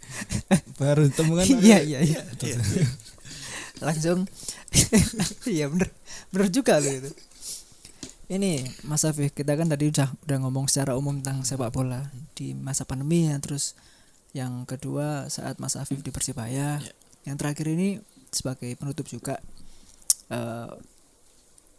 Baru 0.76 1.08
ditemukan. 1.08 1.46
iya 1.64 1.80
iya 1.80 2.04
iya. 2.04 2.20
Langsung. 3.80 4.28
Iya 5.48 5.72
bener. 5.72 5.88
Bener 6.36 6.48
juga 6.52 6.84
loh 6.84 6.92
itu. 6.92 7.12
Ini 8.28 8.66
Mas 8.84 9.08
Afif 9.08 9.32
kita 9.32 9.56
kan 9.56 9.72
tadi 9.72 9.88
udah 9.88 10.12
udah 10.28 10.38
ngomong 10.44 10.68
secara 10.68 11.00
umum 11.00 11.24
tentang 11.24 11.48
sepak 11.48 11.72
bola 11.72 12.12
di 12.36 12.52
masa 12.52 12.84
pandemi 12.84 13.32
ya. 13.32 13.40
Terus 13.40 13.72
yang 14.36 14.68
kedua 14.68 15.32
saat 15.32 15.64
Mas 15.64 15.80
Afif 15.80 16.04
di 16.04 16.12
Persibaya. 16.12 16.84
Yang 17.24 17.36
terakhir 17.40 17.68
ini 17.72 18.04
sebagai 18.36 18.76
penutup 18.76 19.08
juga 19.08 19.40
eh, 20.28 20.76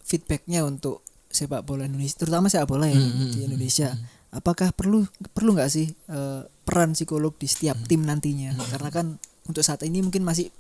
feedbacknya 0.07 0.63
untuk 0.63 1.03
sepak 1.27 1.67
bola 1.67 1.85
Indonesia 1.85 2.23
terutama 2.23 2.47
sepak 2.47 2.71
bola 2.71 2.87
ya 2.87 2.97
di 3.35 3.45
Indonesia. 3.45 3.93
apakah 4.31 4.71
perlu 4.75 5.07
perlu 5.33 5.57
nggak 5.57 5.71
sih 5.71 5.91
eh, 5.91 6.43
peran 6.67 6.95
psikolog 6.95 7.35
di 7.37 7.51
setiap 7.51 7.77
tim 7.91 8.07
nantinya? 8.07 8.55
Karena 8.71 8.91
kan 8.95 9.07
untuk 9.51 9.63
saat 9.67 9.83
ini 9.83 10.03
mungkin 10.03 10.23
masih 10.23 10.51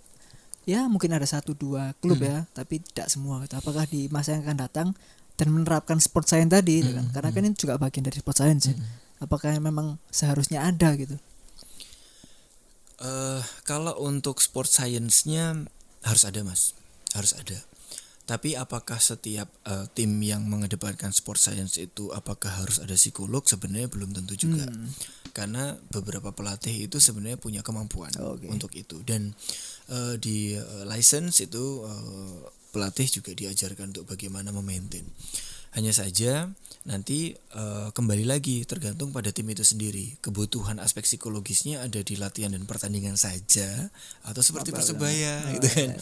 ya 0.66 0.90
mungkin 0.90 1.14
ada 1.14 1.24
satu 1.24 1.54
dua 1.54 1.94
klub 2.02 2.18
ya 2.18 2.42
tapi 2.50 2.82
tidak 2.82 3.06
semua 3.06 3.38
gitu. 3.46 3.54
apakah 3.54 3.86
di 3.86 4.10
masa 4.10 4.34
yang 4.34 4.42
akan 4.42 4.58
datang 4.58 4.88
dan 5.38 5.54
menerapkan 5.54 6.02
sport 6.02 6.26
science 6.26 6.50
tadi 6.50 6.82
gitu 6.82 6.92
kan? 6.96 7.06
Karena 7.14 7.30
kan 7.30 7.42
ini 7.46 7.54
juga 7.54 7.78
bagian 7.78 8.02
dari 8.02 8.18
sport 8.18 8.36
science 8.42 8.72
ya. 8.72 8.76
Apakah 9.22 9.54
memang 9.62 9.96
seharusnya 10.12 10.64
ada 10.64 10.92
gitu? 10.96 11.16
Eh, 12.96 13.40
kalau 13.68 13.92
untuk 14.00 14.40
sport 14.40 14.72
science-nya 14.72 15.68
harus 16.00 16.22
ada 16.24 16.40
mas, 16.40 16.72
harus 17.12 17.36
ada. 17.36 17.60
Tapi 18.26 18.58
apakah 18.58 18.98
setiap 18.98 19.46
eh, 19.62 19.86
tim 19.94 20.10
yang 20.18 20.42
mengedepankan 20.50 21.14
sport 21.14 21.38
science 21.38 21.78
itu 21.78 22.10
apakah 22.10 22.50
harus 22.58 22.82
ada 22.82 22.98
psikolog? 22.98 23.46
Sebenarnya 23.46 23.86
belum 23.86 24.10
tentu 24.10 24.34
juga, 24.34 24.66
karena 25.30 25.78
beberapa 25.94 26.34
pelatih 26.34 26.90
itu 26.90 26.98
sebenarnya 26.98 27.38
punya 27.38 27.62
kemampuan 27.62 28.10
Oke. 28.18 28.50
untuk 28.50 28.74
itu. 28.74 28.98
Dan 29.06 29.30
eh, 29.86 30.18
di 30.18 30.58
eh, 30.58 30.84
license 30.90 31.46
itu 31.46 31.86
eh, 31.86 32.34
pelatih 32.74 33.08
juga 33.22 33.30
diajarkan 33.30 33.94
untuk 33.94 34.10
bagaimana 34.10 34.50
memaintain. 34.50 35.06
Hanya 35.76 35.92
saja 35.92 36.48
nanti 36.88 37.36
eh, 37.36 37.88
kembali 37.92 38.24
lagi 38.24 38.64
tergantung 38.64 39.12
pada 39.12 39.28
tim 39.28 39.44
itu 39.52 39.60
sendiri. 39.60 40.16
Kebutuhan 40.24 40.80
aspek 40.80 41.04
psikologisnya 41.04 41.84
ada 41.84 42.00
di 42.00 42.16
latihan 42.16 42.56
dan 42.56 42.64
pertandingan 42.64 43.20
saja 43.20 43.92
atau 44.24 44.40
seperti 44.40 44.72
persebaya 44.72 45.44
gitu 45.60 45.68
kan. 45.68 45.92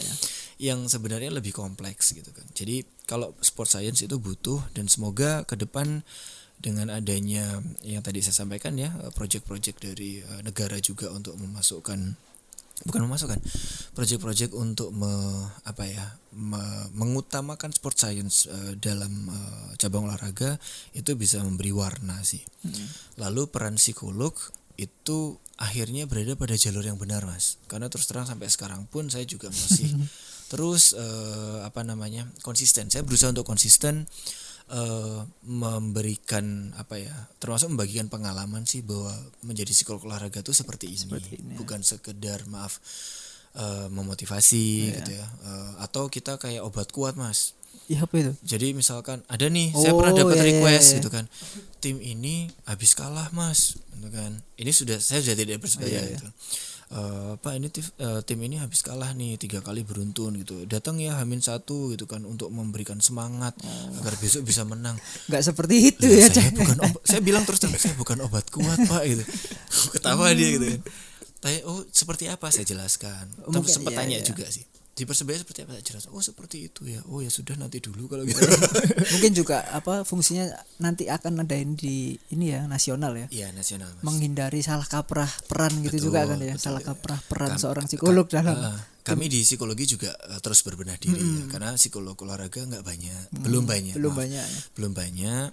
Yang 0.62 0.94
sebenarnya 0.94 1.34
lebih 1.34 1.50
kompleks 1.50 2.14
gitu 2.14 2.30
kan. 2.30 2.46
Jadi 2.54 2.86
kalau 3.10 3.34
sport 3.42 3.66
science 3.66 4.06
itu 4.06 4.14
butuh 4.22 4.62
dan 4.78 4.86
semoga 4.86 5.42
ke 5.42 5.58
depan 5.58 6.06
dengan 6.64 6.88
adanya 6.88 7.60
yang 7.84 8.00
tadi 8.00 8.22
saya 8.22 8.46
sampaikan 8.46 8.78
ya 8.78 8.94
eh, 9.02 9.12
project-project 9.12 9.90
dari 9.90 10.22
eh, 10.22 10.40
negara 10.46 10.78
juga 10.78 11.10
untuk 11.10 11.34
memasukkan 11.36 12.14
bukan 12.82 13.06
memasukkan. 13.06 13.38
Proyek-proyek 13.94 14.50
untuk 14.50 14.90
me, 14.90 15.08
apa 15.62 15.86
ya 15.86 16.18
me- 16.34 16.90
mengutamakan 16.98 17.70
sport 17.70 17.94
science 17.94 18.50
eh, 18.50 18.74
dalam 18.82 19.30
eh, 19.30 19.70
cabang 19.78 20.10
olahraga 20.10 20.58
itu 20.98 21.14
bisa 21.14 21.38
memberi 21.38 21.70
warna 21.70 22.18
sih. 22.26 22.42
Lalu 23.22 23.46
peran 23.46 23.78
psikolog 23.78 24.34
itu 24.74 25.38
akhirnya 25.54 26.10
berada 26.10 26.34
pada 26.34 26.58
jalur 26.58 26.82
yang 26.82 26.98
benar 26.98 27.22
mas. 27.22 27.62
Karena 27.70 27.86
terus 27.86 28.10
terang 28.10 28.26
sampai 28.26 28.50
sekarang 28.50 28.90
pun 28.90 29.06
saya 29.06 29.22
juga 29.22 29.46
masih 29.54 29.94
terus 30.52 30.92
eh, 30.98 31.58
apa 31.62 31.86
namanya 31.86 32.26
konsisten. 32.42 32.90
Saya 32.90 33.06
berusaha 33.06 33.30
untuk 33.30 33.46
konsisten 33.46 34.10
eh, 34.66 35.20
memberikan 35.44 36.72
apa 36.74 36.96
ya 36.96 37.12
termasuk 37.36 37.72
membagikan 37.72 38.08
pengalaman 38.08 38.64
sih 38.64 38.80
bahwa 38.80 39.12
menjadi 39.44 39.70
psikolog 39.70 40.04
olahraga 40.08 40.40
itu 40.40 40.52
seperti 40.52 40.88
ini, 40.92 41.00
Seperti 41.04 41.30
ini, 41.40 41.52
ya. 41.52 41.56
bukan 41.60 41.80
sekedar 41.84 42.44
maaf 42.48 42.80
eh, 43.54 43.88
memotivasi 43.88 44.66
gitu 45.00 45.10
ya. 45.14 45.26
Eh, 45.44 45.72
atau 45.84 46.08
kita 46.08 46.40
kayak 46.40 46.64
obat 46.64 46.88
kuat 46.90 47.14
mas. 47.14 47.52
Ya 47.84 48.00
apa 48.00 48.16
itu? 48.16 48.32
Jadi 48.40 48.72
misalkan 48.72 49.20
ada 49.28 49.44
nih 49.50 49.68
saya 49.76 49.92
pernah 49.92 50.14
Oh, 50.14 50.18
dapat 50.24 50.36
iya, 50.38 50.42
iya, 50.42 50.48
request 50.56 50.86
iya. 50.88 50.96
gitu 51.02 51.08
kan. 51.12 51.24
Tim 51.84 51.96
ini 52.00 52.48
habis 52.64 52.96
kalah 52.96 53.28
mas 53.36 53.76
gitu 53.92 54.08
kan. 54.08 54.40
Ini 54.56 54.70
sudah 54.72 54.96
saya 54.96 55.20
sudah 55.20 55.36
tidak 55.36 55.60
persebaya 55.60 55.92
Iya, 55.92 56.00
iya. 56.00 56.10
gitu 56.16 56.28
Eh, 56.94 57.34
pak 57.42 57.58
ini 57.58 57.66
tif- 57.74 57.90
eh, 57.98 58.22
tim 58.22 58.38
ini 58.38 58.54
habis 58.62 58.78
kalah 58.86 59.10
nih 59.18 59.34
tiga 59.34 59.58
kali 59.58 59.82
beruntun 59.82 60.38
gitu. 60.38 60.62
Datang 60.62 61.02
ya 61.02 61.18
Hamin 61.18 61.42
satu 61.42 61.90
gitu 61.90 62.06
kan 62.06 62.22
untuk 62.22 62.54
memberikan 62.54 63.02
semangat 63.02 63.50
Oh. 63.66 63.98
agar 63.98 64.14
besok 64.22 64.46
bisa 64.46 64.62
menang. 64.62 64.94
Nggak 65.26 65.42
seperti 65.42 65.90
itu 65.90 66.06
Lah, 66.06 66.22
ya 66.22 66.28
saya 66.30 66.50
bukan 66.54 66.78
obat, 66.86 67.02
saya 67.02 67.20
bilang 67.26 67.42
terus 67.42 67.58
saya 67.58 67.98
bukan 67.98 68.22
obat 68.22 68.46
kuat 68.46 68.78
pak 68.86 69.02
gitu. 69.10 69.24
Ketawa 69.98 70.30
dia 70.38 70.54
gitu 70.54 70.66
kan. 70.70 70.80
Tanya 71.42 71.60
oh 71.66 71.82
seperti 71.90 72.30
apa? 72.30 72.54
Saya 72.54 72.62
jelaskan. 72.62 73.26
Tapi 73.42 73.50
Mungkin, 73.50 73.74
sempat 73.74 73.90
iya, 73.90 73.98
tanya 73.98 74.18
iya. 74.22 74.26
juga 74.30 74.46
sih 74.46 74.62
di 74.94 75.02
persebaya 75.02 75.36
seperti 75.36 75.66
apa 75.66 75.74
jelas 75.82 76.06
oh 76.06 76.22
seperti 76.22 76.70
itu 76.70 76.86
ya 76.86 77.02
oh 77.10 77.18
ya 77.18 77.26
sudah 77.26 77.58
nanti 77.58 77.82
dulu 77.82 78.06
kalau 78.06 78.22
gitu 78.30 78.38
Mungkin 79.10 79.32
juga 79.34 79.66
apa 79.68 80.02
fungsinya 80.02 80.46
nanti 80.78 81.10
akan 81.10 81.42
adain 81.42 81.74
di 81.74 82.14
ini 82.30 82.54
ya 82.54 82.64
nasional 82.64 83.10
ya. 83.14 83.26
iya 83.28 83.50
nasional 83.50 83.90
mas 83.98 84.06
Menghindari 84.06 84.62
salah 84.62 84.86
kaprah 84.86 85.26
peran 85.50 85.82
gitu 85.82 85.98
Betul, 85.98 86.06
juga 86.08 86.20
kan 86.24 86.38
ya. 86.38 86.54
betul. 86.54 86.62
Salah 86.62 86.82
kaprah 86.82 87.18
peran 87.26 87.50
Kam- 87.54 87.60
seorang 87.60 87.84
psikolog 87.84 88.26
dalam 88.30 88.54
eh, 88.54 88.78
kami 89.04 89.28
di 89.28 89.44
psikologi 89.44 89.84
juga 89.84 90.16
eh, 90.32 90.40
terus 90.40 90.64
berbenah 90.64 90.96
diri 90.96 91.20
ya, 91.20 91.44
karena 91.52 91.76
psikolog 91.76 92.16
olahraga 92.24 92.64
nggak 92.64 92.80
banyak. 92.80 93.24
Belum 93.44 93.68
banyak 93.68 93.92
belum 94.00 94.16
maaf. 94.16 94.22
banyak 94.24 94.46
ya. 94.48 94.60
belum 94.80 94.92
banyak. 94.96 95.48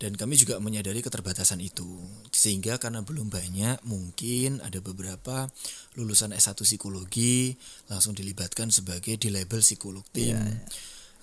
Dan 0.00 0.12
kami 0.16 0.40
juga 0.40 0.56
menyadari 0.56 1.04
keterbatasan 1.04 1.60
itu. 1.60 1.86
Sehingga 2.32 2.80
karena 2.80 3.04
belum 3.04 3.28
banyak 3.28 3.84
mungkin 3.84 4.64
ada 4.64 4.80
beberapa 4.80 5.52
lulusan 6.00 6.32
S1 6.32 6.56
psikologi 6.64 7.52
langsung 7.92 8.16
dilibatkan 8.16 8.72
sebagai 8.72 9.20
di 9.20 9.28
label 9.28 9.60
psikolog 9.60 10.02
tim. 10.08 10.40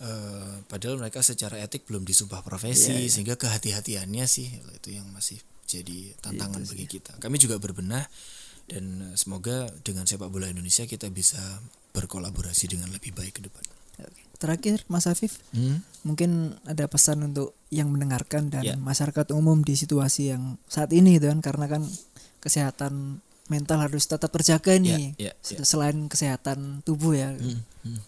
Eh, 0.02 0.56
padahal 0.66 0.98
mereka 0.98 1.22
secara 1.22 1.62
etik 1.62 1.86
belum 1.86 2.06
disumpah 2.06 2.42
profesi 2.42 3.06
sehingga 3.06 3.38
kehati-hatiannya 3.38 4.26
sih 4.26 4.50
itu 4.50 4.98
yang 4.98 5.06
masih 5.14 5.38
jadi 5.66 6.18
tantangan 6.22 6.62
bagi 6.66 6.86
kita. 6.86 7.18
Kami 7.22 7.38
juga 7.38 7.62
berbenah 7.62 8.06
dan 8.72 9.12
eh, 9.12 9.16
semoga 9.20 9.68
dengan 9.84 10.08
sepak 10.08 10.32
bola 10.32 10.48
Indonesia 10.48 10.88
kita 10.88 11.12
bisa 11.12 11.60
berkolaborasi 11.92 12.72
dengan 12.72 12.88
lebih 12.90 13.12
baik 13.12 13.38
ke 13.38 13.42
depan. 13.44 13.62
Terakhir 14.42 14.82
Mas 14.90 15.06
Afif, 15.06 15.38
Hmm? 15.54 15.86
mungkin 16.02 16.58
ada 16.66 16.90
pesan 16.90 17.22
untuk 17.22 17.54
yang 17.70 17.94
mendengarkan 17.94 18.50
dan 18.50 18.64
Ya. 18.66 18.74
masyarakat 18.74 19.30
umum 19.38 19.62
di 19.62 19.78
situasi 19.78 20.34
yang 20.34 20.58
saat 20.66 20.90
ini 20.96 21.22
gitu 21.22 21.30
kan 21.30 21.46
karena 21.46 21.70
kan 21.70 21.86
kesehatan 22.42 23.22
mental 23.54 23.86
harus 23.86 24.08
tetap 24.10 24.34
terjaga 24.34 24.80
nih 24.82 25.14
ya, 25.20 25.36
ya. 25.38 25.62
selain 25.62 26.08
kesehatan 26.10 26.82
tubuh 26.82 27.14
ya 27.14 27.36
Hmm, 27.38 27.62
hmm. 27.86 28.02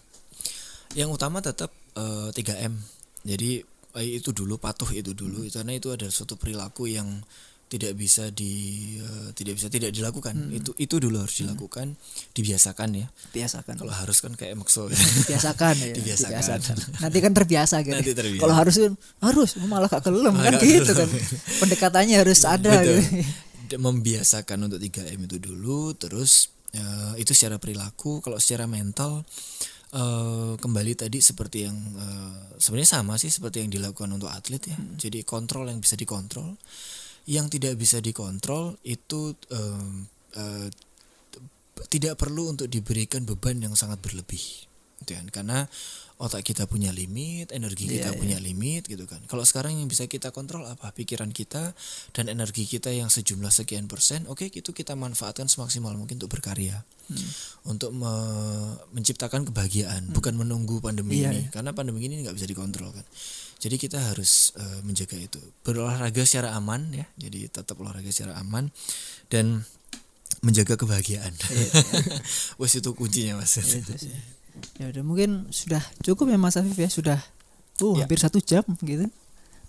Yang 0.98 1.08
utama 1.14 1.38
tetap 1.38 1.70
eh, 1.94 2.34
3M. 2.34 2.74
Jadi 3.22 3.62
eh, 3.94 4.08
itu 4.18 4.34
dulu 4.34 4.58
patuh 4.58 4.90
itu 4.90 5.14
dulu 5.14 5.46
karena 5.46 5.70
itu 5.78 5.94
ada 5.94 6.10
suatu 6.10 6.34
perilaku 6.34 6.90
yang 6.90 7.22
tidak 7.64 7.96
bisa 7.96 8.28
di 8.30 8.52
eh, 9.00 9.28
tidak 9.32 9.58
bisa 9.58 9.68
tidak 9.72 9.90
dilakukan. 9.90 10.34
Itu 10.52 10.76
itu 10.76 10.94
dulu 11.00 11.24
harus 11.24 11.36
dilakukan, 11.40 11.96
dibiasakan 12.36 12.88
ya. 12.94 13.06
biasakan 13.32 13.74
Kalau 13.80 13.94
harus 13.94 14.18
kan 14.20 14.32
kayak 14.36 14.54
makso. 14.60 14.86
biasakan 15.30 15.74
ya. 15.80 15.92
Dibiasakan. 15.96 16.76
nanti 17.02 17.18
kan 17.18 17.32
terbiasa 17.32 17.82
gitu. 17.82 17.96
Nanti 17.96 18.12
terbiasa. 18.12 18.42
kalau 18.44 18.54
harus 18.54 18.74
kan 18.76 18.92
harus 19.24 19.50
malah 19.64 19.88
gak 19.88 20.04
kelem 20.04 20.36
kan 20.36 20.54
gitu 20.60 20.92
kan. 20.92 21.08
Pendekatannya 21.64 22.16
harus 22.20 22.40
ada 22.44 22.72
gitu. 22.84 23.02
Membiasakan 23.74 24.70
untuk 24.70 24.78
3M 24.78 25.26
itu 25.26 25.36
dulu 25.40 25.96
terus 25.96 26.52
eh, 26.76 27.18
itu 27.18 27.32
secara 27.32 27.56
perilaku 27.56 28.20
kalau 28.20 28.36
secara 28.38 28.68
mental 28.68 29.24
eh, 29.90 30.52
kembali 30.60 30.92
tadi 30.94 31.18
seperti 31.18 31.66
yang 31.66 31.74
eh, 31.96 32.60
sebenarnya 32.60 33.02
sama 33.02 33.16
sih 33.16 33.32
seperti 33.32 33.64
yang 33.66 33.72
dilakukan 33.72 34.12
untuk 34.14 34.30
atlet 34.30 34.62
ya. 34.62 34.78
Jadi 34.78 35.24
kontrol 35.26 35.66
yang 35.66 35.82
bisa 35.82 35.96
dikontrol 35.98 36.54
yang 37.24 37.48
tidak 37.48 37.80
bisa 37.80 38.00
dikontrol 38.04 38.76
itu 38.84 39.32
eh, 39.48 40.68
t- 41.32 41.42
tidak 41.88 42.20
perlu 42.20 42.52
untuk 42.52 42.68
diberikan 42.68 43.24
beban 43.24 43.60
yang 43.60 43.74
sangat 43.74 44.00
berlebih. 44.04 44.42
Gitu 45.00 45.12
kan? 45.16 45.26
Karena 45.32 45.58
otak 46.14 46.46
kita 46.46 46.70
punya 46.70 46.94
limit, 46.94 47.50
energi 47.50 47.90
kita 47.90 48.14
punya 48.14 48.38
limit 48.38 48.86
gitu 48.86 49.02
kan. 49.04 49.18
Kalau 49.26 49.42
sekarang 49.42 49.74
yang 49.74 49.90
bisa 49.90 50.06
kita 50.06 50.30
kontrol 50.30 50.62
apa? 50.62 50.94
Pikiran 50.94 51.34
kita 51.34 51.74
dan 52.14 52.30
energi 52.30 52.70
kita 52.70 52.94
yang 52.94 53.10
sejumlah 53.10 53.50
sekian 53.50 53.90
persen, 53.90 54.24
oke 54.30 54.46
itu 54.46 54.70
kita 54.70 54.94
manfaatkan 54.94 55.50
semaksimal 55.50 55.90
mungkin 55.98 56.22
untuk 56.22 56.38
berkarya. 56.38 56.86
Untuk 57.68 57.92
me- 57.92 58.78
menciptakan 58.96 59.44
kebahagiaan, 59.50 60.08
bukan 60.14 60.38
menunggu 60.38 60.80
pandemi 60.80 61.20
Iya, 61.20 61.34
ini. 61.34 61.42
Karena 61.52 61.76
pandemi 61.76 62.00
ini 62.06 62.22
nggak 62.24 62.32
bisa 62.32 62.46
dikontrol 62.48 62.94
kan. 62.94 63.04
Jadi 63.60 63.76
kita 63.76 63.98
harus 64.00 64.54
eh, 64.56 64.80
menjaga 64.86 65.16
itu. 65.18 65.40
Berolahraga 65.66 66.22
secara 66.24 66.56
aman 66.56 66.94
ya. 66.94 67.04
Jadi 67.20 67.50
tetap 67.52 67.76
olahraga 67.80 68.08
secara 68.08 68.38
aman 68.40 68.72
dan 69.28 69.66
menjaga 70.44 70.76
kebahagiaan. 70.76 71.32
Wes 72.60 72.76
itu 72.76 72.90
kuncinya 72.92 73.40
Mas. 73.40 73.56
Itu 73.60 73.96
sih. 73.96 74.12
Ya 74.74 74.88
udah 74.88 75.02
mungkin 75.02 75.30
sudah 75.48 75.82
cukup 76.00 76.28
ya 76.28 76.36
Mas 76.36 76.54
Afif 76.54 76.74
ya? 76.74 76.86
Sudah 76.86 77.18
uh 77.78 77.94
Ya. 77.94 78.04
hampir 78.04 78.18
satu 78.18 78.38
jam 78.38 78.62
gitu. 78.80 79.06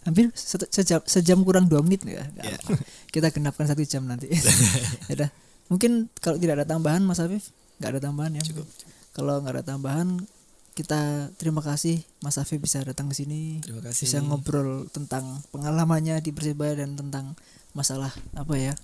Hampir 0.02 0.30
satu- 0.32 0.70
sejam 0.70 1.02
sejam 1.04 1.42
kurang 1.42 1.66
dua 1.66 1.82
menit 1.82 2.04
ya. 2.04 2.22
Apa. 2.22 2.78
kita 3.10 3.30
genapkan 3.30 3.66
satu 3.66 3.82
jam 3.82 4.04
nanti. 4.04 4.30
Ya 5.08 5.14
udah. 5.16 5.30
Mungkin 5.66 6.14
kalau 6.16 6.38
tidak 6.38 6.62
ada 6.62 6.68
tambahan 6.68 7.02
Mas 7.02 7.18
Afif 7.18 7.50
nggak 7.76 7.92
ada 7.92 8.02
tambahan 8.02 8.32
ya? 8.34 8.44
Cukup. 8.44 8.68
kalau 9.12 9.40
nggak 9.40 9.54
ada 9.56 9.66
tambahan 9.66 10.22
kita 10.74 11.00
terima 11.34 11.60
kasih 11.60 12.04
Mas 12.20 12.36
Afif 12.36 12.60
bisa 12.60 12.80
datang 12.80 13.08
ke 13.08 13.16
sini 13.16 13.60
Terima 13.60 13.80
kasih. 13.82 14.06
bisa 14.06 14.18
ngobrol 14.20 14.86
tentang 14.88 15.24
pengalamannya 15.50 16.20
di 16.20 16.30
Persebaya 16.30 16.76
dan 16.78 16.94
tentang 16.94 17.34
masalah 17.72 18.12
apa 18.34 18.56
ya 18.56 18.76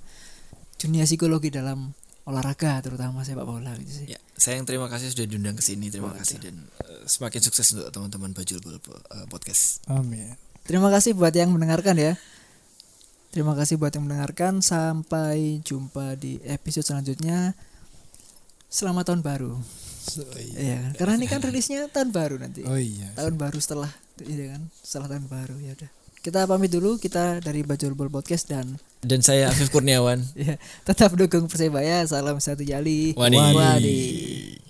dunia 0.78 1.04
psikologi 1.04 1.48
dalam 1.50 1.92
olahraga 2.24 2.80
terutama 2.80 3.22
sepak 3.22 3.44
bola 3.44 3.76
gitu 3.78 3.92
sih. 3.94 4.06
Ya, 4.08 4.20
saya 4.42 4.58
yang 4.58 4.66
terima 4.66 4.90
kasih 4.90 5.14
sudah 5.14 5.30
diundang 5.30 5.54
ke 5.54 5.62
sini. 5.62 5.94
Terima 5.94 6.10
kasih 6.18 6.42
dan 6.42 6.66
eh, 6.90 7.06
semakin 7.06 7.42
sukses 7.46 7.78
untuk 7.78 7.94
teman-teman 7.94 8.34
Bajul 8.34 8.58
Bol 8.58 8.82
eh, 8.82 9.28
Podcast. 9.30 9.86
Amin. 9.86 10.34
Terima 10.66 10.90
kasih 10.90 11.14
buat 11.14 11.30
yang 11.30 11.54
mendengarkan 11.54 11.94
ya. 11.94 12.18
Terima 13.30 13.54
kasih 13.54 13.78
buat 13.78 13.94
yang 13.94 14.10
mendengarkan. 14.10 14.66
Sampai 14.66 15.62
jumpa 15.62 16.18
di 16.18 16.42
episode 16.42 16.90
selanjutnya. 16.90 17.54
Selamat 18.66 19.14
tahun 19.14 19.22
baru. 19.22 19.62
Iya, 20.58 20.98
karena 20.98 21.22
ini 21.22 21.30
kan 21.30 21.46
rilisnya 21.46 21.86
tahun 21.94 22.10
baru 22.10 22.42
nanti. 22.42 22.66
Oh 22.66 22.74
iya. 22.74 23.14
Tahun 23.14 23.38
baru 23.38 23.62
setelah 23.62 23.94
iya 24.26 24.58
kan, 24.58 24.74
setelah 24.82 25.14
tahun 25.14 25.30
baru 25.30 25.56
ya 25.62 25.78
udah. 25.78 25.92
Kita 26.22 26.46
pamit 26.46 26.70
dulu, 26.70 27.02
kita 27.02 27.42
dari 27.42 27.66
Bajul 27.66 27.98
Bol 27.98 28.14
Podcast 28.14 28.46
dan 28.46 28.78
Dan 29.02 29.26
saya 29.26 29.50
Afif 29.50 29.74
Kurniawan. 29.74 30.22
ya, 30.38 30.54
tetap 30.86 31.18
dukung 31.18 31.50
Persebaya. 31.50 32.06
Salam 32.06 32.38
satu 32.38 32.62
jali. 32.62 33.18
Wadi. 33.18 33.42
Wadi. 33.42 34.61